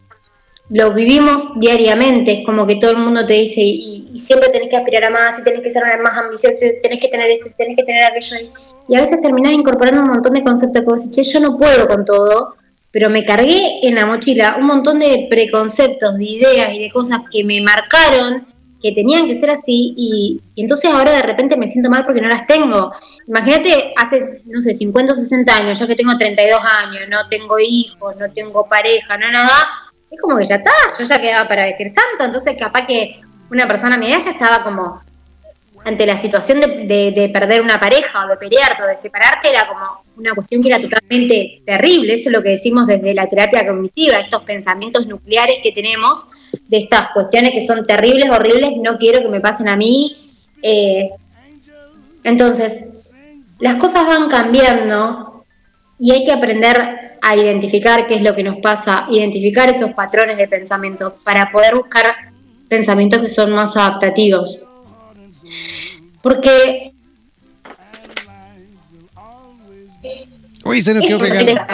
lo 0.69 0.93
vivimos 0.93 1.59
diariamente, 1.59 2.32
es 2.32 2.45
como 2.45 2.65
que 2.65 2.78
todo 2.78 2.91
el 2.91 2.97
mundo 2.97 3.26
te 3.26 3.34
dice 3.34 3.61
y, 3.61 4.11
siempre 4.15 4.49
tenés 4.49 4.69
que 4.69 4.78
aspirar 4.78 5.05
a 5.05 5.09
más 5.09 5.39
y 5.39 5.43
tenés 5.43 5.61
que 5.61 5.69
ser 5.69 5.84
más 6.01 6.17
ambicioso, 6.17 6.55
tenés 6.82 6.99
que 6.99 7.09
tener 7.09 7.30
esto, 7.30 7.47
tenés 7.55 7.76
que 7.76 7.84
tener 7.84 8.05
aquello. 8.05 8.49
Y 8.88 8.95
a 8.95 9.01
veces 9.01 9.21
terminás 9.21 9.53
incorporando 9.53 10.01
un 10.01 10.07
montón 10.07 10.34
de 10.34 10.43
conceptos 10.43 10.82
que 10.82 10.89
vos 10.89 11.09
decís, 11.09 11.32
yo 11.32 11.39
no 11.39 11.57
puedo 11.57 11.88
con 11.88 12.05
todo, 12.05 12.53
pero 12.91 13.09
me 13.09 13.26
cargué 13.26 13.80
en 13.84 13.95
la 13.95 14.05
mochila 14.05 14.55
un 14.59 14.67
montón 14.67 14.99
de 14.99 15.28
preconceptos, 15.30 16.17
de 16.17 16.26
ideas 16.26 16.74
y 16.74 16.80
de 16.80 16.89
cosas 16.91 17.21
que 17.32 17.43
me 17.43 17.61
marcaron 17.61 18.47
que 18.84 18.92
tenían 18.92 19.26
que 19.28 19.36
ser 19.36 19.50
así 19.50 19.94
y, 19.96 20.42
entonces 20.58 20.92
ahora 20.92 21.12
de 21.12 21.22
repente 21.22 21.56
me 21.56 21.70
siento 21.70 21.90
mal 21.90 22.06
porque 22.06 22.20
no 22.20 22.28
las 22.28 22.46
tengo. 22.46 22.92
Imagínate, 23.26 23.94
hace, 23.96 24.42
no 24.46 24.60
sé, 24.60 24.74
50 24.74 25.14
o 25.14 25.16
60 25.16 25.56
años, 25.56 25.80
yo 25.80 25.88
que 25.88 25.96
tengo 25.96 26.18
32 26.18 26.60
años, 26.62 27.08
no 27.10 27.28
tengo 27.30 27.58
hijos, 27.60 28.18
no 28.18 28.30
tengo 28.34 28.68
pareja, 28.68 29.18
no 29.18 29.32
nada, 29.32 29.70
es 30.12 30.20
como 30.20 30.38
que 30.38 30.46
ya 30.46 30.56
está, 30.56 30.72
yo 31.00 31.06
ya 31.06 31.22
quedaba 31.22 31.48
para 31.48 31.64
vestir 31.64 31.88
santo, 31.88 32.26
entonces 32.26 32.56
capaz 32.60 32.86
que 32.86 33.22
una 33.50 33.66
persona 33.68 33.98
media 33.98 34.20
ya 34.20 34.32
estaba 34.32 34.64
como 34.64 35.00
ante 35.86 36.06
la 36.06 36.18
situación 36.18 36.60
de, 36.60 37.30
perder 37.34 37.62
una 37.62 37.80
pareja 37.80 38.26
o 38.26 38.30
de 38.30 38.38
pelearte 38.38 38.84
o 38.84 38.88
de 38.88 38.96
separarte 38.96 39.50
era 39.50 39.68
como 39.68 40.04
una 40.18 40.34
cuestión 40.34 40.62
que 40.62 40.70
era 40.70 40.80
totalmente 40.80 41.62
terrible. 41.66 42.14
Eso 42.14 42.30
es 42.30 42.34
lo 42.34 42.42
que 42.42 42.50
decimos 42.50 42.88
desde 42.88 43.14
la 43.14 43.28
terapia 43.28 43.66
cognitiva, 43.66 44.18
estos 44.18 44.44
pensamientos 44.44 45.08
nucleares 45.08 45.60
que 45.62 45.72
tenemos 45.72 46.30
de 46.68 46.78
estas 46.78 47.07
cuestiones 47.14 47.51
que 47.51 47.66
son 47.66 47.86
terribles, 47.86 48.30
horribles, 48.30 48.74
no 48.82 48.97
quiero 48.97 49.22
que 49.22 49.30
me 49.30 49.41
pasen 49.41 49.70
a 49.70 49.76
mí. 49.76 50.16
Eh, 50.61 51.09
entonces, 52.24 52.84
las 53.59 53.76
cosas 53.76 54.05
van 54.05 54.30
cambiando 54.30 55.45
y 55.99 56.11
hay 56.11 56.24
que 56.24 56.32
aprender 56.32 57.18
a 57.22 57.36
identificar 57.36 58.07
qué 58.07 58.16
es 58.16 58.22
lo 58.22 58.36
que 58.36 58.43
nos 58.43 58.57
pasa, 58.57 59.07
identificar 59.09 59.70
esos 59.70 59.91
patrones 59.91 60.38
de 60.38 60.47
pensamiento 60.47 61.16
para 61.24 61.51
poder 61.51 61.76
buscar 61.76 62.05
pensamientos 62.68 63.22
que 63.22 63.30
son 63.30 63.51
más 63.51 63.78
adaptativos. 63.78 64.59
Porque... 66.22 66.91
Uy, 70.66 70.82
se 70.82 70.93
nos 70.93 71.05
quedó 71.05 71.20
pegado. 71.20 71.66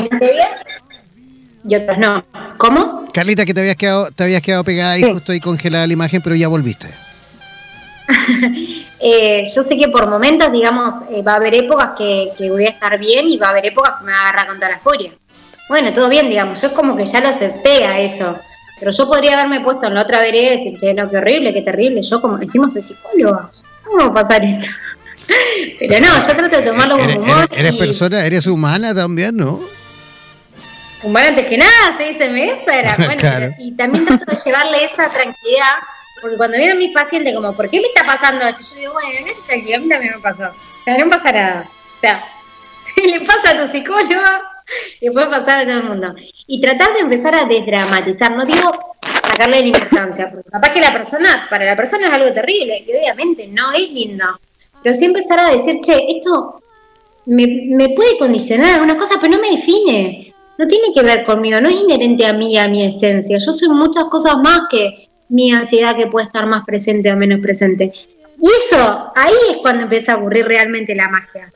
Y 1.67 1.75
otros 1.75 1.97
no. 1.97 2.23
¿Cómo? 2.57 3.07
Carlita, 3.13 3.45
que 3.45 3.53
te 3.53 3.61
habías 3.61 3.75
quedado, 3.75 4.09
te 4.11 4.23
habías 4.23 4.41
quedado 4.41 4.63
pegada 4.63 4.97
y 4.97 5.03
justo 5.03 5.31
ahí 5.31 5.39
congelada 5.39 5.87
la 5.87 5.93
imagen, 5.93 6.21
pero 6.21 6.35
ya 6.35 6.47
volviste. 6.47 6.87
Eh, 9.01 9.49
yo 9.55 9.63
sé 9.63 9.77
que 9.77 9.87
por 9.87 10.09
momentos, 10.09 10.51
digamos, 10.51 10.93
eh, 11.09 11.21
va 11.21 11.31
a 11.31 11.35
haber 11.37 11.55
épocas 11.55 11.91
que, 11.97 12.33
voy 12.49 12.65
a 12.65 12.69
estar 12.71 12.99
bien 12.99 13.29
y 13.29 13.37
va 13.37 13.47
a 13.47 13.49
haber 13.51 13.67
épocas 13.67 13.93
que 13.97 14.03
me 14.03 14.11
va 14.11 14.17
a 14.17 14.21
agarrar 14.23 14.47
contra 14.47 14.67
la 14.67 14.79
furia. 14.79 15.13
Bueno, 15.69 15.93
todo 15.93 16.09
bien, 16.09 16.27
digamos, 16.27 16.61
yo 16.61 16.67
es 16.67 16.73
como 16.73 16.97
que 16.97 17.05
ya 17.05 17.21
lo 17.21 17.29
acepté 17.29 17.85
a 17.85 18.01
eso. 18.01 18.37
Pero 18.77 18.91
yo 18.91 19.07
podría 19.07 19.35
haberme 19.35 19.61
puesto 19.61 19.87
en 19.87 19.93
la 19.93 20.01
otra 20.01 20.19
vereda 20.19 20.53
y 20.53 20.57
decir, 20.57 20.77
che, 20.77 20.93
no, 20.93 21.09
qué 21.09 21.15
horrible, 21.15 21.53
qué 21.53 21.61
terrible. 21.61 22.01
Yo, 22.01 22.19
como 22.19 22.37
decimos, 22.37 22.73
soy 22.73 22.83
psicóloga. 22.83 23.49
¿Cómo 23.85 23.99
va 23.99 24.05
a 24.07 24.13
pasar 24.13 24.43
esto? 24.43 24.67
Pero 25.79 26.05
no, 26.05 26.27
yo 26.27 26.35
trato 26.35 26.57
de 26.57 26.63
tomarlo 26.63 26.97
como 26.97 27.19
humor. 27.19 27.47
Eres, 27.51 27.73
persona, 27.75 28.25
eres 28.25 28.47
humana 28.47 28.93
también, 28.93 29.37
¿no? 29.37 29.61
Humana 31.01 31.29
antes 31.29 31.47
que 31.47 31.57
nada, 31.57 31.97
se 31.97 32.03
dice 32.03 32.29
mesa, 32.29 32.77
era 32.77 32.95
bueno. 33.05 33.55
y 33.57 33.71
también 33.71 34.05
trato 34.05 34.25
de 34.25 34.37
llevarle 34.43 34.83
esa 34.83 35.09
tranquilidad, 35.09 35.75
porque 36.21 36.37
cuando 36.37 36.57
vienen 36.57 36.77
mis 36.77 36.93
pacientes, 36.93 37.33
como, 37.33 37.55
¿por 37.55 37.69
qué 37.69 37.79
me 37.79 37.87
está 37.87 38.05
pasando 38.05 38.45
esto? 38.45 38.61
Yo 38.71 38.79
digo, 38.79 38.93
bueno, 38.93 39.09
no 39.25 39.45
tranquila, 39.45 39.77
a 39.77 39.79
mí 39.79 39.89
también 39.89 40.13
me 40.15 40.21
pasó. 40.21 40.45
O 40.47 40.83
sea, 40.83 40.97
no 40.97 41.09
pasa 41.09 41.31
nada. 41.31 41.69
O 41.95 41.99
sea, 41.99 42.23
si 42.95 43.01
le 43.07 43.21
pasa 43.21 43.51
a 43.51 43.61
tu 43.61 43.71
psicólogo, 43.71 44.25
le 44.99 45.11
puede 45.11 45.27
pasar 45.27 45.59
a 45.59 45.63
todo 45.63 45.77
el 45.77 45.83
mundo. 45.83 46.15
Y 46.47 46.61
tratar 46.61 46.93
de 46.93 46.99
empezar 46.99 47.33
a 47.33 47.45
desdramatizar, 47.45 48.31
no 48.31 48.45
digo 48.45 48.97
sacarle 49.21 49.61
la 49.61 49.67
importancia, 49.67 50.29
porque 50.29 50.49
capaz 50.49 50.73
que 50.73 50.81
la 50.81 50.91
persona, 50.91 51.47
para 51.49 51.63
la 51.65 51.75
persona 51.75 52.07
es 52.07 52.13
algo 52.13 52.33
terrible, 52.33 52.83
y 52.85 52.91
obviamente 52.91 53.47
no 53.47 53.71
es 53.71 53.91
lindo. 53.93 54.25
pero 54.83 54.95
sí 54.95 55.05
empezar 55.05 55.39
a 55.39 55.51
decir, 55.51 55.79
che, 55.81 56.07
esto 56.09 56.61
me, 57.25 57.47
me 57.69 57.89
puede 57.89 58.17
condicionar 58.17 58.75
algunas 58.75 58.97
cosas, 58.97 59.17
pero 59.21 59.33
no 59.33 59.39
me 59.41 59.51
define. 59.51 60.28
No 60.59 60.67
tiene 60.67 60.87
que 60.93 61.01
ver 61.01 61.23
conmigo, 61.23 61.61
no 61.61 61.69
es 61.69 61.75
inherente 61.75 62.25
a 62.25 62.33
mí, 62.33 62.57
a 62.57 62.67
mi 62.67 62.83
esencia. 62.83 63.37
Yo 63.37 63.53
soy 63.53 63.69
muchas 63.69 64.03
cosas 64.11 64.35
más 64.43 64.63
que 64.69 65.07
mi 65.29 65.53
ansiedad 65.53 65.95
que 65.95 66.07
puede 66.07 66.25
estar 66.25 66.45
más 66.47 66.65
presente 66.65 67.09
o 67.13 67.15
menos 67.15 67.39
presente. 67.39 67.93
Y 68.41 68.45
eso, 68.45 69.05
ahí 69.15 69.33
es 69.51 69.57
cuando 69.61 69.83
empieza 69.83 70.11
a 70.11 70.17
ocurrir 70.17 70.45
realmente 70.45 70.93
la 70.95 71.07
magia. 71.07 71.53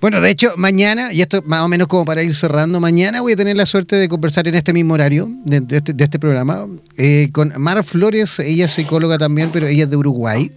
Bueno, 0.00 0.22
de 0.22 0.30
hecho, 0.30 0.54
mañana, 0.56 1.12
y 1.12 1.20
esto 1.20 1.42
más 1.44 1.60
o 1.60 1.68
menos 1.68 1.86
como 1.86 2.06
para 2.06 2.22
ir 2.22 2.34
cerrando, 2.34 2.80
mañana 2.80 3.20
voy 3.20 3.34
a 3.34 3.36
tener 3.36 3.58
la 3.58 3.66
suerte 3.66 3.96
de 3.96 4.08
conversar 4.08 4.48
en 4.48 4.54
este 4.54 4.72
mismo 4.72 4.94
horario 4.94 5.28
de, 5.44 5.62
este, 5.76 5.92
este, 5.98 6.18
programa 6.18 6.66
eh, 6.96 7.28
con 7.30 7.52
Mar 7.58 7.84
Flores, 7.84 8.38
ella 8.38 8.64
es 8.64 8.72
psicóloga 8.72 9.18
también, 9.18 9.52
pero 9.52 9.66
ella 9.66 9.84
es 9.84 9.90
de 9.90 9.98
Uruguay. 9.98 10.50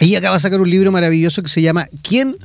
Ella 0.00 0.18
acaba 0.18 0.34
de 0.34 0.40
sacar 0.40 0.60
un 0.60 0.68
libro 0.68 0.90
maravilloso 0.90 1.40
que 1.40 1.48
se 1.48 1.62
llama 1.62 1.86
¿Quién 2.02 2.36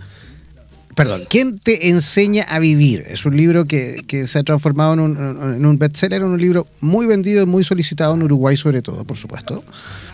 perdón, 0.95 1.23
¿quién 1.29 1.59
te 1.59 1.89
enseña 1.89 2.43
a 2.43 2.59
vivir? 2.59 3.05
Es 3.09 3.25
un 3.25 3.37
libro 3.37 3.65
que, 3.65 4.03
se 4.27 4.39
ha 4.39 4.43
transformado 4.43 4.93
en 4.93 4.99
un, 4.99 5.55
en 5.55 5.65
un 5.65 5.77
bestseller, 5.77 6.23
un 6.23 6.39
libro 6.39 6.67
muy 6.79 7.05
vendido, 7.05 7.45
muy 7.47 7.63
solicitado 7.63 8.13
en 8.13 8.23
Uruguay 8.23 8.57
sobre 8.57 8.81
todo, 8.81 9.03
por 9.05 9.17
supuesto. 9.17 9.63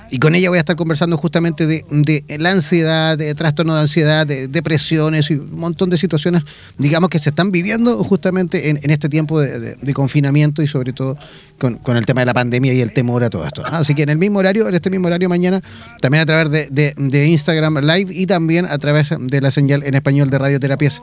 Y 0.09 0.19
con 0.19 0.35
ella 0.35 0.49
voy 0.49 0.57
a 0.57 0.61
estar 0.61 0.75
conversando 0.75 1.17
justamente 1.17 1.67
de, 1.67 2.23
la 2.37 2.51
ansiedad, 2.51 3.17
de 3.17 3.33
trastorno 3.35 3.75
de 3.75 3.81
ansiedad, 3.81 4.25
de 4.25 4.47
depresiones 4.47 5.29
y 5.29 5.35
un 5.35 5.59
montón 5.59 5.89
de 5.89 5.97
situaciones, 5.97 6.43
digamos, 6.77 7.09
que 7.09 7.19
se 7.19 7.29
están 7.29 7.51
viviendo 7.51 8.03
justamente 8.03 8.69
en, 8.69 8.89
este 8.89 9.09
tiempo 9.09 9.39
de, 9.39 9.93
confinamiento 9.93 10.61
y 10.61 10.67
sobre 10.67 10.93
todo 10.93 11.17
con, 11.59 11.97
el 11.97 12.05
tema 12.05 12.21
de 12.21 12.25
la 12.25 12.33
pandemia 12.33 12.73
y 12.73 12.81
el 12.81 12.93
temor 12.93 13.23
a 13.23 13.29
todo 13.29 13.45
esto. 13.45 13.65
Así 13.65 13.95
que 13.95 14.03
en 14.03 14.09
el 14.09 14.17
mismo 14.17 14.39
horario, 14.39 14.67
en 14.67 14.75
este 14.75 14.89
mismo 14.89 15.07
horario 15.07 15.29
mañana, 15.29 15.61
también 16.01 16.21
a 16.21 16.25
través 16.25 16.71
de, 16.71 17.25
Instagram 17.27 17.79
Live 17.79 18.13
y 18.13 18.25
también 18.25 18.65
a 18.65 18.77
través 18.77 19.09
de 19.17 19.41
la 19.41 19.51
señal 19.51 19.83
en 19.83 19.95
español 19.95 20.29
de 20.29 20.37
radioterapias 20.37 21.01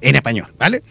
en 0.00 0.14
español, 0.14 0.52
¿vale? 0.58 0.82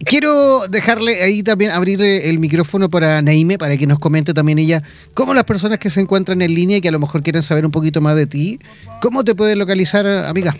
Quiero 0.00 0.66
dejarle 0.68 1.22
ahí 1.22 1.42
también 1.42 1.70
abrir 1.70 2.02
eh, 2.02 2.28
el 2.28 2.38
micrófono 2.38 2.90
para 2.90 3.22
Naime, 3.22 3.58
para 3.58 3.76
que 3.76 3.86
nos 3.86 3.98
comente 3.98 4.34
también 4.34 4.58
ella 4.58 4.82
cómo 5.14 5.34
las 5.34 5.44
personas 5.44 5.78
que 5.78 5.88
se 5.88 6.00
encuentran 6.00 6.42
en 6.42 6.54
línea 6.54 6.78
y 6.78 6.80
que 6.80 6.88
a 6.88 6.92
lo 6.92 6.98
mejor 6.98 7.22
quieren 7.22 7.42
saber 7.42 7.64
un 7.64 7.70
poquito 7.70 8.00
más 8.00 8.16
de 8.16 8.26
ti, 8.26 8.58
¿cómo 9.00 9.24
te 9.24 9.34
pueden 9.34 9.58
localizar, 9.58 10.06
amiga? 10.06 10.54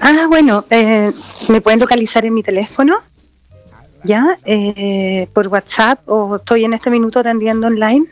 Ah, 0.00 0.26
bueno, 0.28 0.64
eh, 0.70 1.12
me 1.48 1.60
pueden 1.60 1.80
localizar 1.80 2.24
en 2.24 2.34
mi 2.34 2.42
teléfono, 2.42 2.96
ya, 4.04 4.38
eh, 4.44 5.26
por 5.32 5.48
WhatsApp 5.48 6.00
o 6.06 6.36
estoy 6.36 6.64
en 6.64 6.74
este 6.74 6.90
minuto 6.90 7.18
atendiendo 7.18 7.66
online. 7.66 8.06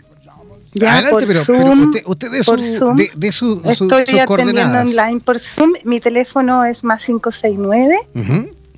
Ya, 0.74 0.94
Adelante, 0.94 1.26
pero, 1.26 1.40
usted, 2.04 2.30
de, 2.30 2.42
su, 2.44 2.56
de, 3.14 3.32
su, 3.32 3.62
Estoy 3.64 4.18
atendiendo 4.18 4.78
online 4.78 5.20
por 5.24 5.38
Zoom. 5.38 5.72
Mi 5.84 6.00
teléfono 6.00 6.64
es 6.66 6.84
más 6.84 7.02
569 7.02 7.96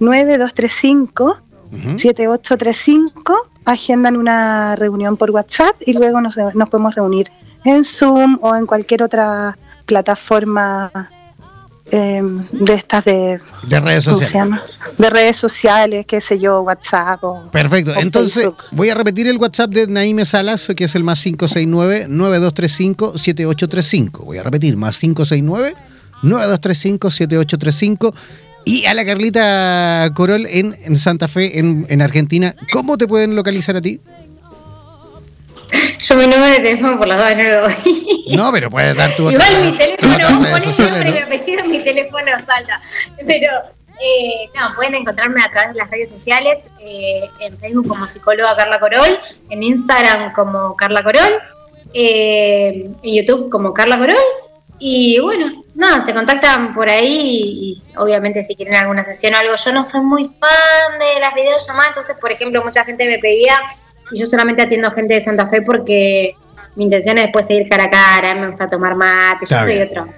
9235 0.00 1.42
7835 1.70 3.50
agendan 3.64 4.16
una 4.16 4.74
reunión 4.76 5.16
por 5.16 5.30
WhatsApp 5.30 5.74
y 5.84 5.92
luego 5.92 6.20
nos, 6.20 6.34
nos 6.54 6.68
podemos 6.68 6.94
reunir 6.94 7.30
en 7.64 7.84
Zoom 7.84 8.38
o 8.40 8.54
en 8.56 8.66
cualquier 8.66 9.02
otra 9.02 9.58
plataforma 9.84 11.10
em, 11.90 12.46
de 12.52 12.74
estas 12.74 13.04
de, 13.04 13.40
de 13.66 13.80
redes 13.80 14.04
sociales. 14.04 14.60
De 14.96 15.10
redes 15.10 15.36
sociales, 15.36 16.06
qué 16.06 16.22
sé 16.22 16.38
yo, 16.38 16.62
WhatsApp 16.62 17.24
o 17.24 17.50
Perfecto. 17.50 17.92
Entonces, 17.96 18.48
voy 18.70 18.90
a 18.90 18.94
repetir 18.94 19.26
el 19.26 19.36
WhatsApp 19.36 19.70
de 19.70 19.86
Naime 19.86 20.24
Salas, 20.24 20.72
que 20.74 20.84
es 20.84 20.94
el 20.94 21.04
más 21.04 21.26
569-9235-7835. 21.26 24.24
Voy 24.24 24.38
a 24.38 24.42
repetir, 24.42 24.78
más 24.78 25.02
569-9235-7835 26.22 28.14
y 28.64 28.86
a 28.86 28.94
la 28.94 29.04
Carlita 29.04 30.10
Corol 30.14 30.46
en, 30.48 30.96
Santa 30.96 31.28
Fe, 31.28 31.58
en, 31.58 32.02
Argentina. 32.02 32.54
¿Cómo 32.72 32.98
te 32.98 33.06
pueden 33.06 33.34
localizar 33.34 33.76
a 33.76 33.80
ti? 33.80 34.00
Yo 35.98 36.16
mi 36.16 36.26
número 36.26 36.46
de 36.46 36.60
teléfono 36.60 36.98
por 36.98 37.08
las 37.08 37.18
dos 37.18 37.36
no 37.36 37.42
lo 37.42 37.62
doy. 37.62 38.26
No, 38.36 38.52
pero 38.52 38.70
puedes 38.70 38.94
dar 38.94 39.14
tu 39.16 39.30
Igual 39.30 39.62
mi 39.62 39.78
teléfono, 39.78 40.40
pones 40.50 40.78
nombre 40.78 41.10
y 41.10 41.18
apellido, 41.18 41.64
mi 41.64 41.82
teléfono 41.82 42.26
salta. 42.46 42.80
Pero 43.26 43.50
eh, 44.00 44.50
no, 44.54 44.74
pueden 44.74 44.94
encontrarme 44.94 45.42
a 45.42 45.50
través 45.50 45.72
de 45.72 45.78
las 45.78 45.90
redes 45.90 46.10
sociales, 46.10 46.58
eh, 46.78 47.28
en 47.40 47.58
Facebook 47.58 47.88
como 47.88 48.06
psicóloga 48.06 48.54
Carla 48.56 48.80
Corol, 48.80 49.18
en 49.50 49.62
Instagram 49.62 50.32
como 50.32 50.76
Carla 50.76 51.02
Corol, 51.02 51.40
eh, 51.94 52.90
en 53.02 53.14
YouTube 53.14 53.50
como 53.50 53.72
Carla 53.72 53.98
Corol 53.98 54.16
y 54.78 55.18
bueno, 55.20 55.64
nada, 55.74 56.00
se 56.00 56.14
contactan 56.14 56.74
por 56.74 56.88
ahí 56.88 57.72
y, 57.72 57.96
obviamente 57.96 58.42
si 58.42 58.54
quieren 58.54 58.74
alguna 58.74 59.04
sesión 59.04 59.34
o 59.34 59.38
algo, 59.38 59.54
yo 59.56 59.72
no 59.72 59.84
soy 59.84 60.00
muy 60.02 60.24
fan 60.24 60.98
de 60.98 61.20
las 61.20 61.34
videollamadas, 61.34 61.88
entonces 61.88 62.16
por 62.20 62.30
ejemplo 62.30 62.62
mucha 62.64 62.84
gente 62.84 63.06
me 63.06 63.18
pedía 63.18 63.58
y 64.10 64.18
yo 64.18 64.26
solamente 64.26 64.62
atiendo 64.62 64.90
gente 64.92 65.14
de 65.14 65.20
Santa 65.20 65.48
Fe 65.48 65.62
porque 65.62 66.34
mi 66.76 66.84
intención 66.84 67.18
es 67.18 67.24
después 67.24 67.46
seguir 67.46 67.68
cara 67.68 67.84
a 67.84 67.90
cara, 67.90 68.34
me 68.34 68.48
gusta 68.48 68.68
tomar 68.68 68.94
mate, 68.94 69.46
yo 69.48 69.58
soy 69.58 69.80
otro. 69.80 70.08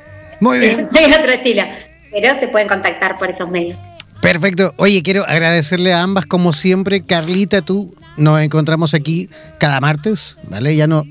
Muy 0.40 0.58
bien. 0.58 0.88
soy 0.94 1.12
otro 1.12 1.32
estilo, 1.32 1.62
pero 2.10 2.34
se 2.38 2.48
pueden 2.48 2.68
contactar 2.68 3.18
por 3.18 3.30
esos 3.30 3.48
medios. 3.48 3.80
Perfecto. 4.20 4.74
Oye, 4.76 5.02
quiero 5.02 5.24
agradecerle 5.26 5.94
a 5.94 6.02
ambas 6.02 6.26
como 6.26 6.52
siempre. 6.52 7.02
Carlita, 7.02 7.62
tú 7.62 7.94
nos 8.18 8.42
encontramos 8.42 8.92
aquí 8.92 9.30
cada 9.58 9.80
martes, 9.80 10.36
¿vale? 10.50 10.76
Ya 10.76 10.86
no 10.86 11.04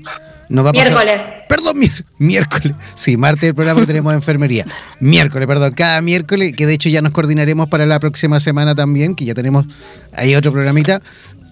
miércoles. 0.50 1.22
Perdón, 1.48 1.76
miércoles. 2.18 2.76
Sí, 2.94 3.16
martes 3.16 3.48
el 3.48 3.54
programa 3.54 3.80
que 3.80 3.86
tenemos 3.86 4.12
de 4.12 4.16
enfermería. 4.16 4.66
Miércoles, 5.00 5.46
perdón, 5.46 5.72
cada 5.72 6.00
miércoles, 6.00 6.52
que 6.56 6.66
de 6.66 6.74
hecho 6.74 6.88
ya 6.88 7.02
nos 7.02 7.12
coordinaremos 7.12 7.68
para 7.68 7.86
la 7.86 8.00
próxima 8.00 8.40
semana 8.40 8.74
también, 8.74 9.14
que 9.14 9.24
ya 9.24 9.34
tenemos 9.34 9.66
ahí 10.14 10.34
otro 10.34 10.52
programita. 10.52 11.00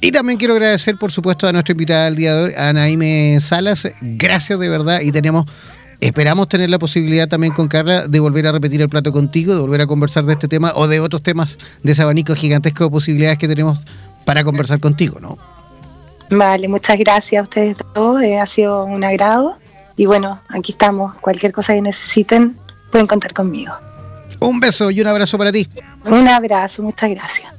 Y 0.00 0.12
también 0.12 0.38
quiero 0.38 0.54
agradecer, 0.54 0.96
por 0.96 1.10
supuesto, 1.10 1.48
a 1.48 1.52
nuestra 1.52 1.72
invitada 1.72 2.04
del 2.04 2.16
día 2.16 2.34
de 2.34 2.44
hoy, 2.44 2.52
a 2.56 2.72
Naime 2.72 3.38
Salas. 3.40 3.88
Gracias 4.00 4.58
de 4.58 4.68
verdad 4.68 5.00
y 5.00 5.10
tenemos 5.10 5.46
Esperamos 6.00 6.48
tener 6.48 6.70
la 6.70 6.78
posibilidad 6.78 7.26
también 7.26 7.52
con 7.52 7.66
Carla 7.66 8.06
de 8.06 8.20
volver 8.20 8.46
a 8.46 8.52
repetir 8.52 8.80
el 8.80 8.88
plato 8.88 9.10
contigo, 9.10 9.54
de 9.54 9.60
volver 9.60 9.80
a 9.80 9.86
conversar 9.88 10.24
de 10.24 10.34
este 10.34 10.46
tema 10.46 10.72
o 10.76 10.86
de 10.86 11.00
otros 11.00 11.24
temas 11.24 11.58
de 11.82 11.90
ese 11.90 12.02
abanico 12.02 12.36
gigantesco 12.36 12.84
de 12.84 12.90
posibilidades 12.90 13.36
que 13.36 13.48
tenemos 13.48 13.84
para 14.24 14.44
conversar 14.44 14.78
contigo, 14.78 15.18
¿no? 15.18 15.38
Vale, 16.30 16.68
muchas 16.68 16.98
gracias 16.98 17.40
a 17.40 17.42
ustedes 17.42 17.76
todos, 17.94 18.22
eh, 18.22 18.38
ha 18.38 18.46
sido 18.46 18.84
un 18.84 19.02
agrado 19.02 19.56
y 19.96 20.06
bueno, 20.06 20.40
aquí 20.48 20.72
estamos, 20.72 21.14
cualquier 21.20 21.52
cosa 21.52 21.74
que 21.74 21.80
necesiten 21.80 22.56
pueden 22.90 23.06
contar 23.06 23.32
conmigo. 23.32 23.72
Un 24.40 24.60
beso 24.60 24.90
y 24.90 25.00
un 25.00 25.06
abrazo 25.06 25.36
para 25.38 25.50
ti. 25.50 25.68
Un 26.04 26.28
abrazo, 26.28 26.82
muchas 26.82 27.10
gracias. 27.10 27.52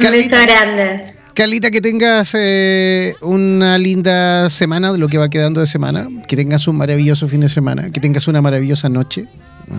un 0.00 0.10
beso 0.10 0.30
grande. 0.30 1.14
Carlita, 1.34 1.70
que 1.70 1.80
tengas 1.80 2.32
eh, 2.34 3.14
una 3.20 3.78
linda 3.78 4.50
semana 4.50 4.90
de 4.90 4.98
lo 4.98 5.06
que 5.06 5.18
va 5.18 5.28
quedando 5.28 5.60
de 5.60 5.68
semana, 5.68 6.08
que 6.26 6.34
tengas 6.34 6.66
un 6.66 6.76
maravilloso 6.76 7.28
fin 7.28 7.42
de 7.42 7.48
semana, 7.48 7.90
que 7.92 8.00
tengas 8.00 8.26
una 8.26 8.42
maravillosa 8.42 8.88
noche, 8.88 9.26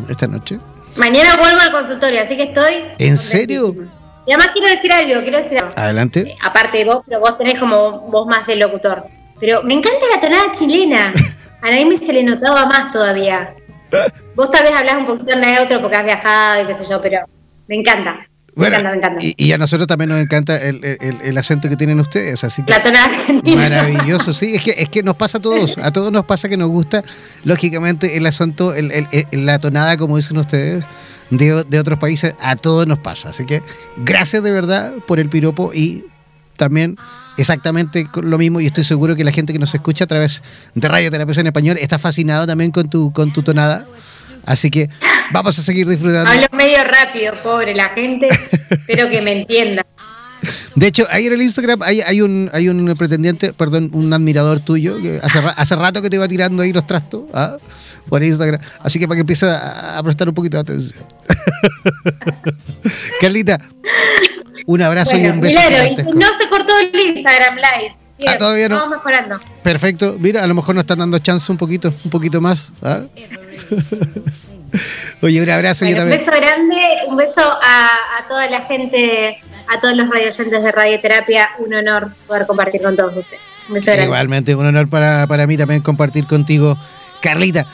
esta 0.08 0.28
noche. 0.28 0.58
Mañana 0.96 1.36
vuelvo 1.36 1.60
al 1.60 1.72
consultorio, 1.72 2.22
así 2.22 2.38
que 2.38 2.44
estoy... 2.44 2.76
¿En 2.98 3.18
serio? 3.18 3.76
Y 4.30 4.32
además 4.32 4.50
quiero 4.54 4.68
decir 4.68 4.92
algo, 4.92 5.22
quiero 5.24 5.38
decir 5.40 5.58
algo. 5.58 5.72
Adelante. 5.76 6.20
Eh, 6.20 6.38
aparte 6.44 6.78
de 6.78 6.86
vos, 6.86 7.02
pero 7.04 7.20
vos 7.20 7.36
tenés 7.36 7.58
como 7.58 8.02
voz 8.12 8.28
más 8.28 8.46
de 8.46 8.58
locutor. 8.58 9.06
Pero 9.40 9.64
me 9.64 9.74
encanta 9.74 10.06
la 10.14 10.22
tonada 10.22 10.52
chilena. 10.52 11.12
A 11.64 11.72
nadie 11.72 11.98
se 11.98 12.14
le 12.14 12.22
notaba 12.22 12.68
más 12.68 12.92
todavía. 12.92 13.56
Vos 14.36 14.52
tal 14.52 14.66
vez 14.66 14.72
hablás 14.72 14.98
un 14.98 15.08
poquito 15.08 15.36
neutro 15.36 15.82
porque 15.82 15.96
has 15.96 16.06
viajado 16.06 16.62
y 16.62 16.68
qué 16.68 16.76
sé 16.76 16.86
yo, 16.88 17.02
pero 17.02 17.22
me 17.68 17.78
encanta. 17.78 18.20
Me 18.54 18.68
encanta, 18.68 18.90
me 18.92 18.98
encanta. 18.98 19.22
Y, 19.36 19.52
a 19.52 19.58
nosotros 19.58 19.88
también 19.88 20.10
nos 20.10 20.22
encanta 20.22 20.58
el, 20.58 20.80
el, 20.84 21.38
acento 21.38 21.68
que 21.68 21.76
tienen 21.76 22.00
ustedes, 22.00 22.44
así 22.44 22.62
La 22.68 22.84
tonada 22.84 23.06
argentina. 23.06 23.64
Maravilloso, 23.64 24.32
sí. 24.32 24.54
Es 24.56 24.64
que, 24.64 24.76
es 24.78 24.90
que 24.90 25.02
nos 25.02 25.16
pasa 25.16 25.40
a 25.40 25.42
todos. 25.42 25.76
A 25.80 25.92
todos 25.92 26.12
nos 26.12 26.26
pasa 26.26 26.48
que 26.48 26.58
nos 26.58 26.70
gusta, 26.70 27.02
lógicamente, 27.44 28.16
el 28.16 28.28
acento, 28.28 28.76
la 29.32 29.58
tonada, 29.58 29.98
como 29.98 30.18
dicen 30.18 30.38
ustedes 30.38 30.86
de, 31.30 31.80
otros 31.80 32.00
países, 32.00 32.36
a 32.40 32.56
todos 32.56 32.88
nos 32.88 33.00
pasa. 33.00 33.30
Así 33.30 33.46
que 33.46 33.62
gracias 33.98 34.44
de 34.44 34.52
verdad 34.52 34.94
por 35.08 35.20
el 35.20 35.30
piropo 35.30 35.72
y 35.74 36.06
también 36.58 36.98
exactamente 37.38 38.06
lo 38.22 38.38
mismo 38.38 38.60
y 38.60 38.66
estoy 38.66 38.84
seguro 38.84 39.16
que 39.16 39.24
la 39.24 39.32
gente 39.32 39.54
que 39.54 39.60
nos 39.60 39.74
escucha 39.74 40.04
a 40.04 40.08
través 40.08 40.44
de 40.76 40.88
Radio 40.88 41.10
Terapia 41.10 41.40
en 41.40 41.48
Español 41.48 41.78
está 41.80 41.98
fascinado 41.98 42.46
también 42.46 42.72
con 42.72 42.90
tu, 42.90 43.14
con 43.14 43.32
tu 43.32 43.44
tonada. 43.44 43.88
Así 44.46 44.70
que 44.70 44.90
vamos 45.32 45.58
a 45.60 45.62
seguir 45.62 45.88
disfrutando. 45.88 46.30
Hablo 46.30 46.48
medio 46.54 46.84
rápido, 46.84 47.34
pobre 47.44 47.76
la 47.76 47.90
gente. 47.90 48.28
Espero 48.70 49.10
que 49.10 49.22
me 49.22 49.42
entienda. 49.42 49.86
De 50.76 50.88
hecho, 50.88 51.06
ahí 51.12 51.28
en 51.28 51.34
el 51.34 51.42
Instagram 51.42 51.82
hay, 51.82 52.02
hay, 52.02 52.22
un, 52.22 52.50
hay 52.54 52.70
un 52.70 52.96
pretendiente, 52.98 53.54
perdón, 53.54 53.90
un 53.94 54.12
admirador 54.14 54.62
tuyo, 54.62 55.02
que 55.02 55.20
hace, 55.22 55.40
hace 55.40 55.76
rato 55.76 56.02
que 56.02 56.10
te 56.10 56.18
va 56.18 56.28
tirando 56.28 56.64
ahí 56.64 56.72
los 56.72 56.88
trastos. 56.88 57.24
¿ah? 57.34 57.58
Por 58.10 58.24
Instagram. 58.24 58.60
Así 58.82 59.00
que 59.00 59.08
para 59.08 59.18
que 59.18 59.22
empiece 59.22 59.46
a, 59.46 60.02
prestar 60.04 60.28
un 60.28 60.36
poquito 60.36 60.58
de 60.58 60.62
atención. 60.62 61.06
Carlita, 63.22 63.60
un 64.66 64.82
abrazo 64.82 65.18
y 65.18 65.28
un 65.28 65.40
beso. 65.40 65.60
Claro, 65.60 65.86
y 65.86 66.18
no 66.18 66.28
se 66.38 66.50
cortó 66.50 66.74
el 66.80 67.18
Instagram 67.18 67.56
Live. 67.56 68.00
Ah, 68.28 68.38
todavía 68.38 68.70
no. 68.70 68.76
Vamos 68.76 68.98
mejorando. 68.98 69.40
Perfecto. 69.64 70.18
Mira, 70.20 70.44
a 70.44 70.48
lo 70.48 70.54
mejor 70.54 70.76
nos 70.76 70.84
están 70.84 71.00
dando 71.00 71.20
chance 71.20 71.52
un 71.52 71.58
poquito, 71.58 71.94
un 72.04 72.12
poquito 72.12 72.42
más. 72.42 72.72
¿ah? 72.82 73.04
Oye, 75.22 75.42
un 75.42 75.50
abrazo. 75.50 75.86
Un 75.86 75.94
beso 75.94 76.26
grande, 76.26 76.82
un 77.08 77.16
beso 77.16 77.42
a, 77.42 78.28
toda 78.28 78.50
la 78.50 78.62
gente, 78.62 79.40
a 79.68 79.80
todos 79.80 79.96
los 79.96 80.10
radioyentes 80.10 80.64
de 80.64 80.72
Radioterapia. 80.72 81.50
Un 81.60 81.74
honor 81.74 82.12
poder 82.28 82.46
compartir 82.46 82.82
con 82.82 82.96
todos 82.96 83.18
ustedes. 83.18 83.42
Un 83.68 83.76
beso 83.76 83.86
grande. 83.86 84.06
Igualmente, 84.06 84.56
un 84.56 84.66
honor 84.66 84.90
para, 84.90 85.28
para 85.28 85.48
mí 85.48 85.58
también 85.58 85.82
compartir 85.82 86.28
contigo, 86.28 86.78
Carlita. 87.22 87.66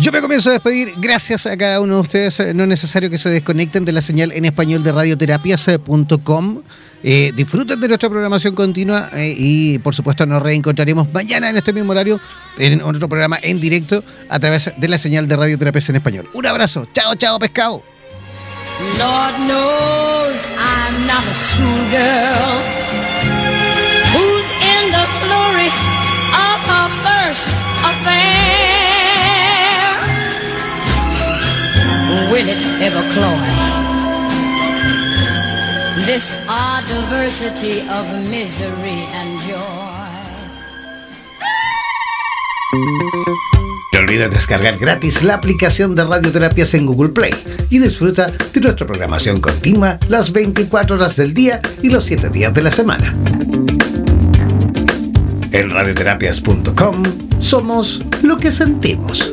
Yo 0.00 0.12
me 0.12 0.20
comienzo 0.20 0.50
a 0.50 0.52
despedir. 0.52 0.94
Gracias 0.98 1.46
a 1.46 1.56
cada 1.56 1.80
uno 1.80 1.96
de 1.96 2.00
ustedes. 2.00 2.54
No 2.54 2.62
es 2.62 2.68
necesario 2.68 3.10
que 3.10 3.18
se 3.18 3.30
desconecten 3.30 3.84
de 3.84 3.90
la 3.92 4.00
señal 4.00 4.30
en 4.32 4.44
español 4.44 4.84
de 4.84 4.92
radioterapias.com. 4.92 6.62
Eh, 7.02 7.32
disfruten 7.34 7.80
de 7.80 7.88
nuestra 7.88 8.08
programación 8.08 8.54
continua 8.54 9.08
eh, 9.12 9.34
y 9.36 9.78
por 9.78 9.94
supuesto 9.94 10.26
nos 10.26 10.42
reencontraremos 10.42 11.12
mañana 11.12 11.48
en 11.48 11.56
este 11.56 11.72
mismo 11.72 11.92
horario 11.92 12.20
en 12.58 12.82
otro 12.82 13.08
programa 13.08 13.38
en 13.40 13.60
directo 13.60 14.02
a 14.28 14.40
través 14.40 14.72
de 14.76 14.88
la 14.88 14.98
señal 14.98 15.28
de 15.28 15.36
Radioterapias 15.36 15.88
en 15.90 15.96
español. 15.96 16.28
Un 16.34 16.46
abrazo. 16.46 16.88
Chao, 16.92 17.14
chao, 17.14 17.38
pescado. 17.38 17.82
Will 32.32 32.48
it 32.48 32.62
ever 32.80 33.02
cloy? 33.12 33.38
This 36.06 36.36
diversity 36.88 37.80
of 37.88 38.06
misery 38.30 39.04
and 39.12 39.40
joy. 39.40 39.88
No 43.92 44.00
olvides 44.00 44.30
descargar 44.30 44.78
gratis 44.78 45.22
la 45.22 45.34
aplicación 45.34 45.94
de 45.94 46.04
radioterapias 46.04 46.74
en 46.74 46.86
Google 46.86 47.10
Play 47.10 47.34
y 47.70 47.78
disfruta 47.78 48.32
de 48.52 48.60
nuestra 48.60 48.86
programación 48.86 49.40
continua 49.40 49.98
las 50.08 50.32
24 50.32 50.96
horas 50.96 51.16
del 51.16 51.34
día 51.34 51.60
y 51.82 51.90
los 51.90 52.04
7 52.04 52.28
días 52.30 52.54
de 52.54 52.62
la 52.62 52.70
semana. 52.70 53.14
En 55.50 55.70
radioterapias.com 55.70 57.02
somos 57.38 58.02
lo 58.22 58.36
que 58.36 58.50
sentimos. 58.50 59.32